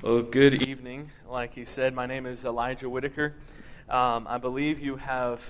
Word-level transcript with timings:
Well, 0.00 0.22
good 0.22 0.62
evening. 0.62 1.10
Like 1.28 1.54
he 1.54 1.64
said, 1.64 1.92
my 1.92 2.06
name 2.06 2.24
is 2.24 2.44
Elijah 2.44 2.88
Whitaker. 2.88 3.34
Um, 3.88 4.28
I 4.28 4.38
believe 4.38 4.78
you 4.78 4.94
have, 4.94 5.42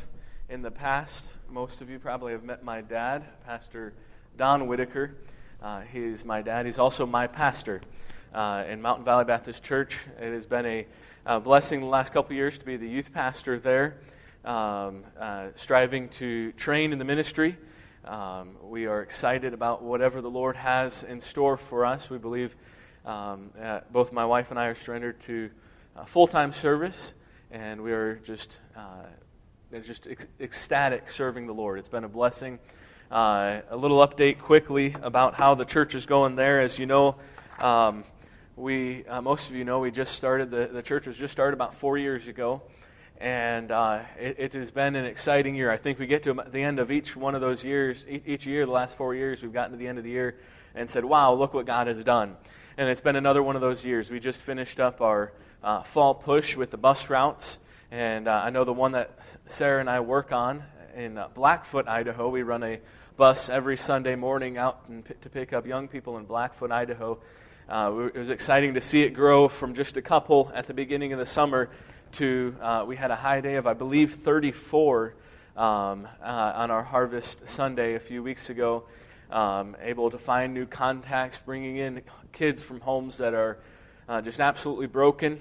in 0.48 0.62
the 0.62 0.70
past, 0.70 1.26
most 1.50 1.82
of 1.82 1.90
you 1.90 1.98
probably 1.98 2.32
have 2.32 2.44
met 2.44 2.64
my 2.64 2.80
dad, 2.80 3.24
Pastor 3.44 3.92
Don 4.38 4.66
Whitaker. 4.66 5.14
Uh, 5.62 5.82
he's 5.82 6.24
my 6.24 6.40
dad. 6.40 6.64
He's 6.64 6.78
also 6.78 7.04
my 7.04 7.26
pastor 7.26 7.82
uh, 8.32 8.64
in 8.66 8.80
Mountain 8.80 9.04
Valley 9.04 9.26
Baptist 9.26 9.62
Church. 9.64 9.98
It 10.18 10.32
has 10.32 10.46
been 10.46 10.64
a, 10.64 10.86
a 11.26 11.40
blessing 11.40 11.80
the 11.80 11.86
last 11.86 12.14
couple 12.14 12.34
years 12.34 12.56
to 12.56 12.64
be 12.64 12.78
the 12.78 12.88
youth 12.88 13.12
pastor 13.12 13.58
there, 13.58 13.98
um, 14.46 15.04
uh, 15.20 15.48
striving 15.56 16.08
to 16.08 16.52
train 16.52 16.94
in 16.94 16.98
the 16.98 17.04
ministry. 17.04 17.58
Um, 18.06 18.56
we 18.62 18.86
are 18.86 19.02
excited 19.02 19.52
about 19.52 19.82
whatever 19.82 20.22
the 20.22 20.30
Lord 20.30 20.56
has 20.56 21.02
in 21.02 21.20
store 21.20 21.58
for 21.58 21.84
us. 21.84 22.08
We 22.08 22.16
believe 22.16 22.56
um, 23.04 23.50
uh, 23.60 23.80
both 23.90 24.12
my 24.12 24.24
wife 24.24 24.50
and 24.50 24.58
I 24.58 24.66
are 24.66 24.74
surrendered 24.74 25.20
to 25.22 25.50
uh, 25.96 26.04
full 26.04 26.26
time 26.26 26.52
service, 26.52 27.14
and 27.50 27.82
we 27.82 27.92
are 27.92 28.16
just, 28.16 28.60
uh, 28.76 29.78
just 29.82 30.06
ec- 30.06 30.26
ecstatic 30.40 31.08
serving 31.08 31.46
the 31.46 31.54
Lord. 31.54 31.78
It's 31.78 31.88
been 31.88 32.04
a 32.04 32.08
blessing. 32.08 32.58
Uh, 33.10 33.60
a 33.70 33.76
little 33.76 34.06
update 34.06 34.38
quickly 34.38 34.94
about 35.02 35.34
how 35.34 35.54
the 35.54 35.64
church 35.64 35.94
is 35.94 36.06
going 36.06 36.36
there. 36.36 36.60
As 36.60 36.78
you 36.78 36.86
know, 36.86 37.16
um, 37.58 38.04
we, 38.56 39.04
uh, 39.06 39.22
most 39.22 39.48
of 39.48 39.56
you 39.56 39.64
know, 39.64 39.78
we 39.80 39.90
just 39.90 40.14
started, 40.14 40.50
the, 40.50 40.66
the 40.66 40.82
church 40.82 41.06
was 41.06 41.16
just 41.16 41.32
started 41.32 41.54
about 41.54 41.74
four 41.74 41.96
years 41.96 42.28
ago 42.28 42.62
and 43.20 43.72
uh, 43.72 44.00
it, 44.18 44.36
it, 44.38 44.52
has 44.52 44.70
been 44.70 44.94
an 44.94 45.04
exciting 45.04 45.54
year. 45.56 45.70
I 45.70 45.76
think 45.76 45.98
we 45.98 46.06
get 46.06 46.22
to 46.24 46.34
the 46.34 46.62
end 46.62 46.78
of 46.78 46.92
each 46.92 47.16
one 47.16 47.34
of 47.34 47.40
those 47.40 47.64
years, 47.64 48.06
each 48.08 48.46
year, 48.46 48.64
the 48.64 48.72
last 48.72 48.96
four 48.96 49.14
years, 49.14 49.42
we've 49.42 49.52
gotten 49.52 49.72
to 49.72 49.76
the 49.76 49.88
end 49.88 49.98
of 49.98 50.04
the 50.04 50.10
year 50.10 50.36
and 50.74 50.88
said, 50.88 51.04
wow, 51.04 51.32
look 51.34 51.52
what 51.52 51.66
God 51.66 51.88
has 51.88 52.02
done 52.04 52.36
and 52.78 52.88
it's 52.88 53.00
been 53.00 53.16
another 53.16 53.42
one 53.42 53.56
of 53.56 53.60
those 53.60 53.84
years. 53.84 54.08
We 54.08 54.20
just 54.20 54.40
finished 54.40 54.78
up 54.78 55.00
our 55.00 55.32
uh, 55.64 55.82
fall 55.82 56.14
push 56.14 56.56
with 56.56 56.70
the 56.70 56.76
bus 56.76 57.10
routes, 57.10 57.58
and 57.90 58.28
uh, 58.28 58.42
I 58.44 58.50
know 58.50 58.62
the 58.62 58.72
one 58.72 58.92
that 58.92 59.18
Sarah 59.48 59.80
and 59.80 59.90
I 59.90 59.98
work 59.98 60.30
on 60.30 60.62
in 60.94 61.18
uh, 61.18 61.26
Blackfoot, 61.34 61.88
Idaho. 61.88 62.28
We 62.28 62.42
run 62.44 62.62
a 62.62 62.78
bus 63.16 63.48
every 63.48 63.76
Sunday 63.76 64.14
morning 64.14 64.58
out 64.58 64.88
p- 64.88 65.14
to 65.22 65.28
pick 65.28 65.52
up 65.52 65.66
young 65.66 65.88
people 65.88 66.18
in 66.18 66.24
Blackfoot, 66.24 66.70
Idaho. 66.70 67.18
Uh, 67.68 68.10
it 68.14 68.16
was 68.16 68.30
exciting 68.30 68.74
to 68.74 68.80
see 68.80 69.02
it 69.02 69.10
grow 69.10 69.48
from 69.48 69.74
just 69.74 69.96
a 69.96 70.02
couple 70.02 70.52
at 70.54 70.68
the 70.68 70.74
beginning 70.74 71.12
of 71.12 71.18
the 71.18 71.26
summer 71.26 71.70
to 72.12 72.54
uh, 72.62 72.84
we 72.86 72.94
had 72.94 73.10
a 73.10 73.16
high 73.16 73.40
day 73.40 73.56
of, 73.56 73.66
I 73.66 73.74
believe, 73.74 74.14
34 74.14 75.16
um, 75.56 76.06
uh, 76.22 76.52
on 76.54 76.70
our 76.70 76.84
Harvest 76.84 77.48
Sunday 77.48 77.96
a 77.96 78.00
few 78.00 78.22
weeks 78.22 78.50
ago 78.50 78.84
um, 79.30 79.76
able 79.80 80.10
to 80.10 80.18
find 80.18 80.54
new 80.54 80.66
contacts, 80.66 81.38
bringing 81.38 81.76
in 81.76 82.02
kids 82.32 82.62
from 82.62 82.80
homes 82.80 83.18
that 83.18 83.34
are 83.34 83.58
uh, 84.08 84.20
just 84.22 84.40
absolutely 84.40 84.86
broken 84.86 85.40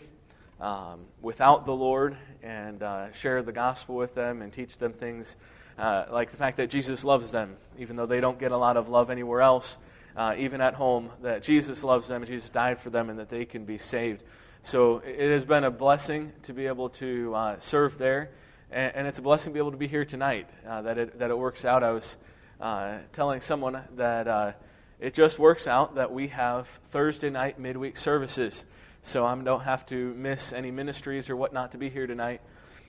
um, 0.59 1.01
without 1.21 1.65
the 1.65 1.73
Lord, 1.73 2.17
and 2.43 2.81
uh, 2.83 3.11
share 3.13 3.41
the 3.41 3.51
gospel 3.51 3.95
with 3.95 4.15
them 4.15 4.41
and 4.41 4.51
teach 4.51 4.77
them 4.77 4.93
things 4.93 5.35
uh, 5.77 6.05
like 6.11 6.31
the 6.31 6.37
fact 6.37 6.57
that 6.57 6.69
Jesus 6.69 7.05
loves 7.05 7.31
them, 7.31 7.55
even 7.77 7.95
though 7.95 8.05
they 8.05 8.19
don't 8.19 8.39
get 8.39 8.51
a 8.51 8.57
lot 8.57 8.77
of 8.77 8.89
love 8.89 9.09
anywhere 9.09 9.41
else, 9.41 9.77
uh, 10.15 10.33
even 10.37 10.61
at 10.61 10.73
home, 10.73 11.11
that 11.21 11.43
Jesus 11.43 11.83
loves 11.83 12.07
them 12.07 12.21
and 12.23 12.27
Jesus 12.27 12.49
died 12.49 12.79
for 12.79 12.89
them 12.89 13.09
and 13.09 13.19
that 13.19 13.29
they 13.29 13.45
can 13.45 13.65
be 13.65 13.77
saved. 13.77 14.23
So 14.63 14.97
it 15.05 15.29
has 15.31 15.45
been 15.45 15.63
a 15.63 15.71
blessing 15.71 16.33
to 16.43 16.53
be 16.53 16.65
able 16.67 16.89
to 16.89 17.33
uh, 17.35 17.59
serve 17.59 17.97
there, 17.97 18.31
and, 18.71 18.95
and, 18.95 19.07
it's 19.07 19.19
a 19.19 19.21
blessing 19.21 19.51
to 19.51 19.53
be 19.53 19.59
able 19.59 19.71
to 19.71 19.77
be 19.77 19.87
here 19.87 20.03
tonight, 20.03 20.49
uh, 20.67 20.81
that, 20.81 20.97
it, 20.97 21.19
that 21.19 21.29
it 21.29 21.37
works 21.37 21.63
out. 21.63 21.83
I 21.83 21.91
was 21.91 22.17
uh, 22.59 22.97
telling 23.13 23.41
someone 23.41 23.81
that 23.95 24.27
uh, 24.27 24.51
it 24.99 25.13
just 25.13 25.37
works 25.37 25.67
out 25.67 25.95
that 25.95 26.11
we 26.11 26.29
have 26.29 26.67
Thursday 26.89 27.29
night 27.29 27.59
midweek 27.59 27.97
services. 27.97 28.65
So 29.03 29.25
I 29.25 29.35
don't 29.35 29.61
have 29.61 29.85
to 29.87 30.13
miss 30.15 30.53
any 30.53 30.71
ministries 30.71 31.29
or 31.29 31.35
whatnot 31.35 31.71
to 31.73 31.77
be 31.77 31.89
here 31.89 32.07
tonight. 32.07 32.41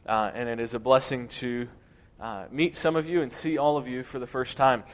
Uh, 0.06 0.30
and 0.34 0.48
it 0.48 0.58
is 0.58 0.74
a 0.74 0.78
blessing 0.78 1.28
to 1.28 1.68
uh, 2.20 2.46
meet 2.50 2.76
some 2.76 2.96
of 2.96 3.06
you 3.06 3.20
and 3.22 3.30
see 3.30 3.58
all 3.58 3.76
of 3.76 3.86
you 3.86 4.02
for 4.02 4.18
the 4.18 4.26
first 4.26 4.56
time. 4.56 4.84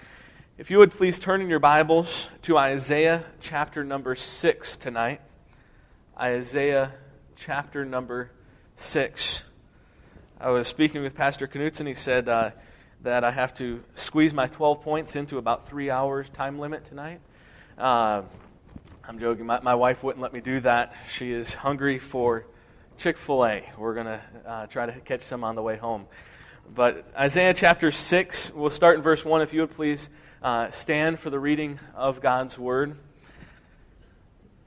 If 0.58 0.70
you 0.70 0.78
would 0.78 0.90
please 0.90 1.18
turn 1.18 1.40
in 1.40 1.48
your 1.48 1.60
Bibles 1.60 2.28
to 2.42 2.58
Isaiah 2.58 3.24
chapter 3.40 3.84
number 3.84 4.14
6 4.14 4.76
tonight. 4.76 5.20
Isaiah 6.18 6.92
chapter 7.36 7.84
number 7.84 8.30
6. 8.76 9.44
I 10.40 10.50
was 10.50 10.66
speaking 10.66 11.02
with 11.02 11.14
Pastor 11.14 11.46
Knutson. 11.46 11.86
He 11.86 11.94
said, 11.94 12.28
uh, 12.28 12.50
that 13.04 13.22
I 13.22 13.31
have 13.31 13.53
to 13.54 13.84
squeeze 13.94 14.32
my 14.32 14.47
12 14.47 14.81
points 14.81 15.15
into 15.15 15.37
about 15.37 15.69
three 15.69 15.91
hours 15.91 16.28
time 16.31 16.59
limit 16.59 16.87
tonight. 16.87 17.20
Uh, 17.76 18.22
I'm 19.06 19.19
joking. 19.19 19.44
My, 19.44 19.60
my, 19.60 19.75
wife 19.75 20.03
wouldn't 20.03 20.22
let 20.22 20.32
me 20.32 20.41
do 20.41 20.60
that. 20.60 20.97
She 21.06 21.31
is 21.31 21.53
hungry 21.53 21.98
for 21.98 22.47
Chick 22.97 23.19
fil 23.19 23.44
A. 23.44 23.70
We're 23.76 23.93
going 23.93 24.06
to 24.06 24.20
uh, 24.47 24.66
try 24.69 24.87
to 24.87 24.93
catch 25.00 25.20
some 25.20 25.44
on 25.44 25.54
the 25.54 25.60
way 25.60 25.76
home. 25.76 26.06
But 26.75 27.06
Isaiah 27.14 27.53
chapter 27.53 27.93
6, 27.93 28.53
we'll 28.54 28.70
start 28.70 28.97
in 28.97 29.03
verse 29.03 29.22
1. 29.22 29.43
If 29.43 29.53
you 29.53 29.60
would 29.60 29.72
please 29.72 30.09
uh, 30.43 30.70
stand 30.70 31.20
for 31.20 31.28
the 31.28 31.38
reading 31.38 31.78
of 31.94 32.22
God's 32.22 32.59
word. 32.59 32.97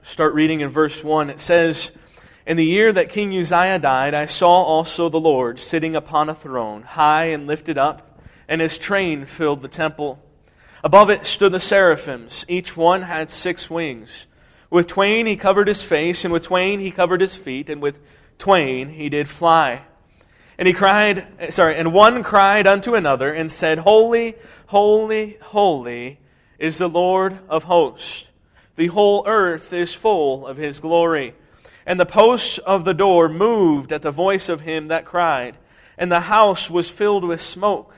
Start 0.04 0.34
reading 0.34 0.60
in 0.60 0.68
verse 0.68 1.02
1. 1.02 1.30
It 1.30 1.40
says, 1.40 1.90
In 2.46 2.56
the 2.56 2.64
year 2.64 2.92
that 2.92 3.10
King 3.10 3.36
Uzziah 3.36 3.80
died, 3.80 4.14
I 4.14 4.26
saw 4.26 4.62
also 4.62 5.08
the 5.08 5.18
Lord 5.18 5.58
sitting 5.58 5.96
upon 5.96 6.28
a 6.28 6.34
throne, 6.36 6.82
high 6.82 7.30
and 7.30 7.48
lifted 7.48 7.76
up 7.76 8.04
and 8.48 8.60
his 8.60 8.78
train 8.78 9.24
filled 9.24 9.62
the 9.62 9.68
temple. 9.68 10.22
Above 10.82 11.10
it 11.10 11.26
stood 11.26 11.52
the 11.52 11.60
seraphims. 11.60 12.44
Each 12.48 12.76
one 12.76 13.02
had 13.02 13.30
six 13.30 13.68
wings. 13.68 14.26
With 14.70 14.86
twain 14.86 15.26
he 15.26 15.36
covered 15.36 15.68
his 15.68 15.82
face, 15.82 16.24
and 16.24 16.32
with 16.32 16.44
twain 16.44 16.80
he 16.80 16.90
covered 16.90 17.20
his 17.20 17.36
feet, 17.36 17.68
and 17.70 17.82
with 17.82 18.00
twain 18.38 18.88
he 18.88 19.08
did 19.08 19.28
fly. 19.28 19.82
And 20.58 20.66
he 20.66 20.74
cried, 20.74 21.26
eh, 21.38 21.50
sorry, 21.50 21.76
and 21.76 21.92
one 21.92 22.22
cried 22.22 22.66
unto 22.66 22.94
another 22.94 23.32
and 23.32 23.50
said, 23.50 23.78
Holy, 23.78 24.34
holy, 24.66 25.38
holy 25.40 26.18
is 26.58 26.78
the 26.78 26.88
Lord 26.88 27.38
of 27.48 27.64
hosts. 27.64 28.30
The 28.74 28.88
whole 28.88 29.24
earth 29.26 29.72
is 29.72 29.94
full 29.94 30.46
of 30.46 30.56
his 30.56 30.80
glory. 30.80 31.34
And 31.86 31.98
the 31.98 32.06
posts 32.06 32.58
of 32.58 32.84
the 32.84 32.94
door 32.94 33.28
moved 33.28 33.92
at 33.92 34.02
the 34.02 34.10
voice 34.10 34.48
of 34.48 34.60
him 34.60 34.88
that 34.88 35.04
cried, 35.04 35.56
and 35.96 36.12
the 36.12 36.20
house 36.20 36.68
was 36.68 36.90
filled 36.90 37.24
with 37.24 37.40
smoke. 37.40 37.94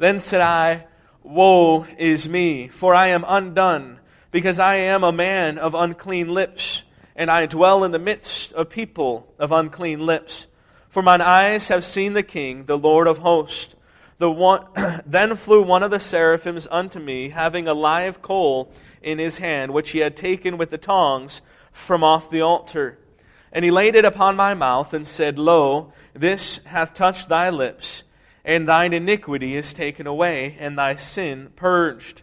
Then 0.00 0.18
said 0.18 0.40
I, 0.40 0.86
Woe 1.22 1.84
is 1.98 2.26
me, 2.26 2.68
for 2.68 2.94
I 2.94 3.08
am 3.08 3.22
undone, 3.28 4.00
because 4.30 4.58
I 4.58 4.76
am 4.76 5.04
a 5.04 5.12
man 5.12 5.58
of 5.58 5.74
unclean 5.74 6.32
lips, 6.32 6.84
and 7.14 7.30
I 7.30 7.44
dwell 7.44 7.84
in 7.84 7.90
the 7.90 7.98
midst 7.98 8.54
of 8.54 8.70
people 8.70 9.30
of 9.38 9.52
unclean 9.52 10.06
lips. 10.06 10.46
For 10.88 11.02
mine 11.02 11.20
eyes 11.20 11.68
have 11.68 11.84
seen 11.84 12.14
the 12.14 12.22
King, 12.22 12.64
the 12.64 12.78
Lord 12.78 13.08
of 13.08 13.18
hosts. 13.18 13.76
The 14.16 14.30
one, 14.30 14.64
then 15.04 15.36
flew 15.36 15.62
one 15.62 15.82
of 15.82 15.90
the 15.90 16.00
seraphims 16.00 16.66
unto 16.70 16.98
me, 16.98 17.28
having 17.28 17.68
a 17.68 17.74
live 17.74 18.22
coal 18.22 18.72
in 19.02 19.18
his 19.18 19.36
hand, 19.36 19.74
which 19.74 19.90
he 19.90 19.98
had 19.98 20.16
taken 20.16 20.56
with 20.56 20.70
the 20.70 20.78
tongs 20.78 21.42
from 21.72 22.02
off 22.02 22.30
the 22.30 22.40
altar. 22.40 22.98
And 23.52 23.66
he 23.66 23.70
laid 23.70 23.94
it 23.94 24.06
upon 24.06 24.34
my 24.34 24.54
mouth, 24.54 24.94
and 24.94 25.06
said, 25.06 25.38
Lo, 25.38 25.92
this 26.14 26.60
hath 26.64 26.94
touched 26.94 27.28
thy 27.28 27.50
lips 27.50 28.04
and 28.50 28.66
thine 28.66 28.92
iniquity 28.92 29.54
is 29.54 29.72
taken 29.72 30.08
away, 30.08 30.56
and 30.58 30.76
thy 30.76 30.96
sin 30.96 31.52
purged. 31.54 32.22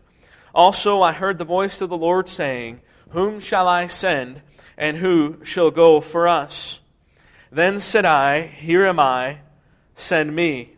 Also 0.54 1.02
I 1.02 1.14
heard 1.14 1.38
the 1.38 1.46
voice 1.46 1.80
of 1.80 1.88
the 1.88 1.98
Lord 1.98 2.28
saying, 2.28 2.82
Whom 3.12 3.40
shall 3.40 3.66
I 3.66 3.88
send, 3.88 4.42
and 4.78 4.98
who 4.98 5.40
shall 5.46 5.72
go 5.72 6.02
for 6.02 6.28
us? 6.28 6.82
Then 7.50 7.80
said 7.80 8.04
I, 8.04 8.42
Here 8.42 8.86
am 8.86 9.00
I, 9.00 9.38
send 9.96 10.36
me. 10.36 10.74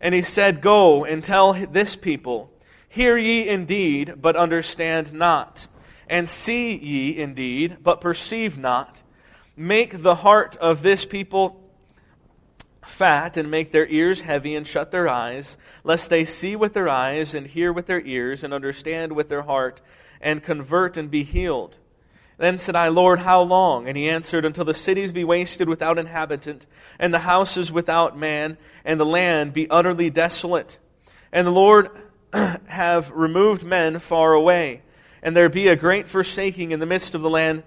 And 0.00 0.14
he 0.14 0.22
said, 0.22 0.62
Go 0.62 1.04
and 1.04 1.22
tell 1.22 1.52
this 1.52 1.94
people, 1.94 2.50
Hear 2.88 3.18
ye 3.18 3.46
indeed, 3.46 4.14
but 4.22 4.36
understand 4.36 5.12
not, 5.12 5.68
and 6.08 6.26
see 6.26 6.74
ye 6.78 7.20
indeed, 7.20 7.76
but 7.82 8.00
perceive 8.00 8.56
not. 8.56 9.02
Make 9.54 10.02
the 10.02 10.14
heart 10.14 10.56
of 10.56 10.80
this 10.80 11.04
people 11.04 11.61
fat 12.82 13.36
and 13.36 13.50
make 13.50 13.72
their 13.72 13.86
ears 13.86 14.22
heavy 14.22 14.54
and 14.54 14.66
shut 14.66 14.90
their 14.90 15.08
eyes, 15.08 15.56
lest 15.84 16.10
they 16.10 16.24
see 16.24 16.56
with 16.56 16.72
their 16.72 16.88
eyes 16.88 17.34
and 17.34 17.46
hear 17.46 17.72
with 17.72 17.86
their 17.86 18.00
ears 18.00 18.44
and 18.44 18.52
understand 18.52 19.12
with 19.12 19.28
their 19.28 19.42
heart 19.42 19.80
and 20.20 20.42
convert 20.42 20.96
and 20.96 21.10
be 21.10 21.22
healed. 21.22 21.76
Then 22.38 22.58
said 22.58 22.74
I, 22.74 22.88
Lord, 22.88 23.20
how 23.20 23.42
long? 23.42 23.86
And 23.86 23.96
he 23.96 24.08
answered, 24.08 24.44
Until 24.44 24.64
the 24.64 24.74
cities 24.74 25.12
be 25.12 25.22
wasted 25.22 25.68
without 25.68 25.98
inhabitant, 25.98 26.66
and 26.98 27.14
the 27.14 27.20
houses 27.20 27.70
without 27.70 28.18
man, 28.18 28.56
and 28.84 28.98
the 28.98 29.06
land 29.06 29.52
be 29.52 29.70
utterly 29.70 30.10
desolate. 30.10 30.78
And 31.30 31.46
the 31.46 31.52
Lord 31.52 31.88
have 32.66 33.10
removed 33.12 33.62
men 33.62 33.98
far 34.00 34.32
away, 34.32 34.82
and 35.22 35.36
there 35.36 35.48
be 35.48 35.68
a 35.68 35.76
great 35.76 36.08
forsaking 36.08 36.72
in 36.72 36.80
the 36.80 36.86
midst 36.86 37.14
of 37.14 37.22
the 37.22 37.30
land. 37.30 37.62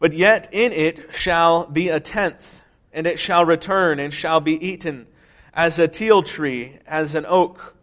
But 0.00 0.12
yet 0.12 0.48
in 0.52 0.72
it 0.72 1.14
shall 1.14 1.66
be 1.66 1.88
a 1.88 2.00
tenth 2.00 2.63
and 2.94 3.06
it 3.06 3.18
shall 3.18 3.44
return 3.44 3.98
and 3.98 4.14
shall 4.14 4.40
be 4.40 4.52
eaten, 4.66 5.06
as 5.52 5.78
a 5.78 5.86
teil 5.86 6.22
tree, 6.22 6.78
as 6.86 7.14
an 7.14 7.26
oak, 7.26 7.76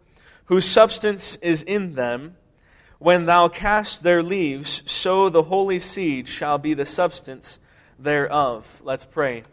whose 0.46 0.64
substance 0.64 1.36
is 1.36 1.62
in 1.62 1.94
them. 1.94 2.36
When 2.98 3.26
thou 3.26 3.48
cast 3.48 4.02
their 4.02 4.22
leaves, 4.22 4.82
so 4.90 5.28
the 5.28 5.44
holy 5.44 5.78
seed 5.78 6.28
shall 6.28 6.58
be 6.58 6.74
the 6.74 6.86
substance 6.86 7.58
thereof. 7.98 8.80
Let's 8.84 9.04
pray. 9.04 9.44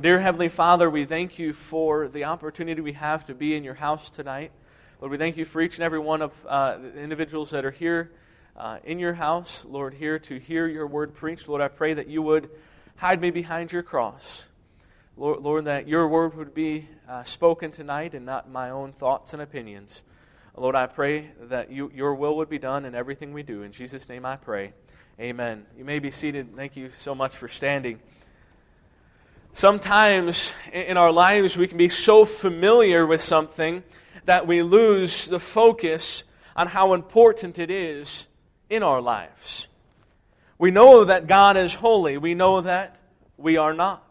Dear 0.00 0.20
Heavenly 0.20 0.48
Father, 0.48 0.88
we 0.88 1.04
thank 1.04 1.38
you 1.38 1.52
for 1.52 2.08
the 2.08 2.24
opportunity 2.24 2.80
we 2.80 2.92
have 2.92 3.26
to 3.26 3.34
be 3.34 3.54
in 3.54 3.64
your 3.64 3.74
house 3.74 4.08
tonight. 4.10 4.52
Lord, 5.00 5.10
we 5.10 5.18
thank 5.18 5.36
you 5.36 5.44
for 5.44 5.60
each 5.60 5.76
and 5.76 5.84
every 5.84 5.98
one 5.98 6.22
of 6.22 6.32
uh, 6.46 6.78
the 6.78 7.00
individuals 7.00 7.50
that 7.50 7.64
are 7.64 7.70
here 7.70 8.12
uh, 8.56 8.78
in 8.84 8.98
your 8.98 9.14
house, 9.14 9.64
Lord, 9.68 9.94
here 9.94 10.18
to 10.20 10.38
hear 10.38 10.66
your 10.66 10.86
word 10.86 11.14
preached. 11.14 11.48
Lord, 11.48 11.60
I 11.60 11.68
pray 11.68 11.94
that 11.94 12.08
you 12.08 12.22
would 12.22 12.50
hide 12.96 13.20
me 13.20 13.30
behind 13.30 13.72
your 13.72 13.82
cross. 13.82 14.46
Lord, 15.18 15.40
Lord 15.40 15.64
that 15.64 15.88
your 15.88 16.06
word 16.08 16.36
would 16.36 16.52
be 16.52 16.88
uh, 17.08 17.24
spoken 17.24 17.70
tonight 17.70 18.12
and 18.12 18.26
not 18.26 18.50
my 18.50 18.68
own 18.68 18.92
thoughts 18.92 19.32
and 19.32 19.40
opinions. 19.40 20.02
Lord, 20.54 20.74
I 20.76 20.86
pray 20.86 21.30
that 21.48 21.70
you, 21.70 21.90
your 21.94 22.14
will 22.14 22.36
would 22.36 22.50
be 22.50 22.58
done 22.58 22.84
in 22.84 22.94
everything 22.94 23.32
we 23.32 23.42
do. 23.42 23.62
In 23.62 23.72
Jesus' 23.72 24.10
name 24.10 24.26
I 24.26 24.36
pray. 24.36 24.74
Amen. 25.18 25.64
You 25.78 25.86
may 25.86 26.00
be 26.00 26.10
seated. 26.10 26.54
Thank 26.54 26.76
you 26.76 26.90
so 26.98 27.14
much 27.14 27.34
for 27.34 27.48
standing. 27.48 28.00
Sometimes 29.54 30.52
in 30.70 30.98
our 30.98 31.10
lives, 31.10 31.56
we 31.56 31.66
can 31.66 31.78
be 31.78 31.88
so 31.88 32.26
familiar 32.26 33.06
with 33.06 33.22
something 33.22 33.84
that 34.26 34.46
we 34.46 34.62
lose 34.62 35.24
the 35.24 35.40
focus 35.40 36.24
on 36.54 36.66
how 36.66 36.92
important 36.92 37.58
it 37.58 37.70
is 37.70 38.26
in 38.68 38.82
our 38.82 39.00
lives. 39.00 39.66
We 40.58 40.70
know 40.70 41.04
that 41.04 41.26
God 41.26 41.56
is 41.56 41.72
holy, 41.72 42.18
we 42.18 42.34
know 42.34 42.60
that 42.60 42.96
we 43.38 43.56
are 43.56 43.72
not. 43.72 44.02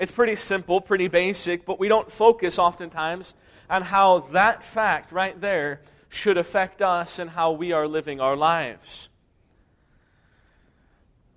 It's 0.00 0.10
pretty 0.10 0.36
simple, 0.36 0.80
pretty 0.80 1.08
basic, 1.08 1.66
but 1.66 1.78
we 1.78 1.86
don't 1.86 2.10
focus 2.10 2.58
oftentimes 2.58 3.34
on 3.68 3.82
how 3.82 4.20
that 4.32 4.62
fact 4.62 5.12
right 5.12 5.38
there 5.38 5.82
should 6.08 6.38
affect 6.38 6.80
us 6.80 7.18
and 7.18 7.28
how 7.28 7.52
we 7.52 7.72
are 7.72 7.86
living 7.86 8.18
our 8.18 8.34
lives. 8.34 9.10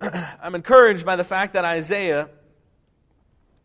I'm 0.00 0.54
encouraged 0.54 1.04
by 1.04 1.16
the 1.16 1.24
fact 1.24 1.52
that 1.52 1.66
Isaiah, 1.66 2.30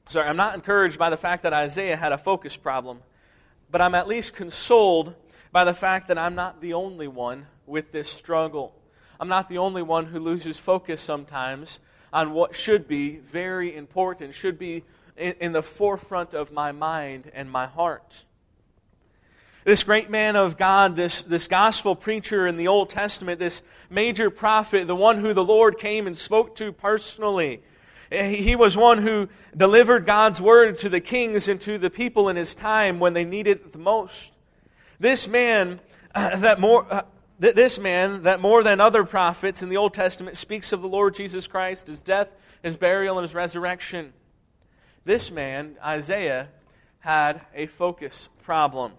sorry, 0.09 0.27
I'm 0.27 0.35
not 0.35 0.55
encouraged 0.55 0.99
by 0.99 1.09
the 1.09 1.17
fact 1.17 1.43
that 1.43 1.53
Isaiah 1.53 1.95
had 1.95 2.11
a 2.11 2.17
focus 2.17 2.57
problem, 2.57 2.99
but 3.71 3.79
I'm 3.79 3.95
at 3.95 4.05
least 4.05 4.35
consoled 4.35 5.15
by 5.53 5.63
the 5.63 5.73
fact 5.73 6.09
that 6.09 6.17
I'm 6.17 6.35
not 6.35 6.59
the 6.59 6.73
only 6.73 7.07
one 7.07 7.47
with 7.65 7.93
this 7.93 8.09
struggle. 8.09 8.75
I'm 9.17 9.29
not 9.29 9.47
the 9.47 9.59
only 9.59 9.81
one 9.81 10.07
who 10.07 10.19
loses 10.19 10.59
focus 10.59 10.99
sometimes 10.99 11.79
on 12.11 12.33
what 12.33 12.55
should 12.55 12.87
be 12.87 13.17
very 13.17 13.75
important, 13.75 14.33
should 14.33 14.57
be 14.57 14.83
in, 15.17 15.33
in 15.39 15.51
the 15.51 15.63
forefront 15.63 16.33
of 16.33 16.51
my 16.51 16.71
mind 16.71 17.29
and 17.33 17.49
my 17.49 17.65
heart. 17.65 18.25
This 19.65 19.83
great 19.83 20.09
man 20.09 20.35
of 20.35 20.57
God, 20.57 20.95
this, 20.95 21.21
this 21.21 21.47
gospel 21.47 21.95
preacher 21.95 22.47
in 22.47 22.57
the 22.57 22.69
Old 22.69 22.89
Testament, 22.89 23.39
this 23.39 23.61
major 23.89 24.29
prophet, 24.29 24.87
the 24.87 24.95
one 24.95 25.17
who 25.17 25.33
the 25.33 25.43
Lord 25.43 25.77
came 25.77 26.07
and 26.07 26.17
spoke 26.17 26.55
to 26.55 26.71
personally. 26.71 27.61
He 28.09 28.55
was 28.55 28.75
one 28.75 28.99
who 28.99 29.29
delivered 29.55 30.05
God's 30.05 30.41
word 30.41 30.79
to 30.79 30.89
the 30.89 31.01
kings 31.01 31.47
and 31.47 31.61
to 31.61 31.77
the 31.77 31.91
people 31.91 32.29
in 32.29 32.35
his 32.35 32.55
time 32.55 32.99
when 32.99 33.13
they 33.13 33.25
needed 33.25 33.57
it 33.57 33.71
the 33.71 33.77
most. 33.77 34.31
This 34.99 35.27
man, 35.27 35.79
uh, 36.15 36.37
that 36.37 36.59
more, 36.59 36.91
uh, 36.91 37.03
th- 37.41 37.55
this 37.55 37.79
man, 37.79 38.23
that 38.23 38.39
more 38.39 38.63
than 38.63 38.81
other 38.81 39.03
prophets 39.03 39.61
in 39.61 39.69
the 39.69 39.77
Old 39.77 39.93
Testament, 39.93 40.37
speaks 40.37 40.73
of 40.73 40.81
the 40.81 40.87
Lord 40.87 41.15
Jesus 41.15 41.47
Christ, 41.47 41.87
his 41.87 42.01
death, 42.01 42.29
his 42.63 42.77
burial, 42.77 43.17
and 43.17 43.23
his 43.23 43.35
resurrection. 43.35 44.13
This 45.05 45.31
man, 45.31 45.75
Isaiah, 45.83 46.49
had 46.99 47.41
a 47.55 47.67
focus 47.67 48.29
problem. 48.43 48.93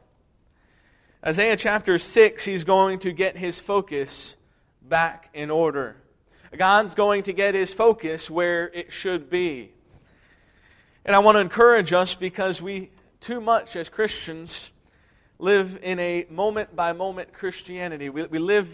Isaiah 1.25 1.57
chapter 1.57 1.99
6, 1.99 2.45
he's 2.45 2.65
going 2.65 3.01
to 3.01 3.13
get 3.13 3.37
his 3.37 3.59
focus 3.59 4.37
back 4.83 5.29
in 5.35 5.51
order. 5.51 5.97
God's 6.57 6.95
going 6.95 7.25
to 7.25 7.33
get 7.33 7.55
his 7.55 7.75
focus 7.75 8.29
where 8.29 8.69
it 8.69 8.93
should 8.93 9.31
be. 9.31 9.71
And 11.05 11.15
I 11.15 11.21
want 11.21 11.37
to 11.37 11.41
encourage 11.41 11.93
us 11.93 12.15
because 12.15 12.61
we, 12.61 12.91
too 13.21 13.41
much 13.41 13.77
as 13.77 13.89
Christians, 13.89 14.71
live 15.41 15.79
in 15.83 15.99
a 15.99 16.27
moment 16.29 16.77
by 16.77 16.93
moment 16.93 17.33
Christianity. 17.33 18.11
We, 18.11 18.27
we 18.27 18.39
live 18.39 18.69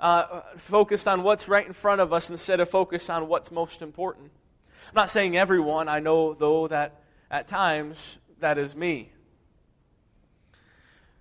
uh, 0.00 0.40
focused 0.56 1.06
on 1.06 1.22
what's 1.22 1.48
right 1.48 1.66
in 1.66 1.72
front 1.72 2.00
of 2.00 2.12
us 2.12 2.28
instead 2.28 2.60
of 2.60 2.68
focused 2.68 3.08
on 3.08 3.28
what's 3.28 3.50
most 3.50 3.82
important. 3.82 4.30
I'm 4.88 4.94
not 4.94 5.10
saying 5.10 5.36
everyone. 5.36 5.88
I 5.88 6.00
know, 6.00 6.34
though, 6.34 6.66
that 6.68 7.02
at 7.30 7.46
times 7.46 8.16
that 8.40 8.58
is 8.58 8.74
me. 8.74 9.12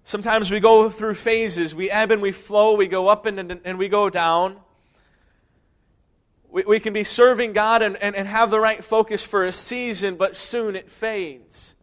Sometimes 0.03 0.49
we 0.49 0.59
go 0.59 0.89
through 0.89 1.15
phases. 1.15 1.75
We 1.75 1.91
ebb 1.91 2.11
and 2.11 2.21
we 2.21 2.31
flow. 2.31 2.75
We 2.75 2.87
go 2.87 3.07
up 3.07 3.25
and, 3.25 3.39
and, 3.39 3.61
and 3.63 3.77
we 3.77 3.89
go 3.89 4.09
down. 4.09 4.57
We, 6.49 6.63
we 6.63 6.79
can 6.79 6.93
be 6.93 7.03
serving 7.03 7.53
God 7.53 7.83
and, 7.83 7.97
and, 7.97 8.15
and 8.15 8.27
have 8.27 8.49
the 8.49 8.59
right 8.59 8.83
focus 8.83 9.23
for 9.23 9.45
a 9.45 9.51
season, 9.51 10.15
but 10.15 10.35
soon 10.35 10.75
it 10.75 10.89
fades. 10.89 11.75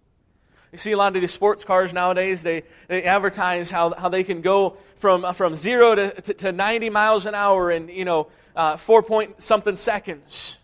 You 0.75 0.79
see 0.79 0.91
a 0.91 0.97
lot 0.97 1.15
of 1.15 1.21
these 1.21 1.31
sports 1.31 1.65
cars 1.65 1.93
nowadays, 1.93 2.43
they, 2.43 2.65
they 2.89 3.05
advertise 3.05 3.71
how, 3.71 3.95
how 3.95 4.09
they 4.09 4.25
can 4.25 4.41
go 4.41 4.77
from, 4.97 5.33
from 5.35 5.55
zero 5.55 5.95
to, 5.95 6.21
to, 6.21 6.35
to 6.35 6.51
90 6.51 6.91
miles 6.91 7.27
an 7.27 7.37
hour 7.37 7.71
in, 7.71 7.89
you 7.89 8.05
know, 8.05 8.27
uh, 8.57 8.77
four 8.77 9.01
point 9.01 9.41
something 9.41 9.77
seconds. 9.77 10.59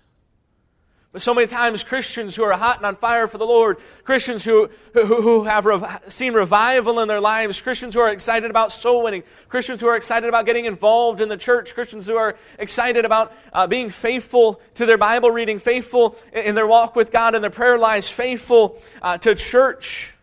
But 1.12 1.22
so 1.22 1.34
many 1.34 1.48
times, 1.48 1.82
Christians 1.82 2.36
who 2.36 2.44
are 2.44 2.52
hot 2.52 2.76
and 2.76 2.86
on 2.86 2.94
fire 2.94 3.26
for 3.26 3.36
the 3.36 3.44
Lord, 3.44 3.78
Christians 4.04 4.44
who, 4.44 4.70
who, 4.94 5.04
who 5.04 5.42
have 5.42 5.66
rev- 5.66 6.02
seen 6.06 6.34
revival 6.34 7.00
in 7.00 7.08
their 7.08 7.20
lives, 7.20 7.60
Christians 7.60 7.94
who 7.94 8.00
are 8.00 8.10
excited 8.10 8.48
about 8.48 8.70
soul 8.70 9.02
winning, 9.02 9.24
Christians 9.48 9.80
who 9.80 9.88
are 9.88 9.96
excited 9.96 10.28
about 10.28 10.46
getting 10.46 10.66
involved 10.66 11.20
in 11.20 11.28
the 11.28 11.36
church, 11.36 11.74
Christians 11.74 12.06
who 12.06 12.16
are 12.16 12.36
excited 12.60 13.04
about 13.04 13.32
uh, 13.52 13.66
being 13.66 13.90
faithful 13.90 14.60
to 14.74 14.86
their 14.86 14.98
Bible 14.98 15.32
reading, 15.32 15.58
faithful 15.58 16.16
in 16.32 16.54
their 16.54 16.66
walk 16.66 16.94
with 16.94 17.10
God 17.10 17.34
and 17.34 17.42
their 17.42 17.50
prayer 17.50 17.76
lives, 17.76 18.08
faithful 18.08 18.80
uh, 19.02 19.18
to 19.18 19.34
church. 19.34 20.14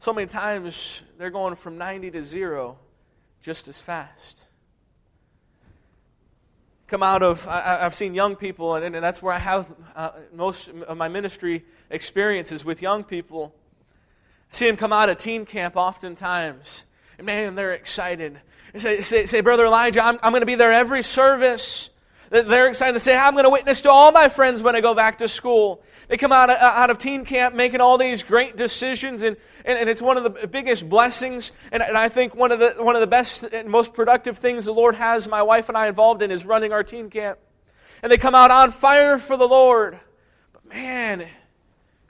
So 0.00 0.12
many 0.12 0.26
times, 0.26 1.00
they're 1.16 1.30
going 1.30 1.56
from 1.56 1.78
90 1.78 2.10
to 2.10 2.24
zero 2.24 2.76
just 3.40 3.68
as 3.68 3.80
fast 3.80 4.44
come 6.86 7.02
out 7.02 7.22
of, 7.22 7.46
I, 7.48 7.78
have 7.80 7.94
seen 7.94 8.14
young 8.14 8.36
people, 8.36 8.74
and, 8.74 8.94
and, 8.94 9.04
that's 9.04 9.22
where 9.22 9.32
I 9.32 9.38
have 9.38 9.72
uh, 9.96 10.10
most 10.32 10.68
of 10.68 10.96
my 10.96 11.08
ministry 11.08 11.64
experiences 11.90 12.64
with 12.64 12.82
young 12.82 13.04
people. 13.04 13.54
I 14.52 14.56
see 14.56 14.66
them 14.66 14.76
come 14.76 14.92
out 14.92 15.08
of 15.08 15.16
teen 15.16 15.46
camp 15.46 15.76
oftentimes, 15.76 16.84
and 17.18 17.26
man, 17.26 17.54
they're 17.54 17.72
excited. 17.72 18.38
They 18.72 18.78
say, 18.78 19.02
say, 19.02 19.26
say 19.26 19.40
Brother 19.40 19.66
Elijah, 19.66 20.04
I'm, 20.04 20.18
I'm 20.22 20.32
going 20.32 20.42
to 20.42 20.46
be 20.46 20.56
there 20.56 20.72
every 20.72 21.02
service. 21.02 21.90
They're 22.30 22.68
excited 22.68 22.94
to 22.94 23.00
say, 23.00 23.16
I'm 23.16 23.34
going 23.34 23.44
to 23.44 23.50
witness 23.50 23.82
to 23.82 23.90
all 23.90 24.12
my 24.12 24.28
friends 24.28 24.62
when 24.62 24.74
I 24.74 24.80
go 24.80 24.94
back 24.94 25.18
to 25.18 25.28
school. 25.28 25.82
They 26.08 26.16
come 26.16 26.32
out 26.32 26.50
of, 26.50 26.56
uh, 26.56 26.64
out 26.64 26.90
of 26.90 26.98
teen 26.98 27.24
camp 27.24 27.54
making 27.54 27.80
all 27.80 27.96
these 27.96 28.22
great 28.22 28.56
decisions, 28.56 29.22
and, 29.22 29.36
and, 29.64 29.78
and 29.78 29.88
it's 29.88 30.02
one 30.02 30.16
of 30.16 30.24
the 30.24 30.46
biggest 30.46 30.88
blessings. 30.88 31.52
And, 31.72 31.82
and 31.82 31.96
I 31.96 32.08
think 32.08 32.34
one 32.34 32.52
of, 32.52 32.58
the, 32.58 32.74
one 32.78 32.94
of 32.94 33.00
the 33.00 33.06
best 33.06 33.44
and 33.44 33.68
most 33.68 33.94
productive 33.94 34.38
things 34.38 34.64
the 34.64 34.72
Lord 34.72 34.94
has 34.94 35.28
my 35.28 35.42
wife 35.42 35.68
and 35.68 35.78
I 35.78 35.88
involved 35.88 36.22
in 36.22 36.30
is 36.30 36.44
running 36.44 36.72
our 36.72 36.82
teen 36.82 37.10
camp. 37.10 37.38
And 38.02 38.12
they 38.12 38.18
come 38.18 38.34
out 38.34 38.50
on 38.50 38.70
fire 38.70 39.16
for 39.16 39.36
the 39.36 39.48
Lord. 39.48 39.98
But 40.52 40.66
man, 40.66 41.26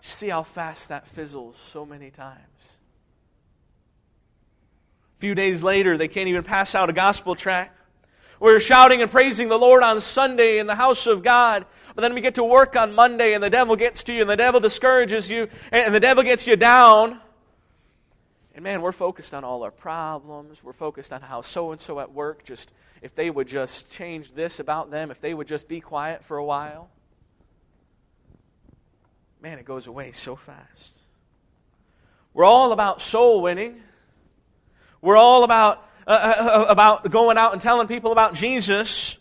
see 0.00 0.28
how 0.28 0.42
fast 0.42 0.88
that 0.88 1.06
fizzles 1.06 1.56
so 1.56 1.86
many 1.86 2.10
times. 2.10 2.76
A 5.16 5.20
few 5.20 5.34
days 5.34 5.62
later, 5.62 5.96
they 5.96 6.08
can't 6.08 6.28
even 6.28 6.42
pass 6.42 6.74
out 6.74 6.90
a 6.90 6.92
gospel 6.92 7.34
tract. 7.36 7.80
We're 8.40 8.60
shouting 8.60 9.00
and 9.00 9.10
praising 9.10 9.48
the 9.48 9.58
Lord 9.58 9.82
on 9.82 10.00
Sunday 10.00 10.58
in 10.58 10.66
the 10.66 10.74
house 10.74 11.06
of 11.06 11.22
God. 11.22 11.64
But 11.94 12.02
then 12.02 12.14
we 12.14 12.20
get 12.20 12.34
to 12.36 12.44
work 12.44 12.76
on 12.76 12.94
Monday 12.94 13.34
and 13.34 13.42
the 13.42 13.50
devil 13.50 13.76
gets 13.76 14.02
to 14.04 14.12
you 14.12 14.22
and 14.22 14.30
the 14.30 14.36
devil 14.36 14.60
discourages 14.60 15.30
you 15.30 15.48
and 15.70 15.94
the 15.94 16.00
devil 16.00 16.24
gets 16.24 16.46
you 16.46 16.56
down. 16.56 17.20
And 18.54 18.64
man, 18.64 18.82
we're 18.82 18.92
focused 18.92 19.34
on 19.34 19.44
all 19.44 19.62
our 19.62 19.70
problems. 19.70 20.62
We're 20.62 20.72
focused 20.72 21.12
on 21.12 21.20
how 21.20 21.40
so 21.40 21.72
and 21.72 21.80
so 21.80 22.00
at 22.00 22.12
work 22.12 22.44
just, 22.44 22.72
if 23.02 23.14
they 23.14 23.30
would 23.30 23.48
just 23.48 23.92
change 23.92 24.32
this 24.32 24.60
about 24.60 24.90
them, 24.90 25.10
if 25.10 25.20
they 25.20 25.34
would 25.34 25.46
just 25.46 25.68
be 25.68 25.80
quiet 25.80 26.24
for 26.24 26.36
a 26.36 26.44
while. 26.44 26.88
Man, 29.40 29.58
it 29.58 29.64
goes 29.64 29.86
away 29.86 30.12
so 30.12 30.36
fast. 30.36 30.92
We're 32.32 32.44
all 32.44 32.72
about 32.72 33.02
soul 33.02 33.42
winning. 33.42 33.80
We're 35.00 35.16
all 35.16 35.44
about 35.44 35.86
uh, 36.06 36.10
uh, 36.10 36.42
uh, 36.42 36.64
about 36.68 37.10
going 37.10 37.38
out 37.38 37.52
and 37.52 37.60
telling 37.62 37.86
people 37.86 38.12
about 38.12 38.34
Jesus 38.34 39.16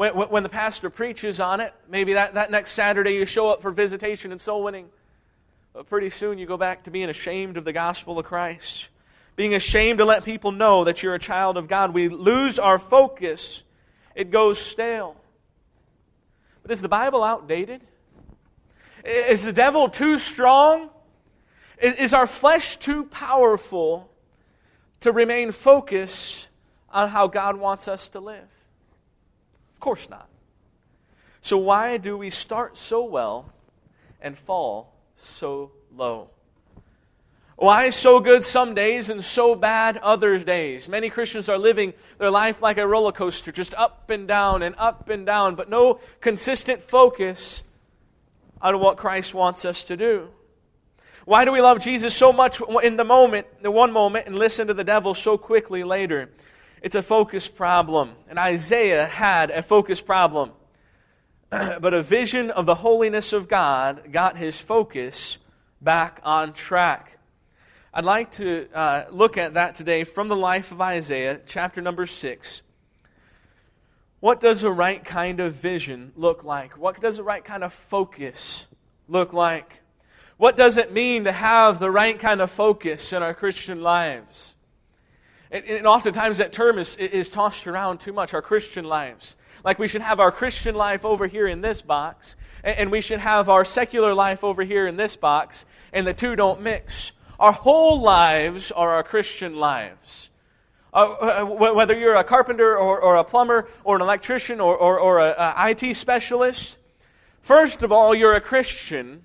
when, 0.00 0.14
when 0.14 0.42
the 0.42 0.48
pastor 0.48 0.88
preaches 0.88 1.40
on 1.40 1.60
it. 1.60 1.74
Maybe 1.86 2.14
that, 2.14 2.32
that 2.32 2.50
next 2.50 2.70
Saturday 2.70 3.16
you 3.16 3.26
show 3.26 3.50
up 3.50 3.60
for 3.60 3.70
visitation 3.70 4.32
and 4.32 4.40
soul 4.40 4.62
winning. 4.62 4.88
But 5.74 5.90
pretty 5.90 6.08
soon 6.08 6.38
you 6.38 6.46
go 6.46 6.56
back 6.56 6.84
to 6.84 6.90
being 6.90 7.10
ashamed 7.10 7.58
of 7.58 7.66
the 7.66 7.74
gospel 7.74 8.18
of 8.18 8.24
Christ, 8.24 8.88
being 9.36 9.52
ashamed 9.52 9.98
to 9.98 10.06
let 10.06 10.24
people 10.24 10.52
know 10.52 10.84
that 10.84 11.02
you're 11.02 11.14
a 11.14 11.18
child 11.18 11.58
of 11.58 11.68
God. 11.68 11.92
We 11.92 12.08
lose 12.08 12.58
our 12.58 12.78
focus, 12.78 13.62
it 14.14 14.30
goes 14.30 14.58
stale. 14.58 15.16
But 16.62 16.70
is 16.70 16.80
the 16.80 16.88
Bible 16.88 17.22
outdated? 17.22 17.82
Is 19.04 19.44
the 19.44 19.52
devil 19.52 19.90
too 19.90 20.16
strong? 20.16 20.88
Is 21.78 22.14
our 22.14 22.26
flesh 22.26 22.78
too 22.78 23.04
powerful 23.04 24.10
to 25.00 25.12
remain 25.12 25.52
focused 25.52 26.48
on 26.88 27.10
how 27.10 27.26
God 27.26 27.56
wants 27.56 27.86
us 27.86 28.08
to 28.08 28.20
live? 28.20 28.48
Of 29.80 29.84
course 29.84 30.10
not. 30.10 30.28
So, 31.40 31.56
why 31.56 31.96
do 31.96 32.18
we 32.18 32.28
start 32.28 32.76
so 32.76 33.02
well 33.02 33.50
and 34.20 34.36
fall 34.36 34.92
so 35.16 35.70
low? 35.96 36.28
Why 37.56 37.88
so 37.88 38.20
good 38.20 38.42
some 38.42 38.74
days 38.74 39.08
and 39.08 39.24
so 39.24 39.54
bad 39.54 39.96
other 39.96 40.38
days? 40.38 40.86
Many 40.86 41.08
Christians 41.08 41.48
are 41.48 41.56
living 41.56 41.94
their 42.18 42.30
life 42.30 42.60
like 42.60 42.76
a 42.76 42.86
roller 42.86 43.10
coaster, 43.10 43.52
just 43.52 43.72
up 43.72 44.10
and 44.10 44.28
down 44.28 44.62
and 44.62 44.74
up 44.76 45.08
and 45.08 45.24
down, 45.24 45.54
but 45.54 45.70
no 45.70 46.00
consistent 46.20 46.82
focus 46.82 47.62
on 48.60 48.80
what 48.80 48.98
Christ 48.98 49.32
wants 49.32 49.64
us 49.64 49.82
to 49.84 49.96
do. 49.96 50.28
Why 51.24 51.46
do 51.46 51.52
we 51.52 51.62
love 51.62 51.78
Jesus 51.78 52.14
so 52.14 52.34
much 52.34 52.60
in 52.82 52.98
the 52.98 53.04
moment, 53.04 53.46
the 53.62 53.70
one 53.70 53.92
moment, 53.92 54.26
and 54.26 54.38
listen 54.38 54.66
to 54.66 54.74
the 54.74 54.84
devil 54.84 55.14
so 55.14 55.38
quickly 55.38 55.84
later? 55.84 56.28
It's 56.82 56.94
a 56.94 57.02
focus 57.02 57.48
problem. 57.48 58.12
And 58.28 58.38
Isaiah 58.38 59.06
had 59.06 59.50
a 59.50 59.62
focus 59.62 60.00
problem. 60.00 60.52
but 61.50 61.92
a 61.92 62.02
vision 62.02 62.50
of 62.50 62.64
the 62.64 62.76
holiness 62.76 63.32
of 63.32 63.48
God 63.48 64.12
got 64.12 64.36
his 64.36 64.60
focus 64.60 65.38
back 65.80 66.20
on 66.22 66.52
track. 66.52 67.18
I'd 67.92 68.04
like 68.04 68.30
to 68.32 68.68
uh, 68.72 69.04
look 69.10 69.36
at 69.36 69.54
that 69.54 69.74
today 69.74 70.04
from 70.04 70.28
the 70.28 70.36
life 70.36 70.70
of 70.70 70.80
Isaiah, 70.80 71.40
chapter 71.44 71.80
number 71.80 72.06
6. 72.06 72.62
What 74.20 74.40
does 74.40 74.62
a 74.62 74.70
right 74.70 75.04
kind 75.04 75.40
of 75.40 75.54
vision 75.54 76.12
look 76.14 76.44
like? 76.44 76.78
What 76.78 77.00
does 77.00 77.18
a 77.18 77.22
right 77.22 77.44
kind 77.44 77.64
of 77.64 77.72
focus 77.72 78.66
look 79.08 79.32
like? 79.32 79.80
What 80.36 80.56
does 80.56 80.76
it 80.76 80.92
mean 80.92 81.24
to 81.24 81.32
have 81.32 81.80
the 81.80 81.90
right 81.90 82.18
kind 82.18 82.40
of 82.40 82.50
focus 82.50 83.12
in 83.12 83.22
our 83.22 83.34
Christian 83.34 83.82
lives? 83.82 84.54
And, 85.50 85.64
and 85.64 85.86
oftentimes 85.86 86.38
that 86.38 86.52
term 86.52 86.78
is, 86.78 86.96
is 86.96 87.28
tossed 87.28 87.66
around 87.66 88.00
too 88.00 88.12
much, 88.12 88.34
our 88.34 88.42
Christian 88.42 88.84
lives. 88.84 89.36
Like 89.64 89.78
we 89.78 89.88
should 89.88 90.02
have 90.02 90.20
our 90.20 90.32
Christian 90.32 90.74
life 90.74 91.04
over 91.04 91.26
here 91.26 91.46
in 91.46 91.60
this 91.60 91.82
box, 91.82 92.36
and, 92.62 92.78
and 92.78 92.90
we 92.90 93.00
should 93.00 93.20
have 93.20 93.48
our 93.48 93.64
secular 93.64 94.14
life 94.14 94.44
over 94.44 94.62
here 94.62 94.86
in 94.86 94.96
this 94.96 95.16
box, 95.16 95.66
and 95.92 96.06
the 96.06 96.14
two 96.14 96.36
don't 96.36 96.60
mix. 96.60 97.12
Our 97.38 97.52
whole 97.52 98.00
lives 98.00 98.70
are 98.70 98.90
our 98.90 99.02
Christian 99.02 99.56
lives. 99.56 100.30
Uh, 100.92 101.42
uh 101.42 101.44
whether 101.72 101.98
you're 101.98 102.16
a 102.16 102.24
carpenter 102.24 102.76
or, 102.76 103.00
or, 103.00 103.16
a 103.16 103.24
plumber 103.24 103.68
or 103.84 103.96
an 103.96 104.02
electrician 104.02 104.60
or, 104.60 104.76
or, 104.76 104.98
or 104.98 105.20
a, 105.20 105.34
a 105.38 105.70
IT 105.70 105.94
specialist, 105.94 106.78
first 107.42 107.82
of 107.82 107.92
all, 107.92 108.14
you're 108.14 108.34
a 108.34 108.40
Christian 108.40 109.24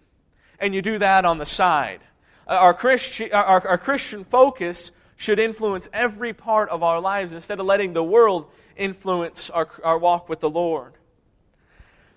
and 0.59 0.73
you 0.73 0.81
do 0.81 0.99
that 0.99 1.25
on 1.25 1.37
the 1.37 1.45
side. 1.45 2.01
Uh, 2.47 2.53
our, 2.53 2.73
Christi- 2.73 3.31
our, 3.31 3.67
our 3.67 3.77
Christian 3.77 4.23
focus 4.23 4.91
should 5.15 5.39
influence 5.39 5.89
every 5.93 6.33
part 6.33 6.69
of 6.69 6.83
our 6.83 6.99
lives 6.99 7.33
instead 7.33 7.59
of 7.59 7.65
letting 7.65 7.93
the 7.93 8.03
world 8.03 8.49
influence 8.75 9.49
our, 9.49 9.69
our 9.83 9.97
walk 9.97 10.27
with 10.27 10.39
the 10.39 10.49
Lord. 10.49 10.93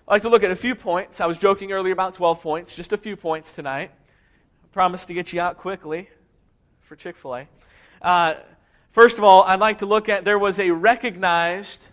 I'd 0.07 0.13
like 0.13 0.21
to 0.23 0.29
look 0.29 0.43
at 0.43 0.51
a 0.51 0.55
few 0.55 0.75
points. 0.75 1.21
I 1.21 1.25
was 1.25 1.37
joking 1.37 1.71
earlier 1.71 1.93
about 1.93 2.15
12 2.15 2.41
points, 2.41 2.75
just 2.75 2.93
a 2.93 2.97
few 2.97 3.15
points 3.15 3.53
tonight. 3.53 3.91
I 4.63 4.67
Promise 4.71 5.05
to 5.07 5.13
get 5.13 5.33
you 5.33 5.41
out 5.41 5.57
quickly 5.57 6.09
for 6.81 6.95
Chick 6.95 7.15
fil 7.15 7.35
A. 7.35 7.47
Uh, 8.01 8.33
first 8.91 9.17
of 9.17 9.23
all, 9.23 9.43
I'd 9.43 9.59
like 9.59 9.79
to 9.79 9.85
look 9.85 10.09
at 10.09 10.25
there 10.25 10.39
was 10.39 10.59
a 10.59 10.71
recognized 10.71 11.87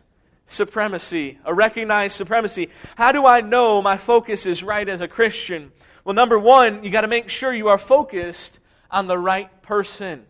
supremacy. 0.46 1.38
A 1.44 1.52
recognized 1.52 2.16
supremacy. 2.16 2.70
How 2.96 3.12
do 3.12 3.26
I 3.26 3.40
know 3.40 3.82
my 3.82 3.96
focus 3.96 4.46
is 4.46 4.62
right 4.62 4.88
as 4.88 5.00
a 5.00 5.08
Christian? 5.08 5.72
Well, 6.04 6.14
number 6.14 6.38
one, 6.38 6.84
you 6.84 6.90
got 6.90 7.02
to 7.02 7.08
make 7.08 7.28
sure 7.28 7.52
you 7.52 7.68
are 7.68 7.78
focused 7.78 8.60
on 8.90 9.06
the 9.06 9.18
right 9.18 9.62
person. 9.62 10.24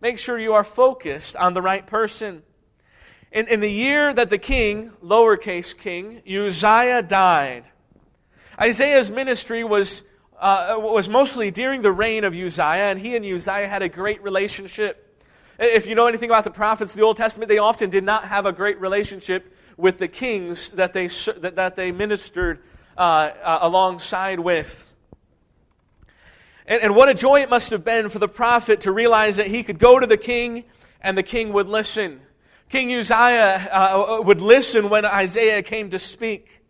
Make 0.00 0.18
sure 0.18 0.38
you 0.38 0.52
are 0.52 0.64
focused 0.64 1.36
on 1.36 1.54
the 1.54 1.62
right 1.62 1.86
person. 1.86 2.42
In, 3.32 3.48
in 3.48 3.60
the 3.60 3.70
year 3.70 4.12
that 4.14 4.30
the 4.30 4.38
king, 4.38 4.92
lowercase 5.02 5.76
king, 5.76 6.22
Uzziah 6.26 7.02
died, 7.02 7.64
Isaiah's 8.60 9.10
ministry 9.10 9.64
was 9.64 10.04
uh, 10.38 10.76
was 10.78 11.08
mostly 11.08 11.50
during 11.50 11.82
the 11.82 11.92
reign 11.92 12.24
of 12.24 12.34
Uzziah, 12.34 12.90
and 12.90 12.98
he 12.98 13.16
and 13.16 13.24
Uzziah 13.24 13.68
had 13.68 13.82
a 13.82 13.88
great 13.88 14.22
relationship. 14.22 15.02
If 15.58 15.86
you 15.86 15.94
know 15.94 16.06
anything 16.06 16.28
about 16.28 16.44
the 16.44 16.50
prophets 16.50 16.92
of 16.92 16.98
the 16.98 17.04
Old 17.04 17.16
Testament, 17.16 17.48
they 17.48 17.58
often 17.58 17.88
did 17.88 18.04
not 18.04 18.24
have 18.24 18.44
a 18.44 18.52
great 18.52 18.78
relationship 18.78 19.54
with 19.78 19.96
the 19.98 20.08
kings 20.08 20.70
that 20.70 20.92
they, 20.92 21.06
that, 21.06 21.56
that 21.56 21.76
they 21.76 21.92
ministered 21.92 22.60
uh, 22.98 23.30
uh, 23.42 23.58
alongside 23.62 24.38
with. 24.40 24.85
And, 26.66 26.82
and 26.82 26.96
what 26.96 27.08
a 27.08 27.14
joy 27.14 27.42
it 27.42 27.50
must 27.50 27.70
have 27.70 27.84
been 27.84 28.08
for 28.08 28.18
the 28.18 28.28
prophet 28.28 28.82
to 28.82 28.92
realize 28.92 29.36
that 29.36 29.46
he 29.46 29.62
could 29.62 29.78
go 29.78 29.98
to 29.98 30.06
the 30.06 30.16
king 30.16 30.64
and 31.00 31.16
the 31.16 31.22
king 31.22 31.52
would 31.52 31.68
listen. 31.68 32.20
King 32.68 32.92
Uzziah 32.92 33.68
uh, 33.70 34.20
would 34.24 34.40
listen 34.40 34.90
when 34.90 35.04
Isaiah 35.04 35.62
came 35.62 35.90
to 35.90 35.98
speak. 35.98 36.62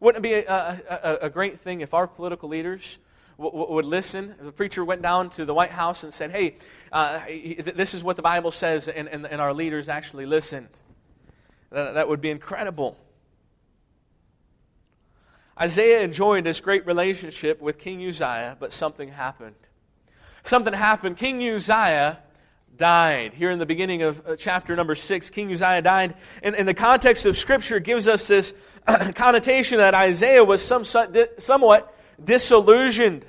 Wouldn't 0.00 0.24
it 0.24 0.28
be 0.28 0.34
a, 0.34 0.44
a, 0.50 1.18
a 1.26 1.30
great 1.30 1.60
thing 1.60 1.82
if 1.82 1.94
our 1.94 2.08
political 2.08 2.48
leaders 2.48 2.98
would 3.38 3.84
listen? 3.84 4.34
If 4.38 4.44
the 4.44 4.52
preacher 4.52 4.84
went 4.84 5.02
down 5.02 5.30
to 5.30 5.44
the 5.44 5.54
White 5.54 5.70
House 5.70 6.02
and 6.02 6.12
said, 6.12 6.32
hey, 6.32 6.56
uh, 6.90 7.20
this 7.74 7.94
is 7.94 8.02
what 8.02 8.16
the 8.16 8.22
Bible 8.22 8.50
says, 8.50 8.88
and, 8.88 9.08
and, 9.08 9.26
and 9.26 9.40
our 9.40 9.54
leaders 9.54 9.88
actually 9.88 10.26
listened. 10.26 10.68
That, 11.70 11.94
that 11.94 12.08
would 12.08 12.20
be 12.20 12.30
incredible. 12.30 12.98
Isaiah 15.60 16.00
enjoyed 16.00 16.44
this 16.44 16.60
great 16.60 16.86
relationship 16.86 17.60
with 17.60 17.78
King 17.78 18.06
Uzziah, 18.06 18.56
but 18.58 18.72
something 18.72 19.10
happened. 19.10 19.56
Something 20.42 20.72
happened. 20.72 21.18
King 21.18 21.42
Uzziah 21.42 22.18
died. 22.76 23.34
Here 23.34 23.50
in 23.50 23.58
the 23.58 23.66
beginning 23.66 24.02
of 24.02 24.26
uh, 24.26 24.36
chapter 24.36 24.74
number 24.74 24.94
6, 24.94 25.28
King 25.28 25.52
Uzziah 25.52 25.82
died. 25.82 26.14
And, 26.42 26.56
and 26.56 26.66
the 26.66 26.72
context 26.72 27.26
of 27.26 27.36
Scripture 27.36 27.78
gives 27.78 28.08
us 28.08 28.26
this 28.26 28.54
connotation 29.14 29.78
that 29.78 29.94
Isaiah 29.94 30.42
was 30.42 30.62
some, 30.64 30.84
somewhat 30.84 31.94
disillusioned. 32.22 33.26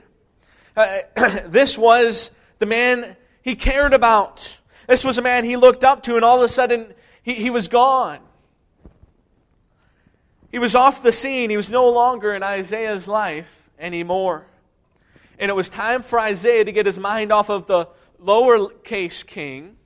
Uh, 0.75 1.00
this 1.47 1.77
was 1.77 2.31
the 2.59 2.65
man 2.65 3.17
he 3.41 3.55
cared 3.55 3.93
about. 3.93 4.57
This 4.88 5.03
was 5.03 5.17
a 5.17 5.21
man 5.21 5.43
he 5.43 5.57
looked 5.57 5.83
up 5.83 6.03
to, 6.03 6.15
and 6.15 6.23
all 6.23 6.38
of 6.38 6.43
a 6.43 6.47
sudden 6.47 6.93
he, 7.23 7.33
he 7.33 7.50
was 7.50 7.67
gone. 7.67 8.19
He 10.51 10.60
was 10.60 10.75
off 10.75 11.01
the 11.01 11.12
scene. 11.12 11.50
He 11.50 11.58
was 11.58 11.70
no 11.70 11.89
longer 11.89 12.34
in 12.34 12.43
Isaiah's 12.43 13.08
life 13.08 13.70
anymore. 13.79 14.46
And 15.39 15.50
it 15.50 15.55
was 15.55 15.70
time 15.70 16.03
for 16.03 16.20
Isaiah 16.20 16.65
to 16.65 16.72
get 16.72 16.86
his 16.86 17.00
mind 17.00 17.31
off 17.31 17.50
of 17.50 17.65
the 17.65 17.88
lowercase 18.22 19.25
king 19.25 19.77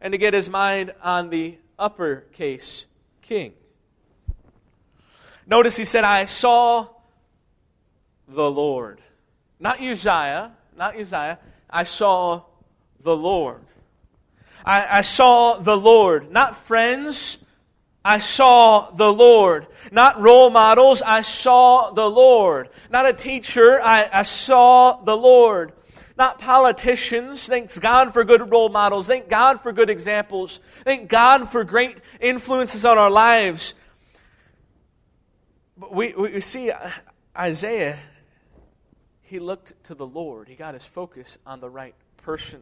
and 0.00 0.12
to 0.12 0.18
get 0.18 0.32
his 0.32 0.48
mind 0.48 0.92
on 1.02 1.30
the 1.30 1.58
uppercase 1.78 2.86
king. 3.20 3.52
Notice 5.46 5.76
he 5.76 5.84
said, 5.84 6.04
I 6.04 6.26
saw 6.26 6.86
the 8.28 8.50
Lord. 8.50 9.00
Not 9.58 9.80
Uzziah, 9.80 10.52
not 10.76 10.98
Uzziah. 10.98 11.38
I 11.68 11.82
saw 11.82 12.42
the 13.02 13.16
Lord. 13.16 13.60
I, 14.64 14.98
I 14.98 15.00
saw 15.00 15.58
the 15.58 15.76
Lord. 15.76 16.30
Not 16.30 16.56
friends. 16.56 17.38
I 18.04 18.18
saw 18.18 18.90
the 18.90 19.12
Lord. 19.12 19.66
Not 19.92 20.20
role 20.20 20.50
models. 20.50 21.02
I 21.02 21.20
saw 21.20 21.90
the 21.90 22.08
Lord. 22.08 22.70
Not 22.90 23.06
a 23.06 23.12
teacher. 23.12 23.80
I, 23.80 24.08
I 24.12 24.22
saw 24.22 25.02
the 25.02 25.16
Lord. 25.16 25.72
Not 26.16 26.38
politicians. 26.38 27.46
Thanks 27.46 27.78
God 27.78 28.12
for 28.12 28.24
good 28.24 28.50
role 28.50 28.70
models. 28.70 29.06
Thank 29.06 29.28
God 29.28 29.62
for 29.62 29.72
good 29.72 29.90
examples. 29.90 30.60
Thank 30.84 31.08
God 31.08 31.50
for 31.50 31.64
great 31.64 31.98
influences 32.20 32.86
on 32.86 32.96
our 32.96 33.10
lives. 33.10 33.74
But 35.76 35.94
we, 35.94 36.14
we 36.14 36.40
see 36.40 36.70
uh, 36.70 36.90
Isaiah, 37.36 37.98
he 39.22 39.38
looked 39.38 39.82
to 39.84 39.94
the 39.94 40.06
Lord. 40.06 40.48
He 40.48 40.56
got 40.56 40.74
his 40.74 40.84
focus 40.84 41.38
on 41.46 41.60
the 41.60 41.70
right 41.70 41.94
person. 42.18 42.60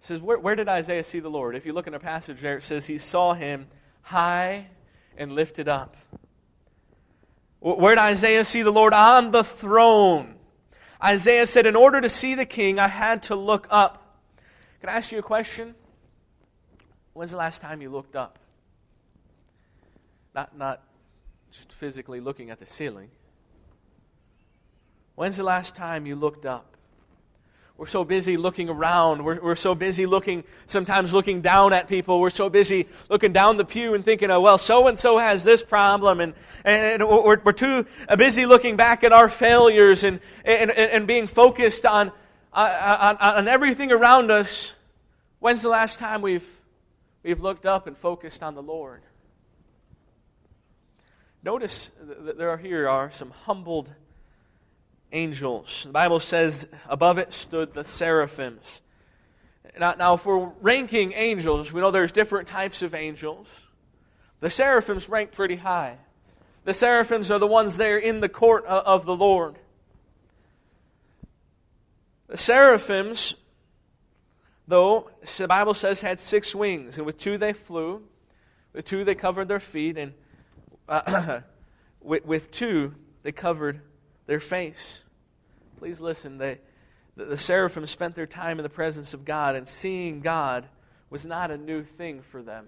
It 0.00 0.06
says, 0.06 0.20
where, 0.20 0.38
where 0.38 0.56
did 0.56 0.68
Isaiah 0.68 1.04
see 1.04 1.20
the 1.20 1.30
Lord? 1.30 1.54
If 1.56 1.66
you 1.66 1.72
look 1.72 1.86
in 1.86 1.94
a 1.94 2.00
passage 2.00 2.40
there, 2.40 2.58
it 2.58 2.62
says 2.62 2.86
he 2.86 2.98
saw 2.98 3.34
him 3.34 3.66
high 4.06 4.68
and 5.18 5.32
lifted 5.32 5.68
up. 5.68 5.96
Where 7.58 7.96
did 7.96 8.00
Isaiah 8.00 8.44
see 8.44 8.62
the 8.62 8.70
Lord? 8.70 8.94
On 8.94 9.32
the 9.32 9.42
throne. 9.42 10.36
Isaiah 11.02 11.44
said, 11.46 11.66
In 11.66 11.74
order 11.74 12.00
to 12.00 12.08
see 12.08 12.34
the 12.36 12.46
king, 12.46 12.78
I 12.78 12.86
had 12.86 13.24
to 13.24 13.34
look 13.34 13.66
up. 13.68 14.20
Can 14.80 14.90
I 14.90 14.92
ask 14.92 15.10
you 15.10 15.18
a 15.18 15.22
question? 15.22 15.74
When's 17.14 17.32
the 17.32 17.36
last 17.36 17.60
time 17.60 17.82
you 17.82 17.90
looked 17.90 18.14
up? 18.14 18.38
Not, 20.34 20.56
not 20.56 20.82
just 21.50 21.72
physically 21.72 22.20
looking 22.20 22.50
at 22.50 22.60
the 22.60 22.66
ceiling. 22.66 23.10
When's 25.16 25.36
the 25.36 25.44
last 25.44 25.74
time 25.74 26.06
you 26.06 26.14
looked 26.14 26.46
up? 26.46 26.75
We're 27.78 27.86
so 27.86 28.04
busy 28.04 28.36
looking 28.36 28.68
around. 28.70 29.24
We're, 29.24 29.40
we're 29.40 29.54
so 29.54 29.74
busy 29.74 30.06
looking, 30.06 30.44
sometimes 30.66 31.12
looking 31.12 31.42
down 31.42 31.72
at 31.72 31.88
people. 31.88 32.20
We're 32.20 32.30
so 32.30 32.48
busy 32.48 32.88
looking 33.10 33.32
down 33.32 33.58
the 33.58 33.64
pew 33.64 33.94
and 33.94 34.04
thinking, 34.04 34.30
oh, 34.30 34.40
well, 34.40 34.58
so 34.58 34.88
and 34.88 34.98
so 34.98 35.18
has 35.18 35.44
this 35.44 35.62
problem. 35.62 36.20
And, 36.20 36.34
and 36.64 37.06
we're, 37.06 37.40
we're 37.42 37.52
too 37.52 37.86
busy 38.16 38.46
looking 38.46 38.76
back 38.76 39.04
at 39.04 39.12
our 39.12 39.28
failures 39.28 40.04
and, 40.04 40.20
and, 40.44 40.70
and 40.70 41.06
being 41.06 41.26
focused 41.26 41.84
on, 41.84 42.12
uh, 42.52 43.16
on, 43.20 43.34
on 43.38 43.48
everything 43.48 43.92
around 43.92 44.30
us. 44.30 44.74
When's 45.38 45.62
the 45.62 45.68
last 45.68 45.98
time 45.98 46.22
we've, 46.22 46.48
We've 47.26 47.40
looked 47.40 47.66
up 47.66 47.88
and 47.88 47.98
focused 47.98 48.44
on 48.44 48.54
the 48.54 48.62
Lord. 48.62 49.02
Notice 51.42 51.90
that 52.00 52.38
there 52.38 52.50
are, 52.50 52.56
here 52.56 52.88
are 52.88 53.10
some 53.10 53.32
humbled 53.32 53.92
angels. 55.12 55.84
The 55.84 55.92
Bible 55.92 56.20
says 56.20 56.66
above 56.88 57.18
it 57.18 57.32
stood 57.32 57.74
the 57.74 57.84
seraphims. 57.84 58.82
Now, 59.78 59.94
now, 59.98 60.14
if 60.14 60.24
we're 60.24 60.50
ranking 60.60 61.12
angels, 61.12 61.72
we 61.72 61.80
know 61.80 61.90
there's 61.90 62.12
different 62.12 62.48
types 62.48 62.80
of 62.82 62.94
angels. 62.94 63.66
The 64.40 64.48
seraphims 64.48 65.08
rank 65.08 65.32
pretty 65.32 65.56
high. 65.56 65.98
The 66.64 66.74
seraphims 66.74 67.30
are 67.30 67.38
the 67.38 67.46
ones 67.46 67.76
there 67.76 67.98
in 67.98 68.20
the 68.20 68.28
court 68.28 68.64
of 68.64 69.04
the 69.04 69.14
Lord. 69.14 69.56
The 72.28 72.38
seraphims, 72.38 73.34
though, 74.66 75.10
the 75.36 75.46
Bible 75.46 75.74
says, 75.74 76.00
had 76.00 76.18
six 76.18 76.54
wings, 76.54 76.96
and 76.96 77.06
with 77.06 77.18
two 77.18 77.38
they 77.38 77.52
flew, 77.52 78.02
with 78.72 78.84
two 78.84 79.04
they 79.04 79.14
covered 79.14 79.46
their 79.46 79.60
feet, 79.60 79.96
and 79.96 80.12
uh, 80.88 81.40
with, 82.00 82.24
with 82.24 82.50
two 82.50 82.94
they 83.22 83.32
covered 83.32 83.80
their 84.26 84.40
face. 84.40 85.04
Please 85.78 86.00
listen. 86.00 86.38
They, 86.38 86.58
the, 87.16 87.24
the 87.24 87.38
seraphim 87.38 87.86
spent 87.86 88.14
their 88.14 88.26
time 88.26 88.58
in 88.58 88.62
the 88.62 88.68
presence 88.68 89.14
of 89.14 89.24
God, 89.24 89.54
and 89.54 89.68
seeing 89.68 90.20
God 90.20 90.68
was 91.10 91.24
not 91.24 91.50
a 91.50 91.56
new 91.56 91.82
thing 91.82 92.22
for 92.22 92.42
them. 92.42 92.66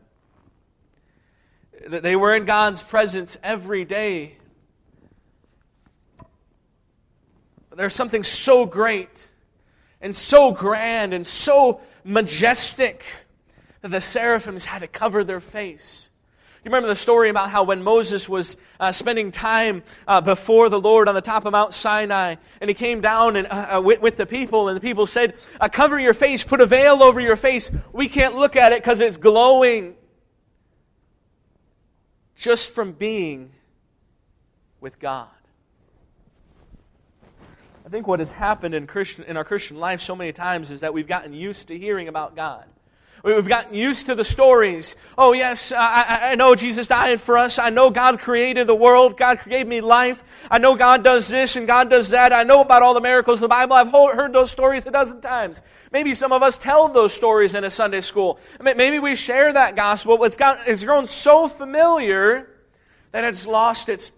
They 1.87 2.17
were 2.17 2.35
in 2.35 2.45
God's 2.45 2.83
presence 2.83 3.39
every 3.43 3.85
day. 3.85 4.37
There's 7.75 7.95
something 7.95 8.25
so 8.25 8.67
great 8.67 9.31
and 10.01 10.15
so 10.15 10.51
grand 10.51 11.15
and 11.15 11.25
so 11.25 11.81
majestic 12.03 13.05
that 13.83 13.91
the 13.91 14.01
seraphims 14.01 14.65
had 14.65 14.81
to 14.81 14.89
cover 14.89 15.23
their 15.23 15.39
face. 15.39 16.08
You 16.69 16.71
remember 16.71 16.89
the 16.89 16.97
story 16.97 17.31
about 17.31 17.49
how 17.49 17.63
when 17.63 17.83
Moses 17.83 18.29
was 18.29 18.59
uh, 18.79 18.93
spending 18.93 19.33
time 19.33 19.83
uh, 20.07 20.21
before 20.21 20.69
the 20.69 20.79
Lord 20.79 21.09
on 21.09 21.15
the 21.15 21.23
top 21.23 21.47
of 21.47 21.53
Mount 21.53 21.73
Sinai, 21.73 22.35
and 22.61 22.69
he 22.69 22.75
came 22.75 23.01
down 23.01 23.37
and, 23.37 23.47
uh, 23.47 23.79
uh 23.79 23.81
with, 23.81 24.03
with, 24.03 24.17
the 24.17 24.27
people, 24.27 24.69
and 24.69 24.77
the 24.77 24.81
people 24.83 25.07
said, 25.07 25.33
Cover 25.73 25.99
your 25.99 26.13
face, 26.13 26.45
put 26.45 26.61
a 26.61 26.67
veil 26.67 27.03
over 27.03 27.23
your 27.23 27.37
face. 27.37 27.71
We 27.91 28.07
can't 28.07 28.35
look 28.35 28.55
at 28.55 28.73
it 28.73 28.83
because 28.83 29.01
it's 29.01 29.17
glowing. 29.17 29.95
Just 32.37 32.69
from 32.69 32.93
being 32.93 33.53
with 34.79 34.99
God. 34.99 35.29
I 37.87 37.89
think 37.89 38.07
what 38.07 38.19
has 38.19 38.31
happened 38.31 38.75
in, 38.75 38.87
Christian, 38.87 39.25
in 39.25 39.39
our 39.39 39.45
Christian 39.45 39.79
life 39.79 40.03
so 40.03 40.15
many 40.15 40.33
times 40.33 40.71
is 40.71 40.81
that 40.83 40.93
we've 40.93 41.09
gotten 41.09 41.33
used 41.33 41.69
to 41.69 41.79
hearing 41.79 42.09
about 42.09 42.37
God. 42.37 42.67
We've 43.37 43.47
gotten 43.47 43.75
used 43.75 44.07
to 44.07 44.15
the 44.15 44.25
stories. 44.25 44.97
Oh, 45.19 45.35
yes, 45.35 45.71
uh, 45.71 45.77
I, 45.79 46.33
I, 46.33 46.35
know 46.35 46.55
Jesus 46.55 46.87
died 46.87 47.21
for 47.21 47.37
us. 47.37 47.59
I 47.59 47.69
know 47.69 47.91
God 47.91 48.21
created 48.21 48.67
the 48.67 48.75
world. 48.75 49.19
God 49.19 49.41
gave 49.47 49.67
me 49.67 49.83
life. 49.83 50.25
I 50.51 50.57
know 50.57 50.77
God 50.77 51.05
does 51.05 51.29
this 51.29 51.55
and 51.57 51.67
God 51.67 51.91
does 51.91 52.09
that. 52.11 52.33
I 52.33 52.45
know 52.45 52.63
about 52.63 52.81
all 52.81 52.95
the 52.95 53.03
miracles 53.03 53.39
in 53.39 53.43
the 53.43 53.49
Bible. 53.49 53.75
I've 53.75 53.91
heard 53.91 54.33
those 54.33 54.51
stories 54.51 54.87
a 54.87 54.91
dozen 54.91 55.21
times. 55.21 55.61
Maybe 55.93 56.15
some 56.15 56.33
of 56.33 56.43
us 56.43 56.57
tell 56.57 56.89
those 56.89 57.13
stories 57.13 57.55
in 57.55 57.65
a 57.65 57.71
Sunday 57.71 58.01
school. 58.01 58.39
Maybe 58.63 58.99
we 58.99 59.15
share 59.15 59.53
that 59.53 59.77
gospel. 59.77 60.25
It's, 60.25 60.37
got, 60.37 60.67
it's 60.67 60.85
grown 60.85 61.07
so 61.07 61.49
familiar 61.49 62.49
that 63.13 63.25
it's 63.25 63.47
lost 63.47 63.91
its, 63.91 64.11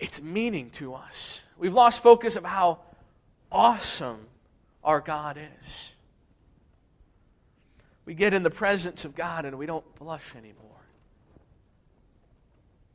its 0.00 0.20
meaning 0.20 0.70
to 0.70 0.94
us. 0.94 1.42
We've 1.58 1.74
lost 1.74 2.02
focus 2.02 2.34
of 2.34 2.44
how 2.44 2.80
awesome 3.52 4.26
our 4.82 5.00
God 5.00 5.38
is. 5.38 5.92
We 8.10 8.16
get 8.16 8.34
in 8.34 8.42
the 8.42 8.50
presence 8.50 9.04
of 9.04 9.14
God 9.14 9.44
and 9.44 9.56
we 9.56 9.66
don't 9.66 9.84
blush 9.94 10.34
anymore. 10.34 10.82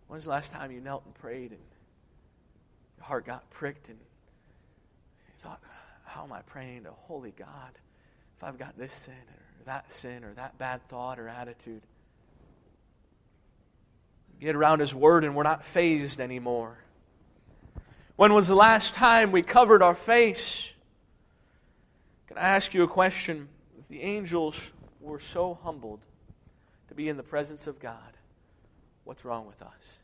When's 0.09 0.25
the 0.25 0.29
last 0.29 0.51
time 0.51 0.73
you 0.73 0.81
knelt 0.81 1.05
and 1.05 1.15
prayed 1.15 1.51
and 1.51 1.61
your 2.97 3.05
heart 3.05 3.25
got 3.25 3.49
pricked 3.49 3.87
and 3.87 3.97
you 3.97 5.33
thought, 5.41 5.61
how 6.03 6.25
am 6.25 6.33
I 6.33 6.41
praying 6.41 6.83
to 6.83 6.91
holy 6.91 7.31
God 7.31 7.71
if 8.35 8.43
I've 8.43 8.59
got 8.59 8.77
this 8.77 8.93
sin 8.93 9.13
or 9.13 9.63
that 9.67 9.93
sin 9.93 10.25
or 10.25 10.33
that 10.33 10.57
bad 10.57 10.85
thought 10.89 11.17
or 11.17 11.29
attitude? 11.29 11.83
Get 14.41 14.53
around 14.53 14.81
His 14.81 14.93
Word 14.93 15.23
and 15.23 15.33
we're 15.33 15.43
not 15.43 15.63
phased 15.63 16.19
anymore. 16.19 16.77
When 18.17 18.33
was 18.33 18.49
the 18.49 18.55
last 18.55 18.93
time 18.93 19.31
we 19.31 19.43
covered 19.43 19.81
our 19.81 19.95
face? 19.95 20.73
Can 22.27 22.37
I 22.37 22.41
ask 22.41 22.73
you 22.73 22.83
a 22.83 22.87
question? 22.89 23.47
If 23.79 23.87
the 23.87 24.01
angels 24.01 24.73
were 25.05 25.19
so 25.19 25.57
humbled 25.63 26.01
to 26.89 26.95
be 26.95 27.07
in 27.09 27.17
the 27.17 27.23
presence 27.23 27.67
of 27.67 27.79
God, 27.79 28.17
what's 29.03 29.23
wrong 29.23 29.45
with 29.45 29.61
us? 29.61 29.99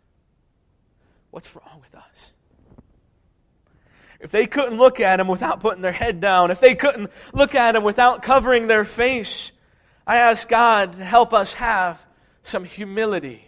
What's 1.32 1.56
wrong 1.56 1.82
with 1.82 1.96
us? 1.96 2.34
If 4.20 4.32
they 4.32 4.46
couldn't 4.46 4.78
look 4.78 5.00
at 5.00 5.20
him 5.20 5.28
without 5.28 5.60
putting 5.60 5.82
their 5.82 5.92
head 5.92 6.22
down, 6.22 6.52
if 6.52 6.60
they 6.60 6.76
couldn't 6.76 7.10
look 7.34 7.56
at 7.56 7.76
him 7.76 7.84
without 7.84 8.22
covering 8.22 8.68
their 8.68 8.86
face, 8.86 9.52
I 10.06 10.18
ask 10.18 10.48
God 10.48 10.94
to 10.94 11.04
help 11.04 11.34
us 11.34 11.56
have 11.56 12.06
some 12.44 12.64
humility. 12.64 13.46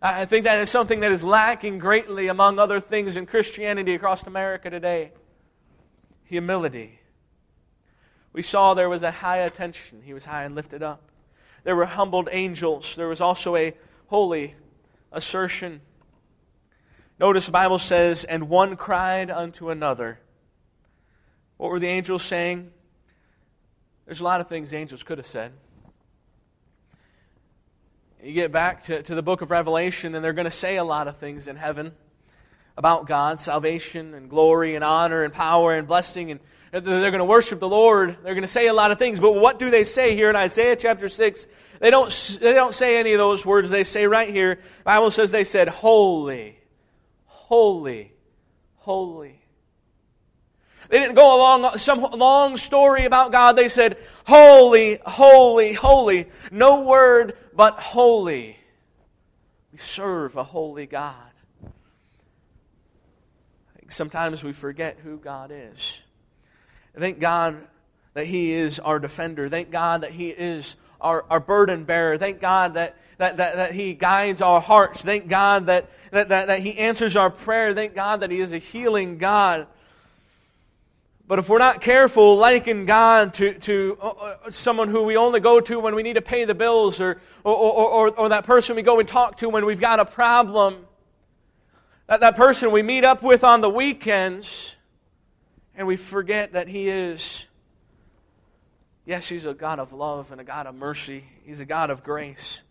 I 0.00 0.24
think 0.24 0.44
that 0.44 0.58
is 0.60 0.70
something 0.70 1.00
that 1.00 1.12
is 1.12 1.24
lacking 1.24 1.78
greatly 1.78 2.28
among 2.28 2.58
other 2.58 2.80
things 2.80 3.16
in 3.16 3.26
Christianity 3.26 3.94
across 3.94 4.22
America 4.22 4.70
today. 4.70 5.12
Humility. 6.24 7.00
We 8.34 8.42
saw 8.42 8.74
there 8.74 8.88
was 8.88 9.04
a 9.04 9.12
high 9.12 9.38
attention. 9.38 10.02
He 10.04 10.12
was 10.12 10.24
high 10.24 10.42
and 10.42 10.56
lifted 10.56 10.82
up. 10.82 11.00
There 11.62 11.76
were 11.76 11.86
humbled 11.86 12.28
angels. 12.30 12.96
There 12.96 13.08
was 13.08 13.20
also 13.20 13.54
a 13.56 13.72
holy 14.08 14.56
assertion. 15.12 15.80
Notice 17.20 17.46
the 17.46 17.52
Bible 17.52 17.78
says, 17.78 18.24
and 18.24 18.48
one 18.48 18.76
cried 18.76 19.30
unto 19.30 19.70
another. 19.70 20.18
What 21.58 21.70
were 21.70 21.78
the 21.78 21.86
angels 21.86 22.24
saying? 22.24 22.72
There's 24.04 24.20
a 24.20 24.24
lot 24.24 24.40
of 24.40 24.48
things 24.48 24.74
angels 24.74 25.04
could 25.04 25.18
have 25.18 25.26
said. 25.26 25.52
You 28.20 28.32
get 28.32 28.50
back 28.50 28.82
to, 28.84 29.00
to 29.00 29.14
the 29.14 29.22
book 29.22 29.42
of 29.42 29.52
Revelation, 29.52 30.16
and 30.16 30.24
they're 30.24 30.32
going 30.32 30.46
to 30.46 30.50
say 30.50 30.76
a 30.76 30.84
lot 30.84 31.06
of 31.06 31.18
things 31.18 31.46
in 31.46 31.54
heaven 31.54 31.92
about 32.76 33.06
God 33.06 33.38
salvation 33.38 34.12
and 34.12 34.28
glory 34.28 34.74
and 34.74 34.82
honor 34.82 35.22
and 35.22 35.32
power 35.32 35.72
and 35.72 35.86
blessing 35.86 36.32
and 36.32 36.40
they're 36.80 37.10
going 37.10 37.20
to 37.20 37.24
worship 37.24 37.60
the 37.60 37.68
Lord. 37.68 38.16
They're 38.24 38.34
going 38.34 38.42
to 38.42 38.48
say 38.48 38.66
a 38.66 38.74
lot 38.74 38.90
of 38.90 38.98
things. 38.98 39.20
But 39.20 39.34
what 39.34 39.58
do 39.58 39.70
they 39.70 39.84
say 39.84 40.16
here 40.16 40.28
in 40.28 40.36
Isaiah 40.36 40.74
chapter 40.74 41.08
6? 41.08 41.46
They 41.78 41.90
don't, 41.90 42.38
they 42.40 42.52
don't 42.52 42.74
say 42.74 42.98
any 42.98 43.12
of 43.12 43.18
those 43.18 43.46
words. 43.46 43.70
They 43.70 43.84
say 43.84 44.06
right 44.06 44.28
here, 44.28 44.56
the 44.56 44.84
Bible 44.84 45.10
says 45.10 45.30
they 45.30 45.44
said, 45.44 45.68
Holy, 45.68 46.58
holy, 47.26 48.12
holy. 48.76 49.40
They 50.88 50.98
didn't 50.98 51.14
go 51.14 51.36
along 51.36 51.78
some 51.78 52.00
long 52.00 52.56
story 52.56 53.04
about 53.04 53.32
God. 53.32 53.56
They 53.56 53.68
said, 53.68 53.96
Holy, 54.26 54.98
holy, 55.06 55.74
holy. 55.74 56.26
No 56.50 56.80
word 56.82 57.36
but 57.54 57.78
holy. 57.78 58.58
We 59.72 59.78
serve 59.78 60.36
a 60.36 60.44
holy 60.44 60.86
God. 60.86 61.16
Sometimes 63.88 64.42
we 64.42 64.52
forget 64.52 64.98
who 65.04 65.18
God 65.18 65.52
is. 65.54 66.00
Thank 66.98 67.18
God 67.18 67.56
that 68.14 68.26
He 68.26 68.52
is 68.52 68.78
our 68.78 68.98
defender. 68.98 69.48
Thank 69.48 69.70
God 69.70 70.02
that 70.02 70.12
He 70.12 70.28
is 70.28 70.76
our, 71.00 71.24
our 71.28 71.40
burden 71.40 71.84
bearer. 71.84 72.16
Thank 72.16 72.40
God 72.40 72.74
that, 72.74 72.96
that, 73.18 73.36
that, 73.36 73.56
that 73.56 73.74
He 73.74 73.94
guides 73.94 74.40
our 74.40 74.60
hearts. 74.60 75.02
Thank 75.02 75.28
God 75.28 75.66
that, 75.66 75.90
that, 76.10 76.28
that, 76.28 76.46
that 76.46 76.60
He 76.60 76.78
answers 76.78 77.16
our 77.16 77.30
prayer. 77.30 77.74
Thank 77.74 77.94
God 77.94 78.20
that 78.20 78.30
He 78.30 78.40
is 78.40 78.52
a 78.52 78.58
healing 78.58 79.18
God. 79.18 79.66
But 81.26 81.38
if 81.38 81.48
we're 81.48 81.58
not 81.58 81.80
careful, 81.80 82.36
liken 82.36 82.84
God 82.84 83.32
to, 83.34 83.54
to 83.60 83.98
uh, 84.00 84.08
uh, 84.08 84.50
someone 84.50 84.88
who 84.88 85.04
we 85.04 85.16
only 85.16 85.40
go 85.40 85.58
to 85.58 85.80
when 85.80 85.94
we 85.94 86.02
need 86.02 86.14
to 86.14 86.22
pay 86.22 86.44
the 86.44 86.54
bills 86.54 87.00
or, 87.00 87.18
or, 87.44 87.54
or, 87.54 87.88
or, 87.88 88.10
or 88.10 88.28
that 88.28 88.44
person 88.44 88.76
we 88.76 88.82
go 88.82 89.00
and 89.00 89.08
talk 89.08 89.38
to 89.38 89.48
when 89.48 89.64
we've 89.64 89.80
got 89.80 90.00
a 90.00 90.04
problem, 90.04 90.86
that, 92.08 92.20
that 92.20 92.36
person 92.36 92.70
we 92.70 92.82
meet 92.82 93.04
up 93.04 93.22
with 93.22 93.42
on 93.42 93.62
the 93.62 93.70
weekends, 93.70 94.76
and 95.76 95.86
we 95.86 95.96
forget 95.96 96.52
that 96.52 96.68
He 96.68 96.88
is, 96.88 97.46
yes, 99.04 99.28
He's 99.28 99.44
a 99.44 99.54
God 99.54 99.78
of 99.78 99.92
love 99.92 100.30
and 100.30 100.40
a 100.40 100.44
God 100.44 100.66
of 100.66 100.74
mercy. 100.74 101.24
He's 101.44 101.60
a 101.60 101.64
God 101.64 101.90
of 101.90 102.04
grace. 102.04 102.62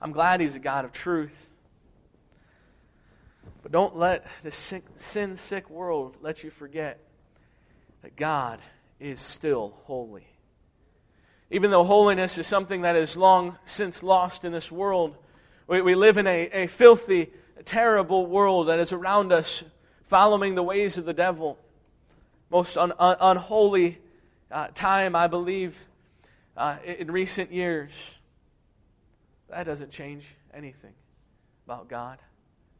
I'm 0.00 0.12
glad 0.12 0.40
He's 0.40 0.56
a 0.56 0.60
God 0.60 0.84
of 0.84 0.92
truth. 0.92 1.36
But 3.62 3.72
don't 3.72 3.96
let 3.96 4.26
the 4.42 4.50
sin 4.50 5.36
sick 5.36 5.68
world 5.68 6.16
let 6.22 6.44
you 6.44 6.50
forget 6.50 7.00
that 8.02 8.16
God 8.16 8.60
is 9.00 9.20
still 9.20 9.74
holy. 9.84 10.26
Even 11.50 11.70
though 11.70 11.84
holiness 11.84 12.36
is 12.38 12.46
something 12.46 12.82
that 12.82 12.94
is 12.94 13.16
long 13.16 13.56
since 13.64 14.02
lost 14.02 14.44
in 14.44 14.52
this 14.52 14.70
world, 14.70 15.16
we, 15.66 15.80
we 15.80 15.94
live 15.94 16.18
in 16.18 16.26
a, 16.26 16.48
a 16.52 16.66
filthy, 16.66 17.30
terrible 17.64 18.26
world 18.26 18.68
that 18.68 18.78
is 18.78 18.92
around 18.92 19.32
us, 19.32 19.64
following 20.04 20.54
the 20.54 20.62
ways 20.62 20.98
of 20.98 21.06
the 21.06 21.14
devil 21.14 21.58
most 22.50 22.76
un- 22.76 22.92
un- 22.98 23.16
unholy 23.20 23.98
uh, 24.50 24.68
time, 24.74 25.14
I 25.14 25.26
believe, 25.26 25.84
uh, 26.56 26.76
in 26.84 27.10
recent 27.10 27.52
years. 27.52 28.14
That 29.48 29.64
doesn't 29.64 29.90
change 29.90 30.26
anything 30.52 30.94
about 31.66 31.88
God. 31.88 32.18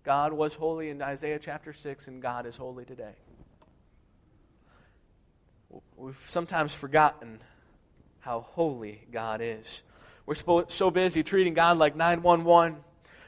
God 0.05 0.33
was 0.33 0.55
holy 0.55 0.91
in 0.91 1.03
Isaiah 1.03 1.39
chapter 1.39 1.73
6, 1.73 2.09
and 2.09 2.23
God 2.23 2.47
is 2.47 2.57
holy 2.57 2.85
today. 2.85 3.15
We've 5.97 6.19
sometimes 6.27 6.73
forgotten 6.73 7.41
how 8.21 8.41
holy 8.41 9.07
God 9.13 9.41
is. 9.43 9.83
We're 10.25 10.35
so 10.69 10.91
busy 10.91 11.23
treating 11.23 11.55
God 11.55 11.79
like 11.79 11.97
911. 11.97 12.79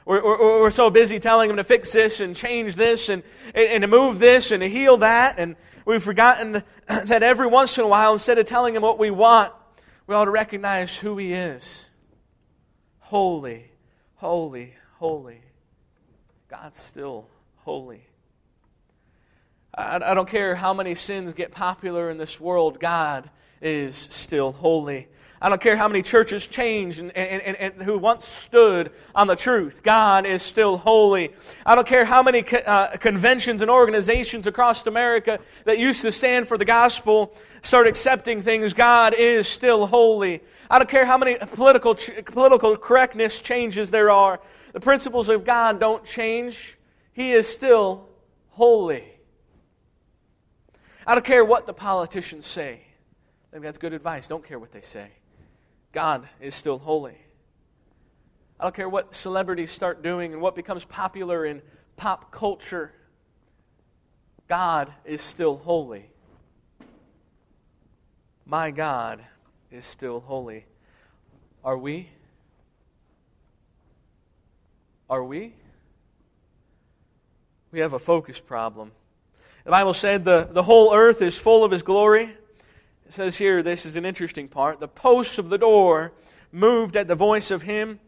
We're, 0.05 0.23
we're, 0.23 0.61
we're, 0.61 0.71
so 0.71 0.89
busy 0.89 1.19
telling 1.19 1.49
Him 1.49 1.57
to 1.57 1.63
fix 1.63 1.91
this 1.91 2.19
and 2.19 2.35
change 2.35 2.75
this 2.75 3.09
and, 3.09 3.23
and 3.53 3.81
to 3.81 3.87
move 3.87 4.19
this 4.19 4.51
and 4.51 4.61
to 4.61 4.69
heal 4.69 4.97
that. 4.97 5.35
And 5.37 5.55
we've 5.85 6.01
forgotten 6.01 6.63
that 6.87 7.23
every 7.23 7.47
once 7.47 7.77
in 7.77 7.83
a 7.83 7.87
while, 7.87 8.13
instead 8.13 8.37
of 8.37 8.45
telling 8.45 8.75
Him 8.75 8.81
what 8.81 8.97
we 8.97 9.11
want, 9.11 9.53
we 10.07 10.15
ought 10.15 10.25
to 10.25 10.31
recognize 10.31 10.97
who 10.97 11.17
He 11.17 11.33
is. 11.33 11.89
Holy, 12.99 13.71
holy, 14.15 14.73
holy. 14.97 15.41
God's 16.49 16.79
still 16.79 17.27
holy. 17.57 18.07
I, 19.73 19.97
I 20.03 20.13
don't 20.13 20.27
care 20.27 20.55
how 20.55 20.73
many 20.73 20.95
sins 20.95 21.33
get 21.33 21.51
popular 21.51 22.09
in 22.09 22.17
this 22.17 22.39
world, 22.39 22.79
God 22.79 23.29
is 23.61 23.95
still 23.95 24.51
holy. 24.51 25.07
I 25.41 25.49
don't 25.49 25.59
care 25.59 25.75
how 25.75 25.87
many 25.87 26.03
churches 26.03 26.47
change 26.47 26.99
and, 26.99 27.11
and, 27.17 27.41
and, 27.41 27.57
and, 27.57 27.81
who 27.81 27.97
once 27.97 28.27
stood 28.27 28.91
on 29.15 29.25
the 29.25 29.35
truth. 29.35 29.81
God 29.81 30.27
is 30.27 30.43
still 30.43 30.77
holy. 30.77 31.33
I 31.65 31.73
don't 31.73 31.87
care 31.87 32.05
how 32.05 32.21
many 32.21 32.45
uh, 32.47 32.95
conventions 32.97 33.61
and 33.61 33.71
organizations 33.71 34.45
across 34.45 34.85
America 34.85 35.39
that 35.65 35.79
used 35.79 36.03
to 36.03 36.11
stand 36.11 36.47
for 36.47 36.59
the 36.59 36.65
gospel 36.65 37.33
start 37.63 37.87
accepting 37.87 38.43
things. 38.43 38.73
God 38.73 39.15
is 39.17 39.47
still 39.47 39.87
holy. 39.87 40.41
I 40.69 40.77
don't 40.77 40.89
care 40.89 41.05
how 41.05 41.17
many 41.17 41.37
political, 41.53 41.95
political 41.95 42.77
correctness 42.77 43.41
changes 43.41 43.89
there 43.89 44.11
are. 44.11 44.39
The 44.73 44.79
principles 44.79 45.27
of 45.27 45.43
God 45.43 45.79
don't 45.79 46.05
change. 46.05 46.77
He 47.13 47.33
is 47.33 47.47
still 47.47 48.09
holy. 48.49 49.05
I 51.05 51.15
don't 51.15 51.25
care 51.25 51.43
what 51.43 51.65
the 51.65 51.73
politicians 51.73 52.45
say. 52.45 52.81
I 53.49 53.51
think 53.51 53.63
that's 53.63 53.79
good 53.79 53.93
advice. 53.93 54.27
Don't 54.27 54.45
care 54.45 54.59
what 54.59 54.71
they 54.71 54.81
say. 54.81 55.09
God 55.91 56.27
is 56.39 56.55
still 56.55 56.77
holy. 56.77 57.17
I 58.59 58.63
don't 58.63 58.75
care 58.75 58.87
what 58.87 59.15
celebrities 59.15 59.71
start 59.71 60.03
doing 60.03 60.33
and 60.33 60.41
what 60.41 60.55
becomes 60.55 60.85
popular 60.85 61.45
in 61.45 61.61
pop 61.97 62.31
culture. 62.31 62.91
God 64.47 64.93
is 65.03 65.21
still 65.21 65.57
holy. 65.57 66.05
My 68.45 68.71
God 68.71 69.23
is 69.71 69.85
still 69.85 70.19
holy. 70.19 70.65
Are 71.63 71.77
we? 71.77 72.09
Are 75.09 75.23
we? 75.23 75.53
We 77.71 77.79
have 77.79 77.93
a 77.93 77.99
focus 77.99 78.39
problem. 78.39 78.91
The 79.63 79.71
Bible 79.71 79.93
said 79.93 80.25
the, 80.25 80.47
the 80.51 80.63
whole 80.63 80.93
earth 80.93 81.21
is 81.21 81.37
full 81.37 81.63
of 81.63 81.71
His 81.71 81.83
glory. 81.83 82.35
It 83.11 83.15
says 83.15 83.37
here, 83.37 83.61
this 83.61 83.85
is 83.85 83.97
an 83.97 84.05
interesting 84.05 84.47
part. 84.47 84.79
The 84.79 84.87
posts 84.87 85.37
of 85.37 85.49
the 85.49 85.57
door 85.57 86.13
moved 86.49 86.95
at 86.95 87.09
the 87.09 87.13
voice 87.13 87.51
of 87.51 87.63
him 87.63 87.99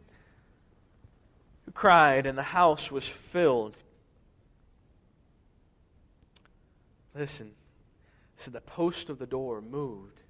who 1.65 1.73
cried, 1.73 2.25
and 2.25 2.37
the 2.37 2.41
house 2.41 2.89
was 2.89 3.05
filled. 3.05 3.75
Listen, 7.13 7.51
so 8.37 8.49
the 8.49 8.61
post 8.61 9.09
of 9.09 9.19
the 9.19 9.27
door 9.27 9.59
moved 9.59 10.21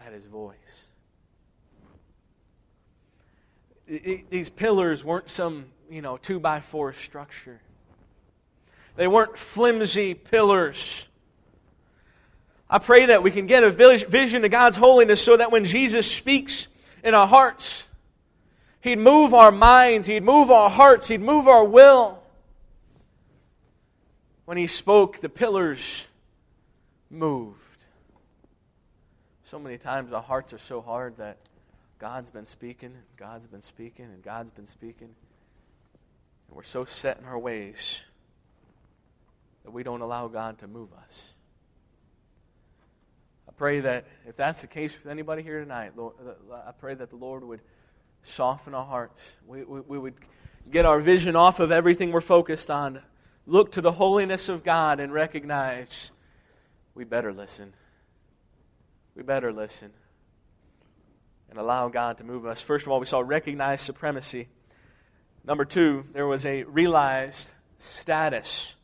at 0.00 0.12
his 0.12 0.26
voice. 0.26 0.86
These 3.88 4.48
pillars 4.48 5.02
weren't 5.02 5.28
some, 5.28 5.64
you 5.90 6.02
know, 6.02 6.18
two 6.18 6.38
by 6.38 6.60
four 6.60 6.92
structure. 6.92 7.60
They 8.94 9.08
weren't 9.08 9.36
flimsy 9.36 10.14
pillars. 10.14 11.08
I 12.72 12.78
pray 12.78 13.04
that 13.04 13.22
we 13.22 13.30
can 13.30 13.46
get 13.46 13.64
a 13.64 13.70
vision 13.70 14.46
of 14.46 14.50
God's 14.50 14.78
holiness 14.78 15.22
so 15.22 15.36
that 15.36 15.52
when 15.52 15.66
Jesus 15.66 16.10
speaks 16.10 16.68
in 17.04 17.12
our 17.12 17.26
hearts, 17.26 17.86
He'd 18.80 18.98
move 18.98 19.34
our 19.34 19.52
minds, 19.52 20.06
He'd 20.06 20.22
move 20.22 20.50
our 20.50 20.70
hearts, 20.70 21.06
He'd 21.06 21.20
move 21.20 21.46
our 21.46 21.66
will. 21.66 22.22
When 24.46 24.56
He 24.56 24.66
spoke, 24.66 25.20
the 25.20 25.28
pillars 25.28 26.06
moved. 27.10 27.58
So 29.44 29.58
many 29.58 29.76
times 29.76 30.14
our 30.14 30.22
hearts 30.22 30.54
are 30.54 30.58
so 30.58 30.80
hard 30.80 31.18
that 31.18 31.36
God's 31.98 32.30
been 32.30 32.46
speaking, 32.46 32.94
God's 33.18 33.46
been 33.46 33.60
speaking, 33.60 34.06
and 34.06 34.22
God's 34.22 34.50
been 34.50 34.66
speaking. 34.66 35.14
And 36.48 36.56
we're 36.56 36.62
so 36.62 36.86
set 36.86 37.18
in 37.18 37.26
our 37.26 37.38
ways 37.38 38.00
that 39.64 39.72
we 39.72 39.82
don't 39.82 40.00
allow 40.00 40.28
God 40.28 40.60
to 40.60 40.66
move 40.66 40.88
us. 41.04 41.34
Pray 43.62 43.78
that 43.78 44.06
if 44.26 44.34
that's 44.34 44.62
the 44.62 44.66
case 44.66 44.92
with 44.92 45.08
anybody 45.08 45.40
here 45.40 45.60
tonight, 45.60 45.92
Lord, 45.96 46.14
uh, 46.18 46.54
I 46.66 46.72
pray 46.72 46.94
that 46.94 47.10
the 47.10 47.16
Lord 47.16 47.44
would 47.44 47.60
soften 48.24 48.74
our 48.74 48.84
hearts. 48.84 49.22
We, 49.46 49.62
we, 49.62 49.80
we 49.82 49.98
would 50.00 50.14
get 50.68 50.84
our 50.84 50.98
vision 50.98 51.36
off 51.36 51.60
of 51.60 51.70
everything 51.70 52.10
we're 52.10 52.22
focused 52.22 52.72
on, 52.72 53.00
look 53.46 53.70
to 53.70 53.80
the 53.80 53.92
holiness 53.92 54.48
of 54.48 54.64
God, 54.64 54.98
and 54.98 55.12
recognize 55.12 56.10
we 56.96 57.04
better 57.04 57.32
listen. 57.32 57.72
We 59.14 59.22
better 59.22 59.52
listen 59.52 59.92
and 61.48 61.56
allow 61.56 61.88
God 61.88 62.18
to 62.18 62.24
move 62.24 62.46
us. 62.46 62.60
First 62.60 62.86
of 62.86 62.90
all, 62.90 62.98
we 62.98 63.06
saw 63.06 63.20
recognized 63.20 63.84
supremacy. 63.84 64.48
Number 65.44 65.64
two, 65.64 66.04
there 66.12 66.26
was 66.26 66.44
a 66.46 66.64
realized 66.64 67.52
status. 67.78 68.74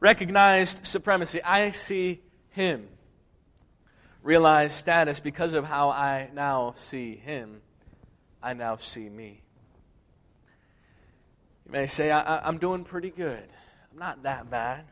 Recognized 0.00 0.86
supremacy. 0.86 1.42
I 1.42 1.70
see 1.72 2.22
him 2.48 2.88
realize 4.24 4.74
status 4.74 5.20
because 5.20 5.54
of 5.54 5.64
how 5.64 5.90
I 5.90 6.30
now 6.32 6.72
see 6.76 7.14
him, 7.14 7.60
I 8.42 8.54
now 8.54 8.76
see 8.76 9.08
me. 9.08 9.42
You 11.66 11.72
may 11.72 11.86
say, 11.86 12.10
I, 12.10 12.48
am 12.48 12.58
doing 12.58 12.84
pretty 12.84 13.10
good. 13.10 13.44
I'm 13.92 13.98
not 13.98 14.24
that 14.24 14.50
bad. 14.50 14.86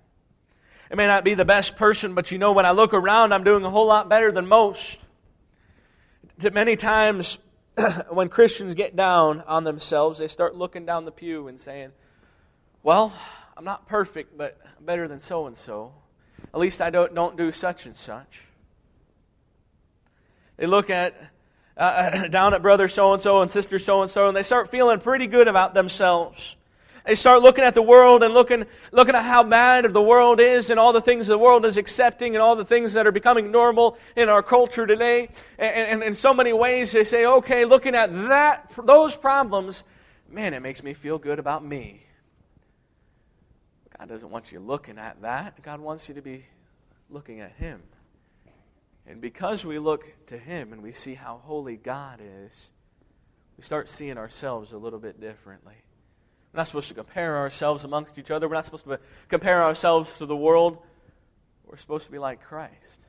I 0.91 0.95
may 0.95 1.07
not 1.07 1.25
be 1.25 1.35
the 1.35 1.47
best 1.47 1.77
person, 1.77 2.15
but 2.15 2.31
you 2.31 2.39
know, 2.39 2.53
when 2.53 2.67
I 2.67 2.73
look 2.73 2.93
around, 2.93 3.33
I'm 3.33 3.43
doing 3.43 3.65
a 3.65 3.71
whole 3.71 3.87
lot 3.87 4.09
better 4.11 4.31
than 4.31 4.47
most. 4.47 4.99
Many 6.53 6.77
times, 6.77 7.39
when 8.11 8.29
Christians 8.29 8.75
get 8.75 8.95
down 8.95 9.41
on 9.41 9.65
themselves, 9.65 10.19
they 10.19 10.27
start 10.27 10.55
looking 10.55 10.85
down 10.85 11.07
the 11.07 11.13
pew 11.13 11.49
and 11.49 11.59
saying, 11.59 11.93
Well, 12.83 13.15
I'm 13.57 13.65
not 13.65 13.87
perfect, 13.87 14.37
but 14.37 14.59
better 14.81 15.09
than 15.09 15.21
so 15.21 15.47
and 15.47 15.57
so. 15.57 15.95
At 16.53 16.61
least 16.61 16.83
I 16.83 16.91
don't, 16.91 17.15
don't 17.15 17.37
do 17.37 17.51
such 17.51 17.87
and 17.87 17.97
such. 17.97 18.43
They 20.63 20.69
look 20.69 20.91
at 20.91 21.17
uh, 21.77 21.81
uh 21.81 22.29
down 22.29 22.55
at 22.55 22.63
brother 22.63 22.87
so 22.87 23.13
and 23.15 23.21
so 23.21 23.43
and 23.43 23.51
sister 23.51 23.81
so 23.81 24.03
and 24.03 24.09
so, 24.09 24.29
and 24.29 24.37
they 24.37 24.45
start 24.45 24.71
feeling 24.71 25.01
pretty 25.01 25.27
good 25.27 25.49
about 25.49 25.75
themselves. 25.75 26.55
They 27.05 27.17
start 27.17 27.43
looking 27.43 27.65
at 27.65 27.75
the 27.75 27.83
world 27.83 28.23
and 28.23 28.33
looking, 28.33 28.67
looking 28.93 29.17
at 29.17 29.25
how 29.25 29.43
bad 29.43 29.93
the 29.93 30.01
world 30.01 30.39
is 30.39 30.71
and 30.71 30.79
all 30.79 30.93
the 30.93 31.01
things 31.01 31.27
the 31.27 31.37
world 31.37 31.67
is 31.67 31.79
accepting 31.79 32.37
and 32.37 32.43
all 32.43 32.55
the 32.55 32.65
things 32.65 32.93
that 32.93 33.09
are 33.09 33.11
becoming 33.11 33.51
normal 33.51 33.99
in 34.15 34.29
our 34.29 34.41
culture 34.41 34.87
today. 34.87 35.31
And, 35.59 35.89
and 35.89 36.03
in 36.05 36.15
so 36.15 36.33
many 36.33 36.53
ways, 36.53 36.93
they 36.93 37.03
say, 37.03 37.27
okay, 37.27 37.65
looking 37.65 37.97
at 37.97 38.13
that, 38.29 38.71
those 38.85 39.17
problems, 39.17 39.83
man, 40.31 40.55
it 40.55 40.61
makes 40.61 40.85
me 40.85 40.95
feel 40.95 41.19
good 41.19 41.41
about 41.41 41.65
me. 41.65 42.05
God 43.99 44.09
doesn't 44.09 44.31
want 44.31 44.53
you 44.53 44.61
looking 44.61 44.97
at 44.97 45.21
that. 45.23 45.61
God 45.65 45.81
wants 45.81 46.09
you 46.09 46.15
to 46.15 46.23
be 46.23 46.45
looking 47.11 47.41
at 47.41 47.51
Him. 47.51 47.83
And 49.07 49.21
because 49.21 49.65
we 49.65 49.79
look 49.79 50.27
to 50.27 50.39
Him 50.39 50.73
and 50.73 50.83
we 50.83 50.93
see 50.93 51.15
how 51.15 51.41
holy 51.45 51.77
God 51.77 52.21
is, 52.47 52.71
we 53.59 53.65
start 53.65 53.91
seeing 53.91 54.19
ourselves 54.19 54.73
a 54.73 54.79
little 54.79 54.99
bit 54.99 55.21
differently. 55.21 55.75
We're 56.53 56.59
not 56.59 56.67
supposed 56.67 56.89
to 56.89 56.95
compare 56.95 57.39
ourselves 57.39 57.85
amongst 57.85 58.19
each 58.19 58.31
other. 58.31 58.49
We're 58.49 58.55
not 58.55 58.65
supposed 58.65 58.85
to 58.85 59.01
compare 59.29 59.63
ourselves 59.63 60.19
to 60.19 60.27
the 60.27 60.37
world. 60.37 60.79
We're 61.67 61.79
supposed 61.79 62.05
to 62.07 62.13
be 62.13 62.19
like 62.19 62.43
Christ. 62.43 63.01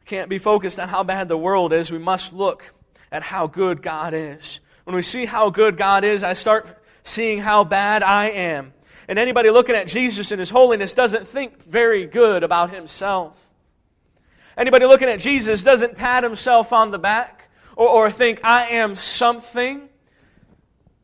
We 0.00 0.06
can't 0.06 0.28
be 0.28 0.38
focused 0.38 0.80
on 0.80 0.88
how 0.88 1.04
bad 1.04 1.28
the 1.28 1.36
world 1.36 1.72
is. 1.72 1.92
We 1.92 1.98
must 1.98 2.32
look 2.32 2.74
at 3.12 3.22
how 3.22 3.46
good 3.46 3.82
God 3.82 4.14
is. 4.14 4.58
When 4.84 4.96
we 4.96 5.02
see 5.02 5.26
how 5.26 5.50
good 5.50 5.76
God 5.76 6.02
is, 6.02 6.24
I 6.24 6.32
start 6.32 6.66
seeing 7.04 7.38
how 7.38 7.62
bad 7.62 8.02
I 8.02 8.30
am. 8.30 8.72
And 9.08 9.18
anybody 9.18 9.50
looking 9.50 9.74
at 9.74 9.86
Jesus 9.86 10.30
and 10.30 10.38
his 10.38 10.50
holiness 10.50 10.92
doesn't 10.92 11.26
think 11.26 11.64
very 11.64 12.06
good 12.06 12.44
about 12.44 12.70
himself. 12.70 13.36
Anybody 14.56 14.86
looking 14.86 15.08
at 15.08 15.18
Jesus 15.18 15.62
doesn't 15.62 15.96
pat 15.96 16.22
himself 16.22 16.72
on 16.72 16.90
the 16.90 16.98
back 16.98 17.50
or, 17.76 17.88
or 17.88 18.10
think, 18.10 18.44
I 18.44 18.66
am 18.68 18.94
something. 18.94 19.88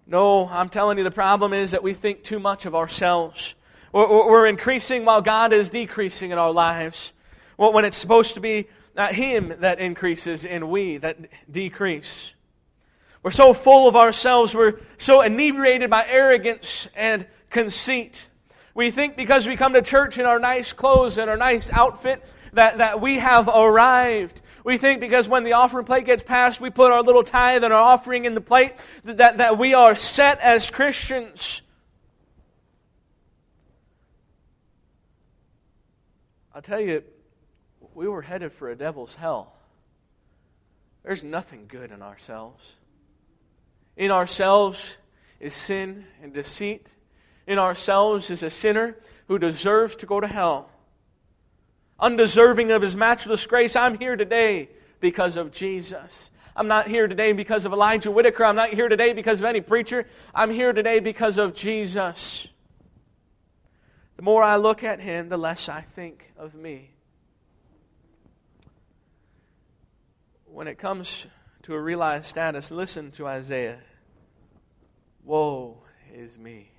No, 0.06 0.48
I'm 0.48 0.68
telling 0.68 0.98
you, 0.98 1.04
the 1.04 1.10
problem 1.10 1.52
is 1.52 1.72
that 1.72 1.82
we 1.82 1.94
think 1.94 2.22
too 2.22 2.38
much 2.38 2.66
of 2.66 2.74
ourselves. 2.74 3.54
We're, 3.92 4.08
we're 4.08 4.46
increasing 4.46 5.04
while 5.04 5.20
God 5.20 5.52
is 5.52 5.70
decreasing 5.70 6.30
in 6.30 6.38
our 6.38 6.52
lives. 6.52 7.12
When 7.56 7.84
it's 7.84 7.96
supposed 7.96 8.34
to 8.34 8.40
be 8.40 8.68
Not 8.94 9.14
Him 9.14 9.54
that 9.60 9.78
increases 9.78 10.44
and 10.44 10.68
we 10.70 10.98
that 10.98 11.18
decrease. 11.50 12.34
We're 13.22 13.30
so 13.30 13.52
full 13.52 13.88
of 13.88 13.96
ourselves, 13.96 14.54
we're 14.54 14.80
so 14.98 15.22
inebriated 15.22 15.88
by 15.90 16.04
arrogance 16.06 16.88
and 16.94 17.26
conceit. 17.50 18.28
We 18.74 18.90
think 18.90 19.16
because 19.16 19.46
we 19.46 19.56
come 19.56 19.72
to 19.72 19.82
church 19.82 20.18
in 20.18 20.26
our 20.26 20.38
nice 20.38 20.72
clothes 20.72 21.18
and 21.18 21.28
our 21.28 21.36
nice 21.36 21.70
outfit 21.72 22.24
that, 22.52 22.78
that 22.78 23.00
we 23.00 23.18
have 23.18 23.48
arrived. 23.48 24.40
We 24.64 24.76
think 24.76 25.00
because 25.00 25.28
when 25.28 25.44
the 25.44 25.54
offering 25.54 25.84
plate 25.84 26.04
gets 26.04 26.22
passed, 26.22 26.60
we 26.60 26.70
put 26.70 26.92
our 26.92 27.02
little 27.02 27.22
tithe 27.22 27.64
and 27.64 27.72
our 27.72 27.80
offering 27.80 28.24
in 28.24 28.34
the 28.34 28.40
plate, 28.40 28.72
that, 29.04 29.38
that 29.38 29.58
we 29.58 29.74
are 29.74 29.94
set 29.94 30.40
as 30.40 30.70
Christians. 30.70 31.62
I'll 36.54 36.62
tell 36.62 36.80
you, 36.80 37.02
we 37.94 38.08
were 38.08 38.22
headed 38.22 38.52
for 38.52 38.68
a 38.70 38.76
devil's 38.76 39.14
hell. 39.14 39.54
There's 41.04 41.22
nothing 41.22 41.66
good 41.68 41.90
in 41.90 42.02
ourselves. 42.02 42.74
In 43.96 44.10
ourselves 44.10 44.96
is 45.40 45.54
sin 45.54 46.04
and 46.22 46.32
deceit. 46.32 46.88
In 47.48 47.58
ourselves 47.58 48.28
is 48.28 48.42
a 48.42 48.50
sinner 48.50 48.94
who 49.26 49.38
deserves 49.38 49.96
to 49.96 50.06
go 50.06 50.20
to 50.20 50.26
hell. 50.26 50.70
Undeserving 51.98 52.70
of 52.72 52.82
his 52.82 52.94
matchless 52.94 53.46
grace, 53.46 53.74
I'm 53.74 53.98
here 53.98 54.16
today 54.16 54.68
because 55.00 55.38
of 55.38 55.50
Jesus. 55.50 56.30
I'm 56.54 56.68
not 56.68 56.88
here 56.88 57.08
today 57.08 57.32
because 57.32 57.64
of 57.64 57.72
Elijah 57.72 58.10
Whitaker. 58.10 58.44
I'm 58.44 58.54
not 58.54 58.68
here 58.68 58.90
today 58.90 59.14
because 59.14 59.40
of 59.40 59.46
any 59.46 59.62
preacher. 59.62 60.06
I'm 60.34 60.50
here 60.50 60.74
today 60.74 61.00
because 61.00 61.38
of 61.38 61.54
Jesus. 61.54 62.46
The 64.16 64.22
more 64.22 64.42
I 64.42 64.56
look 64.56 64.84
at 64.84 65.00
him, 65.00 65.30
the 65.30 65.38
less 65.38 65.70
I 65.70 65.80
think 65.80 66.30
of 66.36 66.54
me. 66.54 66.90
When 70.44 70.68
it 70.68 70.76
comes 70.76 71.26
to 71.62 71.74
a 71.74 71.80
realized 71.80 72.26
status, 72.26 72.70
listen 72.70 73.10
to 73.12 73.26
Isaiah. 73.26 73.78
Woe 75.24 75.78
is 76.12 76.36
me. 76.36 76.72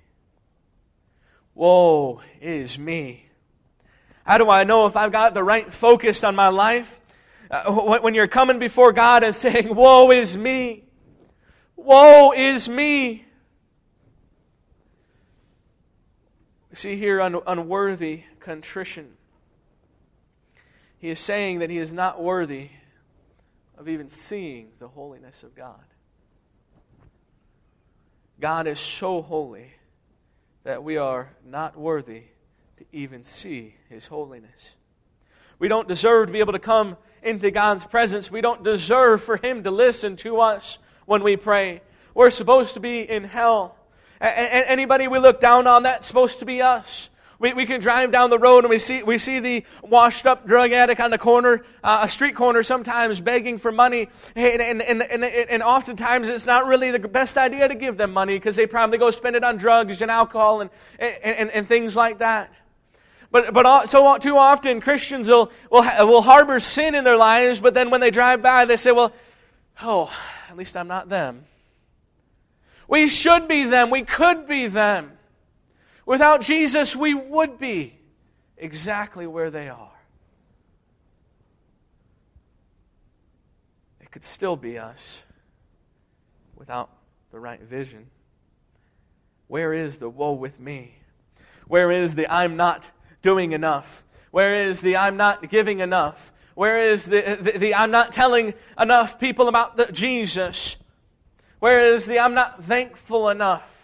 Woe 1.54 2.20
is 2.40 2.78
me. 2.78 3.26
How 4.24 4.38
do 4.38 4.48
I 4.48 4.64
know 4.64 4.86
if 4.86 4.96
I've 4.96 5.12
got 5.12 5.34
the 5.34 5.42
right 5.42 5.72
focus 5.72 6.22
on 6.24 6.36
my 6.36 6.48
life? 6.48 7.00
Uh, 7.50 7.98
when 8.00 8.14
you're 8.14 8.28
coming 8.28 8.58
before 8.58 8.92
God 8.92 9.24
and 9.24 9.34
saying, 9.36 9.74
Woe 9.74 10.10
is 10.10 10.36
me. 10.36 10.84
Woe 11.76 12.32
is 12.32 12.68
me. 12.68 13.24
See 16.72 16.96
here 16.96 17.20
un- 17.20 17.40
unworthy 17.46 18.22
contrition. 18.38 19.14
He 20.98 21.08
is 21.10 21.18
saying 21.18 21.58
that 21.58 21.70
he 21.70 21.78
is 21.78 21.92
not 21.92 22.22
worthy 22.22 22.70
of 23.76 23.88
even 23.88 24.08
seeing 24.08 24.68
the 24.78 24.88
holiness 24.88 25.42
of 25.42 25.56
God. 25.56 25.82
God 28.38 28.66
is 28.66 28.78
so 28.78 29.20
holy 29.22 29.72
that 30.64 30.84
we 30.84 30.96
are 30.96 31.30
not 31.44 31.76
worthy 31.76 32.24
to 32.76 32.84
even 32.92 33.24
see 33.24 33.74
his 33.88 34.06
holiness. 34.06 34.76
We 35.58 35.68
don't 35.68 35.88
deserve 35.88 36.28
to 36.28 36.32
be 36.32 36.40
able 36.40 36.52
to 36.52 36.58
come 36.58 36.96
into 37.22 37.50
God's 37.50 37.84
presence. 37.84 38.30
We 38.30 38.40
don't 38.40 38.62
deserve 38.62 39.22
for 39.22 39.36
him 39.36 39.64
to 39.64 39.70
listen 39.70 40.16
to 40.16 40.40
us 40.40 40.78
when 41.06 41.22
we 41.22 41.36
pray. 41.36 41.82
We're 42.14 42.30
supposed 42.30 42.74
to 42.74 42.80
be 42.80 43.00
in 43.00 43.24
hell. 43.24 43.76
Anybody 44.20 45.08
we 45.08 45.18
look 45.18 45.40
down 45.40 45.66
on, 45.66 45.84
that's 45.84 46.06
supposed 46.06 46.40
to 46.40 46.44
be 46.44 46.60
us. 46.62 47.10
We, 47.40 47.54
we 47.54 47.64
can 47.64 47.80
drive 47.80 48.12
down 48.12 48.28
the 48.28 48.38
road 48.38 48.64
and 48.64 48.70
we 48.70 48.76
see, 48.76 49.02
we 49.02 49.16
see 49.16 49.40
the 49.40 49.64
washed 49.82 50.26
up 50.26 50.46
drug 50.46 50.72
addict 50.72 51.00
on 51.00 51.10
the 51.10 51.16
corner, 51.16 51.64
uh, 51.82 52.00
a 52.02 52.08
street 52.08 52.36
corner, 52.36 52.62
sometimes 52.62 53.18
begging 53.18 53.56
for 53.56 53.72
money. 53.72 54.10
And, 54.36 54.60
and, 54.60 54.82
and, 54.82 55.02
and, 55.02 55.24
and 55.24 55.62
oftentimes 55.62 56.28
it's 56.28 56.44
not 56.44 56.66
really 56.66 56.90
the 56.90 56.98
best 56.98 57.38
idea 57.38 57.66
to 57.66 57.74
give 57.74 57.96
them 57.96 58.12
money 58.12 58.36
because 58.36 58.56
they 58.56 58.66
probably 58.66 58.98
go 58.98 59.10
spend 59.10 59.36
it 59.36 59.42
on 59.42 59.56
drugs 59.56 60.02
and 60.02 60.10
alcohol 60.10 60.60
and, 60.60 60.70
and, 60.98 61.50
and 61.50 61.66
things 61.66 61.96
like 61.96 62.18
that. 62.18 62.52
But, 63.30 63.54
but 63.54 63.86
so 63.88 64.18
too 64.18 64.36
often 64.36 64.82
Christians 64.82 65.26
will, 65.26 65.50
will, 65.70 65.82
will 66.06 66.22
harbor 66.22 66.60
sin 66.60 66.94
in 66.94 67.04
their 67.04 67.16
lives, 67.16 67.58
but 67.58 67.72
then 67.72 67.88
when 67.88 68.02
they 68.02 68.10
drive 68.10 68.42
by, 68.42 68.66
they 68.66 68.76
say, 68.76 68.92
well, 68.92 69.14
oh, 69.80 70.12
at 70.50 70.58
least 70.58 70.76
I'm 70.76 70.88
not 70.88 71.08
them. 71.08 71.46
We 72.86 73.06
should 73.06 73.48
be 73.48 73.64
them. 73.64 73.88
We 73.88 74.02
could 74.02 74.46
be 74.46 74.66
them. 74.66 75.12
Without 76.10 76.40
Jesus, 76.40 76.96
we 76.96 77.14
would 77.14 77.56
be 77.56 77.96
exactly 78.56 79.28
where 79.28 79.48
they 79.48 79.68
are. 79.68 79.92
It 84.00 84.10
could 84.10 84.24
still 84.24 84.56
be 84.56 84.76
us 84.76 85.22
without 86.56 86.90
the 87.30 87.38
right 87.38 87.62
vision. 87.62 88.08
Where 89.46 89.72
is 89.72 89.98
the 89.98 90.08
woe 90.08 90.32
with 90.32 90.58
me? 90.58 90.96
Where 91.68 91.92
is 91.92 92.16
the 92.16 92.26
I'm 92.26 92.56
not 92.56 92.90
doing 93.22 93.52
enough? 93.52 94.02
Where 94.32 94.68
is 94.68 94.80
the 94.80 94.96
I'm 94.96 95.16
not 95.16 95.48
giving 95.48 95.78
enough? 95.78 96.32
Where 96.56 96.90
is 96.90 97.04
the, 97.04 97.38
the, 97.40 97.56
the 97.56 97.74
I'm 97.76 97.92
not 97.92 98.10
telling 98.10 98.54
enough 98.76 99.20
people 99.20 99.46
about 99.46 99.76
the, 99.76 99.92
Jesus? 99.92 100.76
Where 101.60 101.94
is 101.94 102.06
the 102.06 102.18
I'm 102.18 102.34
not 102.34 102.64
thankful 102.64 103.28
enough? 103.28 103.79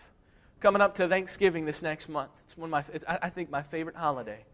Coming 0.66 0.82
up 0.82 0.96
to 0.96 1.06
Thanksgiving 1.06 1.64
this 1.64 1.80
next 1.80 2.08
month. 2.08 2.32
It's 2.44 2.58
one 2.58 2.66
of 2.66 2.70
my, 2.72 2.84
it's, 2.92 3.04
I 3.06 3.30
think, 3.30 3.50
my 3.50 3.62
favorite 3.62 3.94
holiday. 3.94 4.44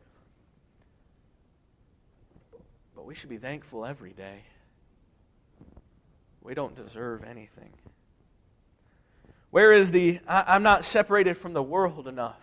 But 2.94 3.06
we 3.06 3.14
should 3.14 3.30
be 3.30 3.38
thankful 3.38 3.86
every 3.86 4.12
day. 4.12 4.42
We 6.42 6.52
don't 6.52 6.76
deserve 6.76 7.24
anything. 7.24 7.70
Where 9.52 9.72
is 9.72 9.90
the, 9.90 10.20
I, 10.28 10.54
am 10.54 10.62
not 10.62 10.84
separated 10.84 11.38
from 11.38 11.54
the 11.54 11.62
world 11.62 12.06
enough? 12.06 12.42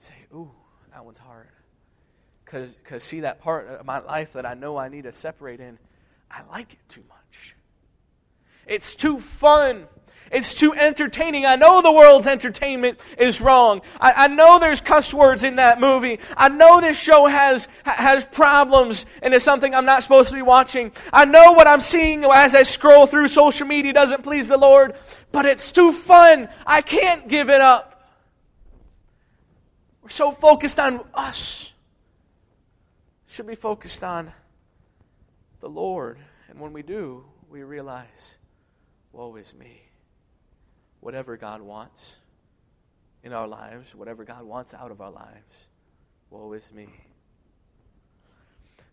Say, 0.00 0.14
ooh, 0.34 0.50
that 0.92 1.04
one's 1.04 1.18
hard. 1.18 1.46
Because, 2.44 2.76
see, 3.04 3.20
that 3.20 3.40
part 3.40 3.68
of 3.68 3.86
my 3.86 4.00
life 4.00 4.32
that 4.32 4.46
I 4.46 4.54
know 4.54 4.76
I 4.76 4.88
need 4.88 5.04
to 5.04 5.12
separate 5.12 5.60
in, 5.60 5.78
I 6.28 6.40
like 6.50 6.72
it 6.72 6.88
too 6.88 7.04
much. 7.08 7.54
It's 8.66 8.96
too 8.96 9.20
fun. 9.20 9.86
It's 10.32 10.54
too 10.54 10.72
entertaining. 10.72 11.44
I 11.44 11.56
know 11.56 11.82
the 11.82 11.92
world's 11.92 12.26
entertainment 12.26 12.98
is 13.18 13.42
wrong. 13.42 13.82
I, 14.00 14.12
I, 14.24 14.28
know 14.28 14.58
there's 14.58 14.80
cuss 14.80 15.12
words 15.12 15.44
in 15.44 15.56
that 15.56 15.78
movie. 15.78 16.20
I 16.38 16.48
know 16.48 16.80
this 16.80 16.98
show 16.98 17.26
has, 17.26 17.68
has 17.84 18.24
problems 18.24 19.04
and 19.20 19.34
is 19.34 19.42
something 19.42 19.74
I'm 19.74 19.84
not 19.84 20.02
supposed 20.02 20.30
to 20.30 20.34
be 20.34 20.40
watching. 20.40 20.92
I 21.12 21.26
know 21.26 21.52
what 21.52 21.66
I'm 21.66 21.80
seeing 21.80 22.24
as 22.24 22.54
I 22.54 22.62
scroll 22.62 23.06
through 23.06 23.28
social 23.28 23.66
media 23.66 23.92
doesn't 23.92 24.22
please 24.22 24.48
the 24.48 24.56
Lord, 24.56 24.94
but 25.32 25.44
it's 25.44 25.70
too 25.70 25.92
fun. 25.92 26.48
I 26.66 26.80
can't 26.80 27.28
give 27.28 27.50
it 27.50 27.60
up. 27.60 28.10
We're 30.02 30.08
so 30.08 30.32
focused 30.32 30.80
on 30.80 31.02
us. 31.12 31.70
Should 33.26 33.46
be 33.46 33.54
focused 33.54 34.02
on 34.02 34.32
the 35.60 35.68
Lord. 35.68 36.18
And 36.48 36.58
when 36.58 36.72
we 36.72 36.82
do, 36.82 37.24
we 37.50 37.62
realize, 37.62 38.38
woe 39.12 39.36
is 39.36 39.54
me 39.54 39.91
whatever 41.02 41.36
God 41.36 41.60
wants 41.60 42.16
in 43.24 43.32
our 43.32 43.48
lives, 43.48 43.94
whatever 43.94 44.24
God 44.24 44.44
wants 44.44 44.72
out 44.72 44.92
of 44.92 45.00
our 45.00 45.10
lives. 45.10 45.66
Woe 46.30 46.52
is 46.52 46.70
me. 46.72 46.88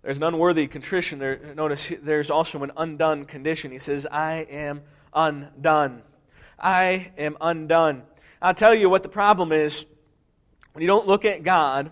There's 0.02 0.17
an 0.17 0.24
unworthy 0.24 0.67
contrition. 0.67 1.19
There, 1.19 1.54
notice 1.56 1.93
there's 2.02 2.32
also 2.32 2.63
an 2.63 2.72
undone 2.76 3.26
condition. 3.26 3.72
He 3.72 3.80
says, 3.80 4.08
I 4.12 4.48
am 4.50 4.82
undone. 5.13 6.02
I 6.58 7.12
am 7.17 7.38
undone. 7.39 8.02
I'll 8.41 8.56
tell 8.56 8.74
you 8.74 8.89
what 8.89 9.04
the 9.04 9.10
problem 9.10 9.52
is. 9.52 9.86
When 10.74 10.82
you 10.82 10.88
don't 10.88 11.08
look 11.08 11.26
at 11.26 11.43
God, 11.43 11.91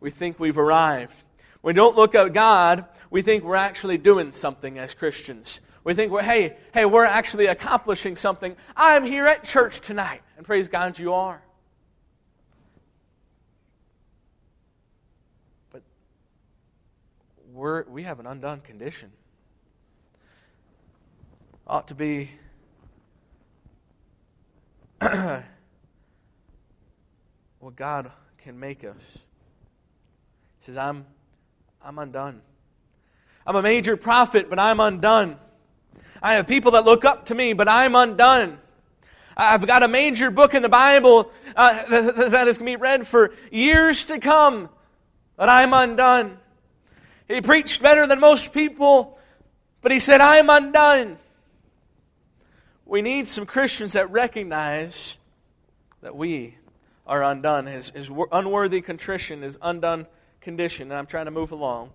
we 0.00 0.10
think 0.10 0.38
we've 0.38 0.58
arrived. 0.58 1.14
When 1.62 1.74
we 1.74 1.76
don't 1.76 1.96
look 1.96 2.14
at 2.14 2.32
God, 2.34 2.84
we 3.10 3.22
think 3.22 3.42
we're 3.42 3.56
actually 3.56 3.96
doing 3.96 4.32
something 4.32 4.78
as 4.78 4.92
Christians. 4.92 5.60
We 5.82 5.94
think, 5.94 6.12
well, 6.12 6.24
hey, 6.24 6.56
hey, 6.74 6.84
we're 6.84 7.06
actually 7.06 7.46
accomplishing 7.46 8.14
something. 8.14 8.54
I'm 8.76 9.04
here 9.04 9.26
at 9.26 9.44
church 9.44 9.80
tonight. 9.80 10.22
And 10.36 10.44
praise 10.44 10.68
God, 10.68 10.98
you 10.98 11.14
are. 11.14 11.42
But 15.72 15.82
we're, 17.52 17.84
we 17.84 18.02
have 18.02 18.20
an 18.20 18.26
undone 18.26 18.60
condition. 18.60 19.10
Ought 21.66 21.88
to 21.88 21.94
be 21.94 22.30
what 25.00 25.44
God 27.76 28.12
can 28.38 28.60
make 28.60 28.84
us. 28.84 29.18
He 30.58 30.66
says, 30.66 30.76
I'm, 30.76 31.06
I'm 31.82 31.98
undone. 31.98 32.42
I'm 33.46 33.56
a 33.56 33.62
major 33.62 33.96
prophet, 33.96 34.50
but 34.50 34.58
I'm 34.58 34.78
undone. 34.78 35.38
I 36.22 36.34
have 36.34 36.46
people 36.46 36.72
that 36.72 36.84
look 36.84 37.04
up 37.04 37.26
to 37.26 37.34
me, 37.34 37.52
but 37.52 37.68
I'm 37.68 37.94
undone. 37.94 38.58
I've 39.36 39.66
got 39.66 39.82
a 39.82 39.88
major 39.88 40.30
book 40.30 40.54
in 40.54 40.62
the 40.62 40.68
Bible 40.68 41.30
uh, 41.56 42.28
that 42.28 42.46
is 42.46 42.58
going 42.58 42.72
to 42.72 42.76
be 42.76 42.76
read 42.76 43.06
for 43.06 43.32
years 43.50 44.04
to 44.06 44.18
come, 44.18 44.68
but 45.36 45.48
I'm 45.48 45.72
undone. 45.72 46.36
He 47.26 47.40
preached 47.40 47.80
better 47.80 48.06
than 48.06 48.20
most 48.20 48.52
people, 48.52 49.18
but 49.80 49.92
he 49.92 49.98
said, 49.98 50.20
I 50.20 50.36
am 50.36 50.50
undone. 50.50 51.16
We 52.84 53.02
need 53.02 53.28
some 53.28 53.46
Christians 53.46 53.94
that 53.94 54.10
recognize 54.10 55.16
that 56.02 56.16
we 56.16 56.56
are 57.06 57.22
undone. 57.22 57.66
His, 57.66 57.90
his 57.90 58.10
unworthy 58.32 58.80
contrition, 58.82 59.42
his 59.42 59.58
undone 59.62 60.06
condition, 60.40 60.90
and 60.90 60.98
I'm 60.98 61.06
trying 61.06 61.26
to 61.26 61.30
move 61.30 61.52
along. 61.52 61.90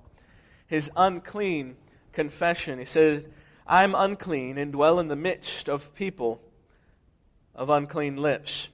His 0.68 0.90
unclean 0.96 1.76
confession. 2.14 2.80
He 2.80 2.86
said, 2.86 3.32
I'm 3.68 3.96
unclean 3.96 4.58
and 4.58 4.72
dwell 4.72 5.00
in 5.00 5.08
the 5.08 5.16
midst 5.16 5.70
of 5.70 5.96
people 5.96 6.40
of 7.56 7.70
unclean 7.70 8.18
lips. 8.18 8.70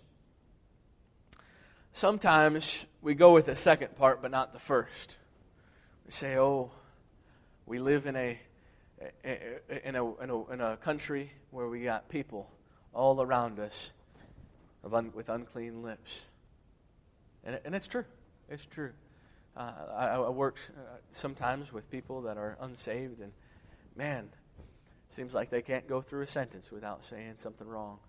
Sometimes 1.93 2.85
we 3.01 3.13
go 3.13 3.33
with 3.33 3.45
the 3.45 3.55
second 3.55 3.95
part, 3.95 4.21
but 4.21 4.31
not 4.31 4.51
the 4.51 4.59
first. 4.59 5.15
We 6.05 6.11
say, 6.11 6.37
oh, 6.37 6.71
we 7.65 7.79
live 7.79 8.05
in 8.05 8.15
a, 8.17 8.39
in 9.23 9.95
a, 9.95 10.15
in 10.19 10.29
a, 10.29 10.51
in 10.51 10.61
a 10.61 10.77
country 10.77 11.31
where 11.51 11.67
we 11.67 11.83
got 11.83 12.09
people 12.09 12.49
all 12.93 13.21
around 13.21 13.59
us 13.59 13.91
of 14.83 14.93
un, 14.93 15.11
with 15.13 15.29
unclean 15.29 15.83
lips. 15.83 16.25
And, 17.45 17.59
and 17.63 17.75
it's 17.75 17.87
true. 17.87 18.05
It's 18.49 18.65
true. 18.65 18.91
Uh, 19.55 19.71
I, 19.95 20.05
I, 20.07 20.29
work 20.29 20.59
uh, 20.69 20.97
sometimes 21.11 21.71
with 21.73 21.89
people 21.89 22.21
that 22.23 22.37
are 22.37 22.57
unsaved, 22.61 23.19
and 23.19 23.31
man, 23.95 24.29
seems 25.13 25.33
like 25.33 25.49
they 25.49 25.61
can't 25.61 25.87
go 25.87 26.01
through 26.01 26.21
a 26.21 26.27
sentence 26.27 26.71
without 26.71 27.05
saying 27.05 27.33
something 27.37 27.67
wrong. 27.67 27.99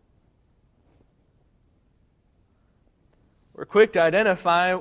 We're 3.55 3.67
quick 3.67 3.93
to 3.93 4.01
identify 4.01 4.79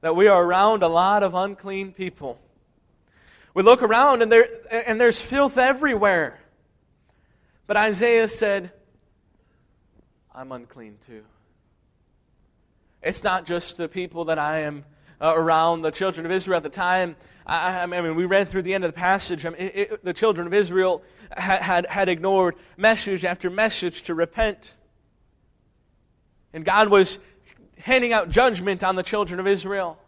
that 0.00 0.16
we 0.16 0.26
are 0.26 0.42
around 0.42 0.82
a 0.82 0.88
lot 0.88 1.22
of 1.22 1.34
unclean 1.34 1.92
people. 1.92 2.40
We 3.54 3.62
look 3.62 3.82
around 3.82 4.22
and, 4.22 4.32
there, 4.32 4.46
and 4.70 5.00
there's 5.00 5.20
filth 5.20 5.58
everywhere. 5.58 6.40
But 7.66 7.76
Isaiah 7.76 8.28
said, 8.28 8.72
I'm 10.34 10.50
unclean 10.50 10.98
too. 11.06 11.22
It's 13.02 13.22
not 13.22 13.46
just 13.46 13.76
the 13.76 13.88
people 13.88 14.26
that 14.26 14.38
I 14.38 14.60
am 14.60 14.84
uh, 15.20 15.32
around, 15.34 15.82
the 15.82 15.90
children 15.90 16.26
of 16.26 16.32
Israel 16.32 16.56
at 16.56 16.62
the 16.62 16.70
time. 16.70 17.16
I, 17.46 17.82
I, 17.82 17.86
mean, 17.86 18.14
we 18.14 18.26
read 18.26 18.48
through 18.48 18.62
the 18.62 18.74
end 18.74 18.84
of 18.84 18.88
the 18.88 18.98
passage. 18.98 19.44
I 19.44 19.50
mean, 19.50 19.60
it, 19.60 19.76
it, 19.76 20.04
the 20.04 20.12
children 20.12 20.46
of 20.46 20.54
Israel 20.54 21.02
had, 21.36 21.60
had, 21.60 21.86
had 21.86 22.08
ignored 22.08 22.56
message 22.76 23.24
after 23.24 23.50
message 23.50 24.02
to 24.02 24.14
repent. 24.14 24.76
And 26.52 26.64
God 26.64 26.88
was 26.88 27.18
handing 27.78 28.12
out 28.12 28.28
judgment 28.28 28.84
on 28.84 28.94
the 28.94 29.02
children 29.02 29.40
of 29.40 29.46
Israel. 29.46 29.98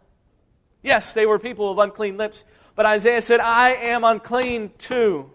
Yes, 0.81 1.13
they 1.13 1.25
were 1.25 1.39
people 1.39 1.71
of 1.71 1.79
unclean 1.79 2.17
lips, 2.17 2.45
but 2.75 2.85
Isaiah 2.85 3.21
said, 3.21 3.39
I 3.39 3.73
am 3.73 4.03
unclean 4.03 4.71
too. 4.77 5.31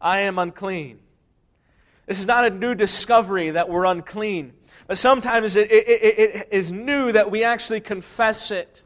I 0.00 0.20
am 0.20 0.38
unclean. 0.38 1.00
This 2.06 2.18
is 2.18 2.26
not 2.26 2.44
a 2.44 2.50
new 2.50 2.74
discovery 2.74 3.50
that 3.50 3.68
we're 3.68 3.84
unclean, 3.84 4.52
but 4.86 4.98
sometimes 4.98 5.56
it, 5.56 5.70
it, 5.70 5.88
it, 5.88 6.18
it 6.18 6.48
is 6.50 6.72
new 6.72 7.12
that 7.12 7.30
we 7.30 7.44
actually 7.44 7.80
confess 7.80 8.50
it. 8.50 8.84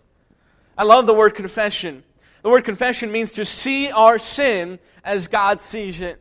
I 0.77 0.85
love 0.85 1.07
the 1.07 1.15
word 1.15 1.35
confession. 1.35 2.05
The 2.43 2.51
word 2.51 2.65
confession 2.65 3.11
means 3.11 3.33
to 3.33 3.45
see 3.45 3.91
our 3.91 4.19
sin 4.19 4.79
as 5.03 5.27
God 5.29 5.61
sees 5.61 6.01
it. 6.01 6.21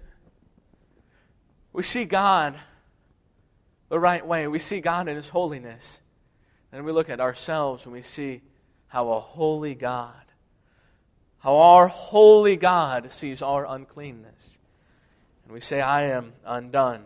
We 1.74 1.84
see 1.84 2.06
God 2.06 2.56
the 3.90 4.00
right 4.00 4.26
way. 4.26 4.48
We 4.48 4.60
see 4.60 4.80
God 4.80 5.08
in 5.08 5.16
His 5.16 5.30
holiness. 5.30 6.00
Then 6.72 6.84
we 6.84 6.92
look 6.92 7.10
at 7.10 7.20
ourselves 7.20 7.84
and 7.84 7.94
we 7.94 8.02
see 8.02 8.42
how 8.88 9.12
a 9.12 9.20
holy 9.20 9.76
God, 9.76 10.14
how 11.40 11.58
our 11.58 11.88
holy 11.88 12.56
God 12.56 13.12
sees 13.12 13.42
our 13.42 13.66
uncleanness. 13.66 14.50
And 15.44 15.54
we 15.54 15.60
say, 15.60 15.82
I 15.82 16.04
am 16.04 16.34
undone. 16.46 17.04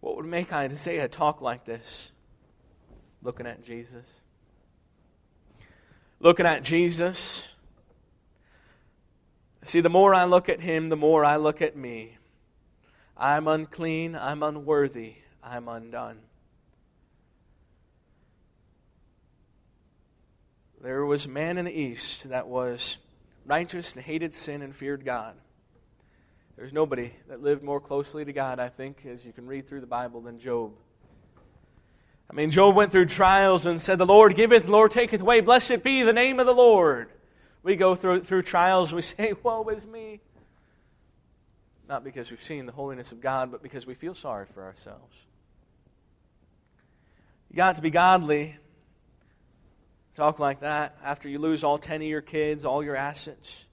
What 0.00 0.16
would 0.16 0.26
make 0.26 0.52
Isaiah 0.52 1.08
talk 1.08 1.40
like 1.40 1.64
this? 1.64 2.12
Looking 3.22 3.46
at 3.46 3.64
Jesus. 3.64 4.06
Looking 6.26 6.46
at 6.46 6.64
Jesus. 6.64 7.46
See, 9.62 9.80
the 9.80 9.88
more 9.88 10.12
I 10.12 10.24
look 10.24 10.48
at 10.48 10.58
him, 10.58 10.88
the 10.88 10.96
more 10.96 11.24
I 11.24 11.36
look 11.36 11.62
at 11.62 11.76
me. 11.76 12.18
I'm 13.16 13.46
unclean, 13.46 14.16
I'm 14.16 14.42
unworthy, 14.42 15.14
I'm 15.40 15.68
undone. 15.68 16.18
There 20.82 21.06
was 21.06 21.26
a 21.26 21.28
man 21.28 21.58
in 21.58 21.64
the 21.64 21.80
East 21.80 22.28
that 22.28 22.48
was 22.48 22.98
righteous 23.44 23.94
and 23.94 24.04
hated 24.04 24.34
sin 24.34 24.62
and 24.62 24.74
feared 24.74 25.04
God. 25.04 25.36
There's 26.56 26.72
nobody 26.72 27.12
that 27.28 27.40
lived 27.40 27.62
more 27.62 27.80
closely 27.80 28.24
to 28.24 28.32
God, 28.32 28.58
I 28.58 28.68
think, 28.68 29.06
as 29.06 29.24
you 29.24 29.32
can 29.32 29.46
read 29.46 29.68
through 29.68 29.80
the 29.80 29.86
Bible, 29.86 30.22
than 30.22 30.40
Job. 30.40 30.72
I 32.30 32.34
mean, 32.34 32.50
Job 32.50 32.74
went 32.74 32.90
through 32.90 33.06
trials 33.06 33.66
and 33.66 33.80
said, 33.80 33.98
The 33.98 34.06
Lord 34.06 34.34
giveth, 34.34 34.66
the 34.66 34.72
Lord 34.72 34.90
taketh 34.90 35.20
away. 35.20 35.40
Blessed 35.40 35.82
be 35.82 36.02
the 36.02 36.12
name 36.12 36.40
of 36.40 36.46
the 36.46 36.54
Lord. 36.54 37.08
We 37.62 37.76
go 37.76 37.94
through, 37.94 38.24
through 38.24 38.42
trials, 38.42 38.92
we 38.92 39.02
say, 39.02 39.34
Woe 39.42 39.66
is 39.68 39.86
me. 39.86 40.20
Not 41.88 42.02
because 42.02 42.30
we've 42.30 42.42
seen 42.42 42.66
the 42.66 42.72
holiness 42.72 43.12
of 43.12 43.20
God, 43.20 43.52
but 43.52 43.62
because 43.62 43.86
we 43.86 43.94
feel 43.94 44.14
sorry 44.14 44.46
for 44.52 44.64
ourselves. 44.64 45.16
You 47.50 47.56
got 47.56 47.76
to 47.76 47.82
be 47.82 47.90
godly. 47.90 48.56
Talk 50.16 50.38
like 50.40 50.60
that 50.60 50.96
after 51.04 51.28
you 51.28 51.38
lose 51.38 51.62
all 51.62 51.78
10 51.78 52.02
of 52.02 52.08
your 52.08 52.22
kids, 52.22 52.64
all 52.64 52.82
your 52.82 52.96
assets. 52.96 53.66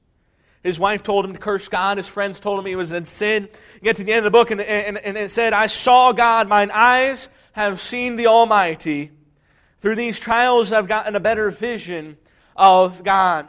His 0.61 0.79
wife 0.79 1.01
told 1.01 1.25
him 1.25 1.33
to 1.33 1.39
curse 1.39 1.67
God. 1.67 1.97
His 1.97 2.07
friends 2.07 2.39
told 2.39 2.59
him 2.59 2.65
he 2.65 2.75
was 2.75 2.93
in 2.93 3.05
sin. 3.05 3.49
You 3.75 3.81
get 3.81 3.95
to 3.97 4.03
the 4.03 4.11
end 4.11 4.19
of 4.19 4.31
the 4.31 4.37
book, 4.37 4.51
and, 4.51 4.61
and, 4.61 4.97
and 4.97 5.17
it 5.17 5.31
said, 5.31 5.53
I 5.53 5.67
saw 5.67 6.11
God. 6.11 6.47
Mine 6.47 6.71
eyes 6.71 7.29
have 7.53 7.81
seen 7.81 8.15
the 8.15 8.27
Almighty. 8.27 9.11
Through 9.79 9.95
these 9.95 10.19
trials, 10.19 10.71
I've 10.71 10.87
gotten 10.87 11.15
a 11.15 11.19
better 11.19 11.49
vision 11.49 12.17
of 12.55 13.03
God. 13.03 13.47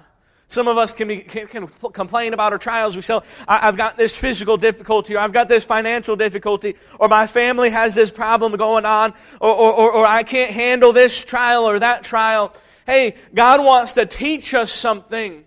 Some 0.49 0.69
of 0.69 0.79
us 0.79 0.93
can, 0.93 1.09
be, 1.09 1.19
can, 1.19 1.47
can 1.49 1.67
complain 1.93 2.33
about 2.33 2.53
our 2.53 2.59
trials. 2.59 2.95
We 2.95 3.03
say, 3.03 3.19
I've 3.49 3.77
got 3.77 3.97
this 3.97 4.15
physical 4.15 4.57
difficulty, 4.57 5.17
or 5.17 5.19
I've 5.19 5.33
got 5.33 5.49
this 5.49 5.65
financial 5.65 6.17
difficulty, 6.17 6.77
or 7.01 7.09
my 7.09 7.27
family 7.27 7.71
has 7.71 7.95
this 7.95 8.11
problem 8.11 8.53
going 8.53 8.85
on, 8.85 9.15
or, 9.41 9.53
or, 9.53 9.73
or, 9.73 9.93
or 9.93 10.07
I 10.07 10.23
can't 10.23 10.53
handle 10.53 10.93
this 10.93 11.25
trial 11.25 11.65
or 11.65 11.79
that 11.79 12.05
trial. 12.05 12.55
Hey, 12.87 13.17
God 13.35 13.65
wants 13.65 13.95
to 13.95 14.07
teach 14.07 14.55
us 14.55 14.71
something. 14.71 15.45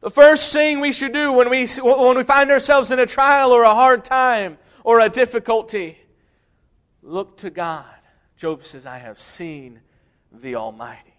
The 0.00 0.10
first 0.10 0.52
thing 0.52 0.80
we 0.80 0.92
should 0.92 1.12
do 1.12 1.32
when 1.32 1.50
we, 1.50 1.66
when 1.82 2.16
we 2.16 2.22
find 2.22 2.50
ourselves 2.50 2.90
in 2.90 2.98
a 2.98 3.06
trial 3.06 3.52
or 3.52 3.64
a 3.64 3.74
hard 3.74 4.04
time 4.04 4.58
or 4.84 5.00
a 5.00 5.08
difficulty, 5.08 5.98
look 7.08 7.38
to 7.38 7.50
God. 7.50 7.84
Job 8.36 8.64
says, 8.64 8.86
I 8.86 8.98
have 8.98 9.20
seen 9.20 9.80
the 10.32 10.54
Almighty. 10.54 11.14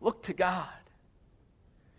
Look 0.00 0.22
to 0.24 0.32
God. 0.32 0.68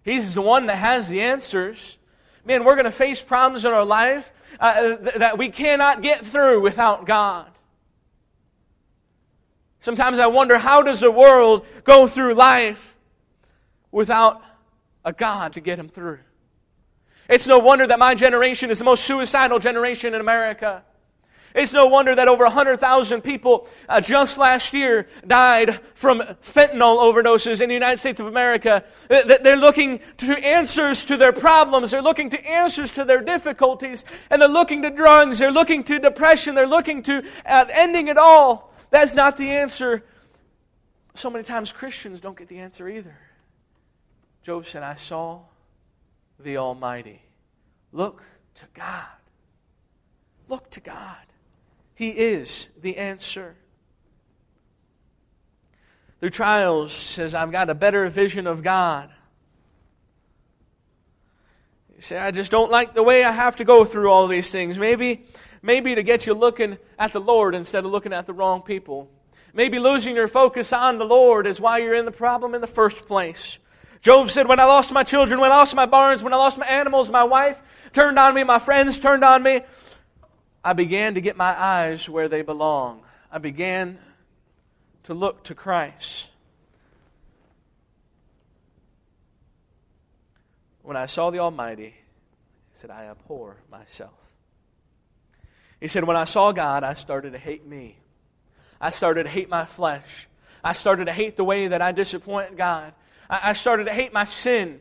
He's 0.04 0.34
the 0.34 0.42
one 0.42 0.66
that 0.66 0.78
has 0.78 1.10
the 1.10 1.22
answers. 1.22 1.98
Man, 2.46 2.64
we're 2.64 2.76
going 2.76 2.86
to 2.86 2.92
face 2.92 3.22
problems 3.22 3.66
in 3.66 3.72
our 3.72 3.86
life 3.86 4.34
uh, 4.60 4.98
th- 4.98 5.16
that 5.16 5.38
we 5.38 5.50
cannot 5.50 6.02
get 6.02 6.20
through 6.20 6.62
without 6.62 7.06
God. 7.06 7.48
Sometimes 9.80 10.20
I 10.20 10.28
wonder 10.28 10.58
how 10.58 10.82
does 10.82 11.02
the 11.02 11.12
world 11.12 11.66
go 11.84 12.08
through 12.08 12.34
life 12.36 12.96
without 13.92 14.42
a 15.06 15.14
God 15.14 15.54
to 15.54 15.62
get 15.62 15.78
them 15.78 15.90
through? 15.90 16.20
It's 17.30 17.48
no 17.48 17.60
wonder 17.60 17.88
that 17.88 18.00
my 18.00 18.16
generation 18.16 18.70
is 18.70 18.80
the 18.80 18.86
most 18.86 19.04
suicidal 19.06 19.60
generation 19.60 20.14
in 20.14 20.22
America. 20.22 20.84
It's 21.54 21.72
no 21.72 21.86
wonder 21.86 22.16
that 22.16 22.28
over 22.28 22.46
100,000 22.46 23.22
people 23.22 23.68
uh, 23.88 24.02
just 24.02 24.38
last 24.38 24.74
year 24.74 25.08
died 25.26 25.80
from 25.94 26.20
fentanyl 26.20 26.98
overdoses 26.98 27.62
in 27.62 27.70
the 27.70 27.76
United 27.76 27.98
States 27.98 28.20
of 28.20 28.26
America. 28.26 28.84
They're 29.08 29.58
looking 29.58 30.00
to 30.18 30.34
answers 30.34 31.06
to 31.06 31.18
their 31.18 31.32
problems. 31.32 31.92
They're 31.92 32.02
looking 32.02 32.30
to 32.32 32.44
answers 32.44 32.92
to 32.92 33.06
their 33.06 33.22
difficulties. 33.22 34.04
And 34.32 34.42
they're 34.42 34.50
looking 34.50 34.82
to 34.82 34.90
drugs. 34.90 35.38
They're 35.38 35.52
looking 35.52 35.84
to 35.86 36.00
depression. 36.00 36.56
They're 36.56 36.66
looking 36.66 37.04
to 37.04 37.24
uh, 37.46 37.66
ending 37.72 38.08
it 38.08 38.18
all. 38.18 38.74
That's 38.90 39.14
not 39.14 39.38
the 39.38 39.52
answer. 39.52 40.04
So 41.14 41.30
many 41.30 41.44
times 41.44 41.72
Christians 41.72 42.20
don't 42.20 42.38
get 42.38 42.48
the 42.48 42.60
answer 42.60 42.90
either. 42.90 43.16
Job 44.42 44.66
said, 44.66 44.82
I 44.82 44.96
saw 44.96 45.42
the 46.40 46.58
Almighty. 46.58 47.22
Look 47.92 48.24
to 48.56 48.66
God. 48.74 49.06
Look 50.50 50.70
to 50.72 50.80
God. 50.80 51.26
He 51.96 52.10
is 52.10 52.70
the 52.82 52.98
answer. 52.98 53.56
Through 56.20 56.32
trials, 56.32 56.94
says, 56.94 57.36
I've 57.36 57.52
got 57.52 57.70
a 57.70 57.76
better 57.76 58.08
vision 58.10 58.48
of 58.48 58.64
God. 58.64 59.10
You 61.96 62.02
say, 62.02 62.18
I 62.18 62.32
just 62.32 62.52
don't 62.52 62.72
like 62.72 62.94
the 62.94 63.04
way 63.04 63.24
I 63.24 63.32
have 63.32 63.58
to 63.58 63.66
go 63.66 63.86
through 63.86 64.10
all 64.10 64.28
these 64.28 64.50
things. 64.50 64.80
Maybe, 64.80 65.26
maybe 65.62 65.96
to 65.96 66.04
get 66.04 66.26
you 66.26 66.34
looking 66.34 66.78
at 66.98 67.12
the 67.12 67.20
Lord 67.20 67.56
instead 67.56 67.86
of 67.86 67.92
looking 67.92 68.14
at 68.14 68.26
the 68.26 68.34
wrong 68.34 68.62
people. 68.62 69.10
Maybe 69.54 69.78
losing 69.78 70.16
your 70.16 70.28
focus 70.28 70.74
on 70.74 70.98
the 70.98 71.06
Lord 71.06 71.46
is 71.46 71.62
why 71.62 71.78
you're 71.80 71.94
in 71.94 72.06
the 72.06 72.12
problem 72.12 72.56
in 72.56 72.62
the 72.62 72.68
first 72.68 73.06
place. 73.08 73.60
Job 74.02 74.30
said, 74.30 74.48
When 74.48 74.60
I 74.60 74.66
lost 74.66 74.92
my 74.92 75.04
children, 75.04 75.40
when 75.40 75.52
I 75.52 75.58
lost 75.58 75.76
my 75.76 75.86
barns, 75.86 76.24
when 76.24 76.34
I 76.34 76.38
lost 76.38 76.58
my 76.58 76.66
animals, 76.66 77.10
my 77.10 77.24
wife 77.24 77.62
turned 77.94 78.18
on 78.18 78.34
me, 78.34 78.44
my 78.44 78.60
friends 78.60 79.00
turned 79.00 79.24
on 79.24 79.44
me, 79.44 79.62
I 80.64 80.74
began 80.74 81.16
to 81.16 81.22
get 81.22 81.36
my 81.36 81.60
eyes 81.60 82.08
where 82.08 82.30
they 82.30 82.42
belong. 82.42 83.02
I 83.32 83.38
began 83.38 84.00
to 85.04 85.14
look 85.14 85.44
to 85.46 85.56
Christ. 85.56 86.30
When 90.82 90.96
I 90.96 91.06
saw 91.06 91.30
the 91.30 91.40
Almighty, 91.40 91.94
he 91.94 91.94
said, 92.74 92.92
I 92.92 93.06
abhor 93.06 93.58
myself. 93.72 94.14
He 95.80 95.88
said, 95.88 96.06
When 96.06 96.16
I 96.16 96.24
saw 96.24 96.52
God, 96.52 96.84
I 96.84 96.94
started 96.94 97.34
to 97.34 97.40
hate 97.40 97.66
me. 97.66 97.98
I 98.80 98.92
started 98.92 99.24
to 99.24 99.30
hate 99.30 99.50
my 99.50 99.66
flesh. 99.66 100.28
I 100.64 100.74
started 100.74 101.06
to 101.06 101.12
hate 101.12 101.36
the 101.36 101.44
way 101.44 101.68
that 101.68 101.82
I 101.82 101.92
disappoint 101.92 102.58
God. 102.58 102.94
I, 103.30 103.54
started 103.54 103.86
to 103.86 103.94
hate 103.94 104.14
my 104.14 104.26
sin. 104.26 104.80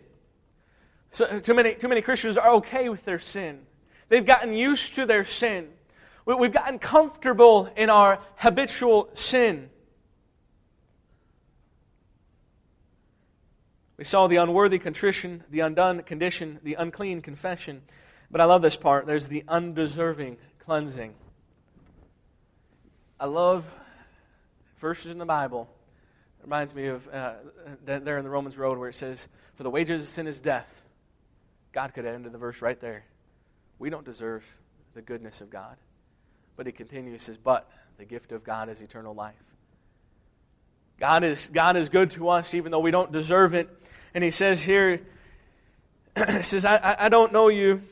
So, 1.11 1.41
too, 1.41 1.55
many, 1.55 1.75
too 1.75 1.89
many 1.89 2.03
Christians 2.03 2.37
are 2.37 2.51
okay 2.57 2.89
with 2.89 3.05
their 3.05 3.19
sin. 3.19 3.67
They've 4.13 4.27
gotten 4.27 4.53
used 4.53 4.97
to 4.97 5.07
their 5.07 5.25
sin. 5.25 5.71
We've 6.27 6.53
gotten 6.53 6.79
comfortable 6.79 7.73
in 7.75 7.89
our 7.89 8.19
habitual 8.37 9.09
sin. 9.15 9.71
We 13.97 14.05
saw 14.05 14.27
the 14.27 14.37
unworthy 14.37 14.79
contrition, 14.79 15.45
the 15.49 15.61
undone 15.61 16.03
condition, 16.03 16.61
the 16.63 16.75
unclean 16.75 17.23
confession. 17.23 17.81
But 18.31 18.43
I 18.43 18.45
love 18.45 18.61
this 18.61 18.77
part. 18.77 19.07
There's 19.07 19.29
the 19.29 19.45
undeserving 19.49 20.37
cleansing. 20.59 21.15
I 23.19 23.25
love 23.25 23.65
verses 24.77 25.11
in 25.11 25.17
the 25.17 25.25
Bible. 25.25 25.71
It 26.39 26.45
reminds 26.45 26.75
me 26.75 26.89
of 26.89 27.09
uh, 27.09 27.33
there 27.87 28.19
in 28.19 28.25
the 28.25 28.31
Romans 28.31 28.59
Road 28.59 28.77
where 28.77 28.91
it 28.91 28.95
says, 28.95 29.27
For 29.55 29.63
the 29.63 29.71
wages 29.71 30.03
of 30.03 30.09
sin 30.09 30.27
is 30.27 30.43
death. 30.43 30.83
God 31.73 31.95
could 31.95 32.05
have 32.05 32.15
ended 32.15 32.33
the 32.33 32.39
verse 32.39 32.61
right 32.61 32.79
there. 32.79 33.07
We 33.83 33.91
don't 33.91 34.05
deserve 34.05 34.45
the 34.95 35.03
goodness 35.03 35.41
of 35.41 35.51
God. 35.51 35.77
But 36.55 36.67
he 36.67 36.73
continues, 36.73 37.25
says, 37.25 37.37
But 37.37 37.69
the 37.99 38.05
gift 38.05 38.31
of 38.31 38.45
God 38.45 38.69
is 38.69 38.81
eternal 38.81 39.13
life. 39.13 39.35
God 41.01 41.25
is, 41.25 41.49
God 41.53 41.77
is 41.77 41.89
good 41.89 42.13
to 42.13 42.29
us 42.29 42.55
even 42.55 42.71
though 42.71 42.79
we 42.79 42.93
don't 42.93 43.11
deserve 43.11 43.55
it. 43.55 43.69
And 44.15 44.23
he 44.23 44.31
says 44.31 44.63
here, 44.63 45.01
he 46.17 46.43
says, 46.45 46.65
I, 46.65 46.95
I 46.97 47.09
don't 47.09 47.33
know 47.33 47.49
you. 47.49 47.83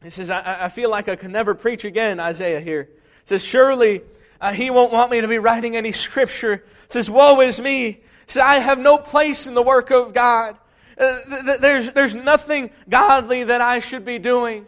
He 0.00 0.10
says, 0.10 0.30
I, 0.30 0.66
I 0.66 0.68
feel 0.68 0.90
like 0.90 1.08
I 1.08 1.16
can 1.16 1.32
never 1.32 1.56
preach 1.56 1.84
again, 1.84 2.20
Isaiah 2.20 2.60
here. 2.60 2.84
He 2.84 2.98
says, 3.24 3.44
Surely 3.44 4.02
uh, 4.40 4.52
he 4.52 4.70
won't 4.70 4.92
want 4.92 5.10
me 5.10 5.22
to 5.22 5.28
be 5.28 5.38
writing 5.38 5.76
any 5.76 5.90
scripture. 5.90 6.58
He 6.58 6.92
says, 6.92 7.10
Woe 7.10 7.40
is 7.40 7.60
me. 7.60 7.84
He 7.84 8.00
says, 8.28 8.44
I 8.44 8.60
have 8.60 8.78
no 8.78 8.96
place 8.96 9.48
in 9.48 9.54
the 9.54 9.62
work 9.62 9.90
of 9.90 10.14
God. 10.14 10.56
Uh, 11.00 11.16
th- 11.24 11.44
th- 11.46 11.58
there's, 11.60 11.90
there's 11.92 12.14
nothing 12.14 12.70
godly 12.88 13.44
that 13.44 13.62
I 13.62 13.80
should 13.80 14.04
be 14.04 14.18
doing. 14.18 14.66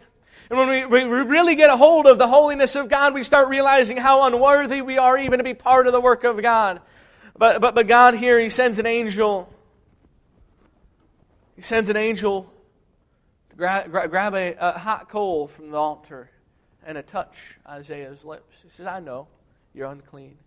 And 0.49 0.57
when 0.57 0.67
we, 0.67 0.85
we 0.85 1.03
really 1.03 1.55
get 1.55 1.69
a 1.69 1.77
hold 1.77 2.07
of 2.07 2.17
the 2.17 2.27
holiness 2.27 2.75
of 2.75 2.89
God, 2.89 3.13
we 3.13 3.21
start 3.21 3.47
realizing 3.49 3.97
how 3.97 4.25
unworthy 4.25 4.81
we 4.81 4.97
are 4.97 5.15
even 5.17 5.37
to 5.37 5.43
be 5.43 5.53
part 5.53 5.85
of 5.85 5.93
the 5.93 6.01
work 6.01 6.23
of 6.23 6.41
God. 6.41 6.81
But, 7.37 7.61
but, 7.61 7.75
but 7.75 7.87
God 7.87 8.15
here, 8.15 8.39
He 8.39 8.49
sends 8.49 8.79
an 8.79 8.87
angel. 8.87 9.47
He 11.55 11.61
sends 11.61 11.89
an 11.91 11.97
angel 11.97 12.51
to 13.51 13.55
gra- 13.55 13.85
gra- 13.87 14.07
grab 14.07 14.33
a, 14.33 14.55
a 14.59 14.79
hot 14.79 15.09
coal 15.09 15.47
from 15.47 15.69
the 15.69 15.77
altar 15.77 16.31
and 16.83 16.95
to 16.95 17.03
touch 17.03 17.35
Isaiah's 17.67 18.25
lips. 18.25 18.57
He 18.63 18.69
says, 18.69 18.87
I 18.87 18.99
know 18.99 19.27
you're 19.73 19.89
unclean. 19.89 20.37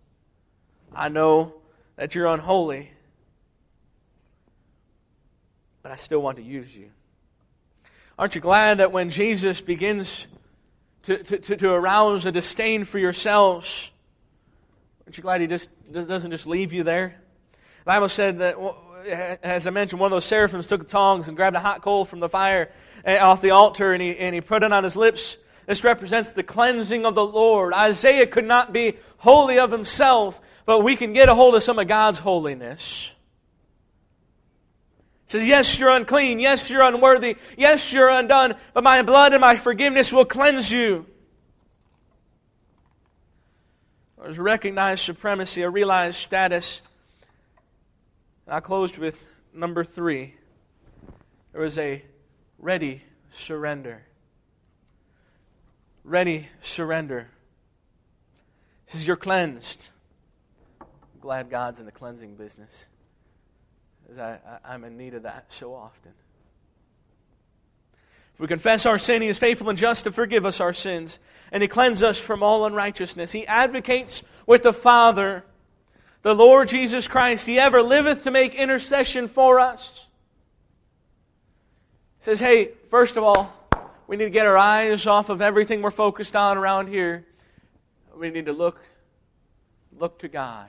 I 0.92 1.08
know 1.08 1.54
that 1.94 2.14
you're 2.14 2.26
unholy, 2.26 2.90
but 5.86 5.92
I 5.92 5.96
still 5.96 6.20
want 6.20 6.38
to 6.38 6.42
use 6.42 6.76
you. 6.76 6.90
Aren't 8.18 8.34
you 8.34 8.40
glad 8.40 8.78
that 8.78 8.90
when 8.90 9.08
Jesus 9.08 9.60
begins 9.60 10.26
to, 11.04 11.22
to, 11.22 11.56
to, 11.58 11.70
arouse 11.70 12.26
a 12.26 12.32
disdain 12.32 12.84
for 12.84 12.98
yourselves, 12.98 13.92
aren't 15.06 15.16
you 15.16 15.22
glad 15.22 15.42
he 15.42 15.46
just 15.46 15.70
doesn't 15.92 16.32
just 16.32 16.48
leave 16.48 16.72
you 16.72 16.82
there? 16.82 17.20
The 17.52 17.84
Bible 17.84 18.08
said 18.08 18.40
that, 18.40 18.56
as 19.44 19.68
I 19.68 19.70
mentioned, 19.70 20.00
one 20.00 20.08
of 20.08 20.16
those 20.16 20.24
seraphims 20.24 20.66
took 20.66 20.88
tongs 20.88 21.28
and 21.28 21.36
grabbed 21.36 21.54
a 21.54 21.60
hot 21.60 21.82
coal 21.82 22.04
from 22.04 22.18
the 22.18 22.28
fire 22.28 22.72
eh, 23.04 23.20
off 23.20 23.40
the 23.40 23.50
altar 23.50 23.92
and 23.92 24.02
he, 24.02 24.16
and 24.16 24.34
he 24.34 24.40
put 24.40 24.64
it 24.64 24.72
on 24.72 24.82
his 24.82 24.96
lips 24.96 25.36
this 25.66 25.84
represents 25.84 26.32
the 26.32 26.44
cleansing 26.44 27.06
of 27.06 27.14
the 27.14 27.26
Lord. 27.26 27.74
Isaiah 27.74 28.26
could 28.26 28.44
not 28.44 28.72
be 28.72 28.96
holy 29.18 29.58
of 29.58 29.72
himself, 29.72 30.40
but 30.64 30.84
we 30.84 30.96
can 30.96 31.12
get 31.12 31.28
a 31.28 31.34
hold 31.34 31.56
of 31.56 31.62
some 31.62 31.80
of 31.80 31.88
God's 31.88 32.20
holiness. 32.20 33.15
Says, 35.26 35.46
Yes, 35.46 35.78
you're 35.78 35.90
unclean. 35.90 36.38
Yes, 36.38 36.70
you're 36.70 36.82
unworthy. 36.82 37.36
Yes, 37.56 37.92
you're 37.92 38.08
undone. 38.08 38.54
But 38.74 38.84
my 38.84 39.02
blood 39.02 39.32
and 39.32 39.40
my 39.40 39.56
forgiveness 39.56 40.12
will 40.12 40.24
cleanse 40.24 40.70
you. 40.70 41.06
There's 44.20 44.38
recognized 44.38 45.04
supremacy, 45.04 45.62
a 45.62 45.70
realized 45.70 46.16
status. 46.16 46.80
And 48.46 48.54
I 48.54 48.60
closed 48.60 48.98
with 48.98 49.20
number 49.52 49.84
three. 49.84 50.34
There 51.52 51.62
was 51.62 51.78
a 51.78 52.04
ready 52.58 53.02
surrender 53.30 54.06
ready 56.06 56.48
surrender. 56.60 57.28
He 58.86 58.92
says, 58.92 59.06
You're 59.06 59.16
cleansed. 59.16 59.90
I'm 60.80 60.86
glad 61.20 61.50
God's 61.50 61.80
in 61.80 61.86
the 61.86 61.92
cleansing 61.92 62.36
business. 62.36 62.86
As 64.10 64.18
I, 64.18 64.38
I, 64.46 64.74
I'm 64.74 64.84
in 64.84 64.96
need 64.96 65.14
of 65.14 65.24
that 65.24 65.50
so 65.50 65.74
often. 65.74 66.12
If 68.34 68.40
we 68.40 68.46
confess 68.46 68.84
our 68.84 68.98
sin, 68.98 69.22
He 69.22 69.28
is 69.28 69.38
faithful 69.38 69.68
and 69.70 69.78
just 69.78 70.04
to 70.04 70.12
forgive 70.12 70.44
us 70.44 70.60
our 70.60 70.74
sins, 70.74 71.18
and 71.50 71.62
He 71.62 71.68
cleanses 71.68 72.02
us 72.02 72.20
from 72.20 72.42
all 72.42 72.66
unrighteousness. 72.66 73.32
He 73.32 73.46
advocates 73.46 74.22
with 74.46 74.62
the 74.62 74.72
Father, 74.72 75.44
the 76.22 76.34
Lord 76.34 76.68
Jesus 76.68 77.08
Christ. 77.08 77.46
He 77.46 77.58
ever 77.58 77.82
liveth 77.82 78.24
to 78.24 78.30
make 78.30 78.54
intercession 78.54 79.26
for 79.26 79.58
us. 79.58 80.08
He 82.18 82.24
says, 82.24 82.40
Hey, 82.40 82.72
first 82.90 83.16
of 83.16 83.24
all, 83.24 83.52
we 84.06 84.16
need 84.16 84.24
to 84.24 84.30
get 84.30 84.46
our 84.46 84.58
eyes 84.58 85.06
off 85.06 85.30
of 85.30 85.40
everything 85.40 85.82
we're 85.82 85.90
focused 85.90 86.36
on 86.36 86.58
around 86.58 86.88
here. 86.88 87.26
We 88.14 88.30
need 88.30 88.46
to 88.46 88.52
look 88.52 88.80
look 89.98 90.18
to 90.20 90.28
God. 90.28 90.68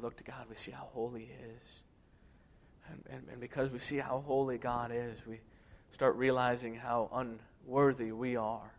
Look 0.00 0.16
to 0.16 0.24
God, 0.24 0.46
we 0.48 0.56
see 0.56 0.70
how 0.70 0.88
holy 0.92 1.20
He 1.20 1.32
is. 1.32 1.68
And, 2.90 3.04
and, 3.10 3.28
and 3.30 3.40
because 3.40 3.70
we 3.70 3.78
see 3.78 3.98
how 3.98 4.22
holy 4.26 4.58
God 4.58 4.90
is, 4.92 5.24
we 5.26 5.40
start 5.92 6.16
realizing 6.16 6.74
how 6.74 7.36
unworthy 7.66 8.12
we 8.12 8.36
are. 8.36 8.72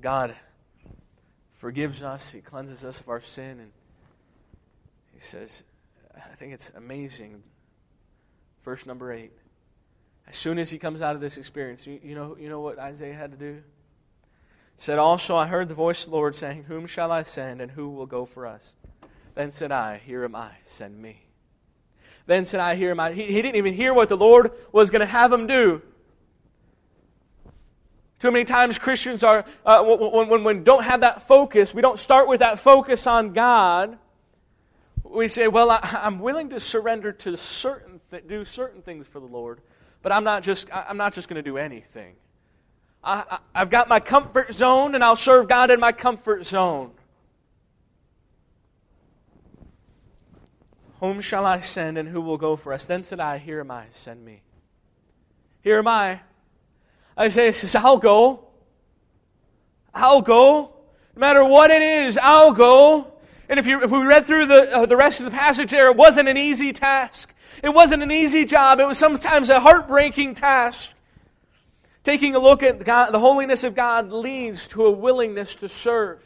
God 0.00 0.34
forgives 1.54 2.02
us, 2.02 2.30
He 2.30 2.40
cleanses 2.40 2.84
us 2.84 3.00
of 3.00 3.08
our 3.08 3.20
sin, 3.20 3.60
and 3.60 3.72
He 5.14 5.20
says, 5.20 5.62
I 6.14 6.34
think 6.36 6.52
it's 6.52 6.70
amazing. 6.76 7.42
Verse 8.64 8.86
number 8.86 9.12
eight. 9.12 9.32
As 10.28 10.36
soon 10.36 10.58
as 10.58 10.70
he 10.70 10.78
comes 10.78 11.02
out 11.02 11.14
of 11.14 11.20
this 11.20 11.38
experience, 11.38 11.86
you, 11.86 11.98
you, 12.02 12.14
know, 12.14 12.36
you 12.38 12.48
know 12.48 12.60
what 12.60 12.78
Isaiah 12.78 13.14
had 13.14 13.32
to 13.32 13.36
do? 13.36 13.62
Said, 14.80 14.98
Also 14.98 15.36
I 15.36 15.46
heard 15.46 15.68
the 15.68 15.74
voice 15.74 16.04
of 16.04 16.10
the 16.10 16.16
Lord 16.16 16.34
saying, 16.34 16.64
Whom 16.64 16.86
shall 16.86 17.12
I 17.12 17.22
send, 17.22 17.60
and 17.60 17.70
who 17.70 17.90
will 17.90 18.06
go 18.06 18.24
for 18.24 18.46
us? 18.46 18.74
Then 19.34 19.50
said 19.50 19.70
I, 19.70 19.98
Here 19.98 20.24
am 20.24 20.34
I, 20.34 20.52
send 20.64 21.02
me. 21.02 21.26
Then 22.24 22.46
said 22.46 22.60
I, 22.60 22.76
Here 22.76 22.90
am 22.90 22.98
I. 22.98 23.12
He, 23.12 23.24
he 23.24 23.42
didn't 23.42 23.56
even 23.56 23.74
hear 23.74 23.92
what 23.92 24.08
the 24.08 24.16
Lord 24.16 24.52
was 24.72 24.88
going 24.88 25.00
to 25.00 25.06
have 25.06 25.30
him 25.30 25.46
do. 25.46 25.82
Too 28.20 28.30
many 28.30 28.46
times 28.46 28.78
Christians 28.78 29.22
are, 29.22 29.44
uh, 29.66 29.84
when, 29.84 30.30
when, 30.30 30.44
when 30.44 30.64
don't 30.64 30.84
have 30.84 31.02
that 31.02 31.28
focus, 31.28 31.74
we 31.74 31.82
don't 31.82 31.98
start 31.98 32.26
with 32.26 32.40
that 32.40 32.58
focus 32.58 33.06
on 33.06 33.34
God. 33.34 33.98
We 35.04 35.28
say, 35.28 35.46
well, 35.46 35.70
I, 35.70 36.00
am 36.04 36.20
willing 36.20 36.48
to 36.48 36.58
surrender 36.58 37.12
to 37.12 37.36
certain, 37.36 38.00
th- 38.10 38.26
do 38.26 38.46
certain 38.46 38.80
things 38.80 39.06
for 39.06 39.20
the 39.20 39.26
Lord, 39.26 39.60
but 40.00 40.10
I'm 40.10 40.24
not 40.24 40.42
just, 40.42 40.70
I'm 40.72 40.96
not 40.96 41.12
just 41.12 41.28
going 41.28 41.36
to 41.36 41.42
do 41.42 41.58
anything. 41.58 42.14
I, 43.02 43.38
have 43.54 43.70
got 43.70 43.88
my 43.88 44.00
comfort 44.00 44.52
zone, 44.52 44.94
and 44.94 45.02
I'll 45.02 45.16
serve 45.16 45.48
God 45.48 45.70
in 45.70 45.80
my 45.80 45.92
comfort 45.92 46.46
zone. 46.46 46.90
Whom 51.00 51.22
shall 51.22 51.46
I 51.46 51.60
send, 51.60 51.96
and 51.96 52.08
who 52.08 52.20
will 52.20 52.36
go 52.36 52.56
for 52.56 52.74
us? 52.74 52.84
Then 52.84 53.02
said 53.02 53.20
I, 53.20 53.38
Here 53.38 53.60
am 53.60 53.70
I, 53.70 53.86
send 53.92 54.22
me. 54.22 54.42
Here 55.62 55.78
am 55.78 55.88
I. 55.88 56.20
Isaiah 57.18 57.54
says, 57.54 57.74
I'll 57.74 57.98
go. 57.98 58.48
I'll 59.94 60.22
go. 60.22 60.74
No 61.16 61.20
matter 61.20 61.44
what 61.44 61.70
it 61.70 61.82
is, 61.82 62.18
I'll 62.18 62.52
go. 62.52 63.12
And 63.48 63.58
if, 63.58 63.66
you, 63.66 63.82
if 63.82 63.90
we 63.90 64.04
read 64.04 64.26
through 64.26 64.46
the, 64.46 64.76
uh, 64.76 64.86
the 64.86 64.96
rest 64.96 65.20
of 65.20 65.24
the 65.24 65.32
passage 65.32 65.70
there, 65.70 65.90
it 65.90 65.96
wasn't 65.96 66.28
an 66.28 66.36
easy 66.36 66.72
task. 66.72 67.34
It 67.64 67.70
wasn't 67.70 68.02
an 68.02 68.12
easy 68.12 68.44
job. 68.44 68.78
It 68.78 68.86
was 68.86 68.96
sometimes 68.96 69.50
a 69.50 69.58
heartbreaking 69.58 70.34
task. 70.34 70.92
Taking 72.02 72.34
a 72.34 72.38
look 72.38 72.62
at 72.62 72.82
God, 72.82 73.12
the 73.12 73.18
holiness 73.18 73.62
of 73.62 73.74
God 73.74 74.10
leads 74.10 74.68
to 74.68 74.86
a 74.86 74.90
willingness 74.90 75.54
to 75.56 75.68
serve. 75.68 76.24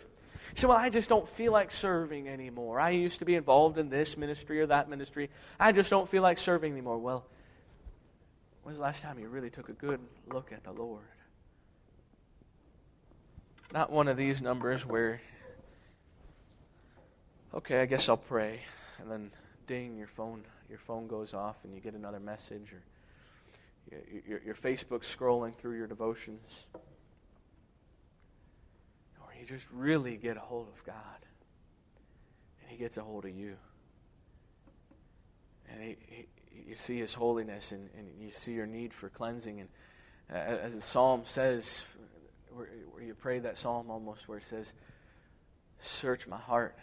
Say, 0.55 0.69
well, 0.69 0.77
I 0.77 0.89
just 0.89 1.09
don't 1.09 1.29
feel 1.31 1.51
like 1.51 1.73
serving 1.73 2.29
anymore. 2.29 2.79
I 2.79 2.91
used 2.91 3.19
to 3.19 3.25
be 3.25 3.35
involved 3.35 3.77
in 3.77 3.89
this 3.89 4.17
ministry 4.17 4.61
or 4.61 4.67
that 4.67 4.89
ministry. 4.89 5.31
I 5.59 5.73
just 5.73 5.91
don't 5.91 6.09
feel 6.09 6.23
like 6.23 6.39
serving 6.39 6.71
anymore. 6.71 6.99
Well, 6.99 7.27
when's 8.63 8.79
the 8.79 8.85
last 8.85 9.03
time 9.03 9.19
you 9.19 9.29
really 9.29 9.51
took 9.51 9.69
a 9.69 9.73
good 9.73 9.99
look 10.33 10.53
at 10.53 10.63
the 10.63 10.71
Lord? 10.71 11.03
Not 13.73 13.91
one 13.91 14.07
of 14.07 14.17
these 14.17 14.41
numbers 14.41 14.87
where, 14.87 15.21
okay, 17.53 17.81
I 17.81 17.87
guess 17.87 18.09
I'll 18.09 18.17
pray, 18.17 18.61
and 19.01 19.11
then 19.11 19.33
ding, 19.67 19.97
your 19.97 20.07
phone, 20.07 20.45
your 20.69 20.79
phone 20.79 21.09
goes 21.09 21.35
off, 21.35 21.57
and 21.65 21.75
you 21.75 21.81
get 21.81 21.95
another 21.95 22.21
message, 22.21 22.73
or 22.73 22.81
your, 23.91 24.41
your 24.45 24.55
Facebook 24.55 25.01
scrolling 25.01 25.55
through 25.55 25.77
your 25.77 25.87
devotions. 25.87 26.67
Or 29.21 29.29
you 29.39 29.47
just 29.47 29.67
really 29.73 30.17
get 30.17 30.37
a 30.37 30.41
hold 30.41 30.69
of 30.69 30.85
God, 30.85 30.97
and 32.61 32.71
He 32.71 32.77
gets 32.77 32.97
a 32.97 33.03
hold 33.03 33.25
of 33.25 33.35
you. 33.37 33.57
And 35.71 35.83
he, 35.83 35.97
he, 36.07 36.27
you 36.69 36.77
see 36.77 36.99
His 36.99 37.15
holiness, 37.15 37.73
and, 37.73 37.89
and 37.97 38.09
you 38.21 38.31
see 38.33 38.53
your 38.53 38.67
need 38.67 38.93
for 38.93 39.09
cleansing. 39.09 39.61
And 39.61 39.69
uh, 40.31 40.35
as 40.37 40.75
the 40.75 40.81
psalm 40.81 41.23
says, 41.25 41.85
where, 42.51 42.69
where 42.91 43.03
you 43.03 43.15
pray 43.15 43.41
that 43.41 43.57
psalm 43.57 43.91
almost 43.91 44.29
where 44.29 44.39
it 44.39 44.45
says, 44.45 44.73
Search 45.79 46.27
my 46.27 46.39
heart. 46.39 46.79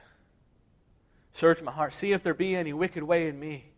Search 1.33 1.61
my 1.61 1.71
heart. 1.71 1.93
See 1.93 2.11
if 2.11 2.23
there 2.23 2.33
be 2.33 2.55
any 2.55 2.73
wicked 2.73 3.03
way 3.03 3.27
in 3.27 3.39
me. 3.39 3.71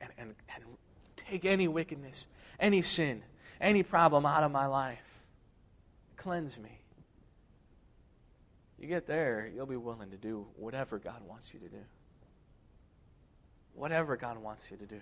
And, 0.00 0.10
and, 0.18 0.34
and 0.54 0.65
take 1.30 1.44
any 1.44 1.68
wickedness, 1.68 2.26
any 2.58 2.82
sin, 2.82 3.22
any 3.60 3.82
problem 3.82 4.26
out 4.26 4.42
of 4.42 4.52
my 4.52 4.66
life. 4.66 4.98
Cleanse 6.16 6.58
me. 6.58 6.80
You 8.78 8.88
get 8.88 9.06
there, 9.06 9.50
you'll 9.54 9.66
be 9.66 9.76
willing 9.76 10.10
to 10.10 10.16
do 10.16 10.46
whatever 10.56 10.98
God 10.98 11.20
wants 11.26 11.52
you 11.52 11.60
to 11.60 11.68
do. 11.68 11.82
Whatever 13.74 14.16
God 14.16 14.38
wants 14.38 14.70
you 14.70 14.76
to 14.76 14.86
do. 14.86 15.00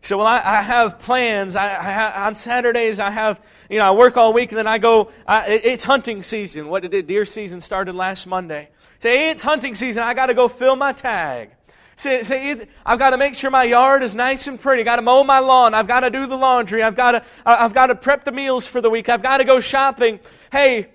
So, 0.00 0.18
well, 0.18 0.26
I, 0.26 0.36
I 0.38 0.62
have 0.62 0.98
plans. 0.98 1.56
I, 1.56 1.68
I, 1.68 2.26
on 2.26 2.34
Saturdays, 2.34 3.00
I 3.00 3.10
have, 3.10 3.40
you 3.70 3.78
know, 3.78 3.86
I 3.86 3.90
work 3.92 4.18
all 4.18 4.34
week 4.34 4.50
and 4.50 4.58
then 4.58 4.66
I 4.66 4.76
go, 4.76 5.10
I, 5.26 5.48
it's 5.48 5.82
hunting 5.82 6.22
season. 6.22 6.68
What 6.68 6.82
did 6.82 6.92
it? 6.92 7.06
Deer 7.06 7.24
season 7.24 7.60
started 7.60 7.94
last 7.94 8.26
Monday. 8.26 8.68
Say, 8.98 9.30
it's 9.30 9.42
hunting 9.42 9.74
season. 9.74 10.02
I 10.02 10.12
got 10.12 10.26
to 10.26 10.34
go 10.34 10.46
fill 10.46 10.76
my 10.76 10.92
tag. 10.92 11.52
Say, 11.96 12.22
say, 12.24 12.66
I've 12.84 12.98
got 12.98 13.10
to 13.10 13.18
make 13.18 13.34
sure 13.34 13.50
my 13.50 13.64
yard 13.64 14.02
is 14.02 14.14
nice 14.14 14.46
and 14.46 14.58
pretty. 14.60 14.80
I've 14.80 14.86
got 14.86 14.96
to 14.96 15.02
mow 15.02 15.22
my 15.22 15.38
lawn. 15.38 15.74
I've 15.74 15.86
got 15.86 16.00
to 16.00 16.10
do 16.10 16.26
the 16.26 16.36
laundry. 16.36 16.82
I've 16.82 16.96
got 16.96 17.12
to, 17.12 17.24
I've 17.46 17.72
got 17.72 17.86
to 17.86 17.94
prep 17.94 18.24
the 18.24 18.32
meals 18.32 18.66
for 18.66 18.80
the 18.80 18.90
week. 18.90 19.08
I've 19.08 19.22
got 19.22 19.38
to 19.38 19.44
go 19.44 19.60
shopping. 19.60 20.18
Hey, 20.50 20.88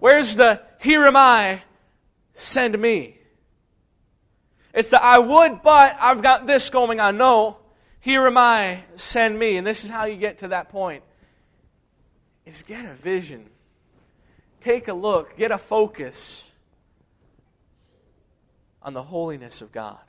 where's 0.00 0.34
the 0.36 0.60
here 0.80 1.06
am 1.06 1.16
I? 1.16 1.62
Send 2.34 2.78
me. 2.80 3.18
It's 4.74 4.90
the 4.90 5.02
I 5.02 5.18
would, 5.18 5.62
but 5.62 5.96
I've 6.00 6.22
got 6.22 6.46
this 6.46 6.70
going 6.70 6.98
on. 6.98 7.16
No. 7.16 7.58
Here 8.00 8.26
am 8.26 8.36
I, 8.36 8.82
send 8.96 9.38
me. 9.38 9.56
And 9.56 9.66
this 9.66 9.84
is 9.84 9.90
how 9.90 10.06
you 10.06 10.16
get 10.16 10.38
to 10.38 10.48
that 10.48 10.70
point. 10.70 11.04
Is 12.44 12.64
get 12.64 12.84
a 12.84 12.94
vision. 12.94 13.48
Take 14.60 14.88
a 14.88 14.92
look, 14.92 15.36
get 15.36 15.52
a 15.52 15.58
focus 15.58 16.42
on 18.82 18.94
the 18.94 19.02
holiness 19.02 19.60
of 19.62 19.72
God. 19.72 20.00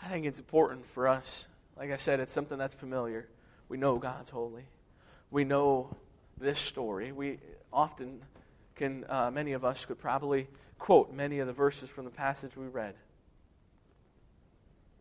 I 0.00 0.08
think 0.08 0.26
it's 0.26 0.38
important 0.38 0.86
for 0.86 1.06
us. 1.06 1.46
Like 1.76 1.90
I 1.90 1.96
said, 1.96 2.20
it's 2.20 2.32
something 2.32 2.58
that's 2.58 2.74
familiar. 2.74 3.28
We 3.68 3.76
know 3.76 3.98
God's 3.98 4.30
holy. 4.30 4.64
We 5.30 5.44
know 5.44 5.96
this 6.38 6.58
story. 6.58 7.12
We 7.12 7.38
often 7.72 8.22
can, 8.74 9.04
uh, 9.08 9.30
many 9.30 9.52
of 9.52 9.64
us 9.64 9.84
could 9.84 9.98
probably 9.98 10.48
quote 10.78 11.12
many 11.12 11.38
of 11.38 11.46
the 11.46 11.52
verses 11.52 11.88
from 11.88 12.04
the 12.04 12.10
passage 12.10 12.56
we 12.56 12.66
read. 12.66 12.94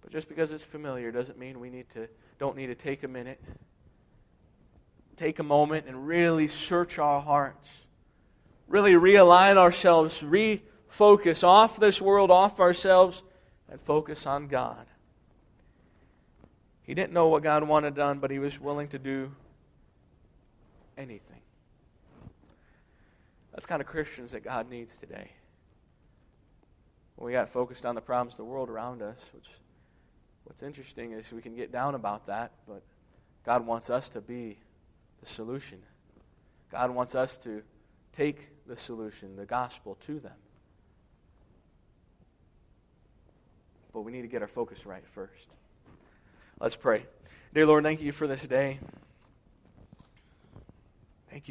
But 0.01 0.11
just 0.11 0.29
because 0.29 0.53
it's 0.53 0.63
familiar 0.63 1.11
doesn't 1.11 1.37
mean 1.37 1.59
we 1.59 1.69
need 1.69 1.89
to 1.91 2.07
don't 2.39 2.57
need 2.57 2.67
to 2.67 2.75
take 2.75 3.03
a 3.03 3.07
minute, 3.07 3.39
take 5.15 5.37
a 5.37 5.43
moment 5.43 5.85
and 5.87 6.07
really 6.07 6.47
search 6.47 6.97
our 6.97 7.21
hearts. 7.21 7.69
Really 8.67 8.93
realign 8.93 9.57
ourselves, 9.57 10.23
refocus 10.91 11.43
off 11.43 11.79
this 11.79 12.01
world, 12.01 12.31
off 12.31 12.59
ourselves, 12.59 13.23
and 13.69 13.79
focus 13.81 14.25
on 14.25 14.47
God. 14.47 14.85
He 16.83 16.93
didn't 16.93 17.13
know 17.13 17.27
what 17.27 17.43
God 17.43 17.63
wanted 17.63 17.95
done, 17.95 18.19
but 18.19 18.31
he 18.31 18.39
was 18.39 18.59
willing 18.59 18.87
to 18.89 18.99
do 18.99 19.31
anything. 20.97 21.41
That's 23.53 23.65
kind 23.65 23.81
of 23.81 23.87
Christians 23.87 24.31
that 24.31 24.43
God 24.43 24.69
needs 24.69 24.97
today. 24.97 25.31
We 27.17 27.33
got 27.33 27.49
focused 27.49 27.85
on 27.85 27.93
the 27.93 28.01
problems 28.01 28.33
of 28.33 28.37
the 28.37 28.45
world 28.45 28.67
around 28.69 29.03
us, 29.03 29.29
which 29.33 29.47
What's 30.51 30.63
interesting 30.63 31.13
is 31.13 31.31
we 31.31 31.41
can 31.41 31.55
get 31.55 31.71
down 31.71 31.95
about 31.95 32.27
that, 32.27 32.51
but 32.67 32.81
God 33.45 33.65
wants 33.65 33.89
us 33.89 34.09
to 34.09 34.21
be 34.21 34.57
the 35.21 35.25
solution. 35.25 35.79
God 36.71 36.91
wants 36.91 37.15
us 37.15 37.37
to 37.37 37.61
take 38.11 38.49
the 38.67 38.75
solution, 38.75 39.35
the 39.35 39.45
gospel, 39.45 39.95
to 40.01 40.19
them. 40.19 40.35
But 43.93 44.01
we 44.01 44.11
need 44.11 44.21
to 44.21 44.27
get 44.27 44.41
our 44.41 44.47
focus 44.47 44.85
right 44.85 45.03
first. 45.13 45.47
Let's 46.59 46.75
pray. 46.75 47.05
Dear 47.53 47.65
Lord, 47.65 47.83
thank 47.83 48.01
you 48.01 48.11
for 48.11 48.27
this 48.27 48.43
day. 48.47 48.79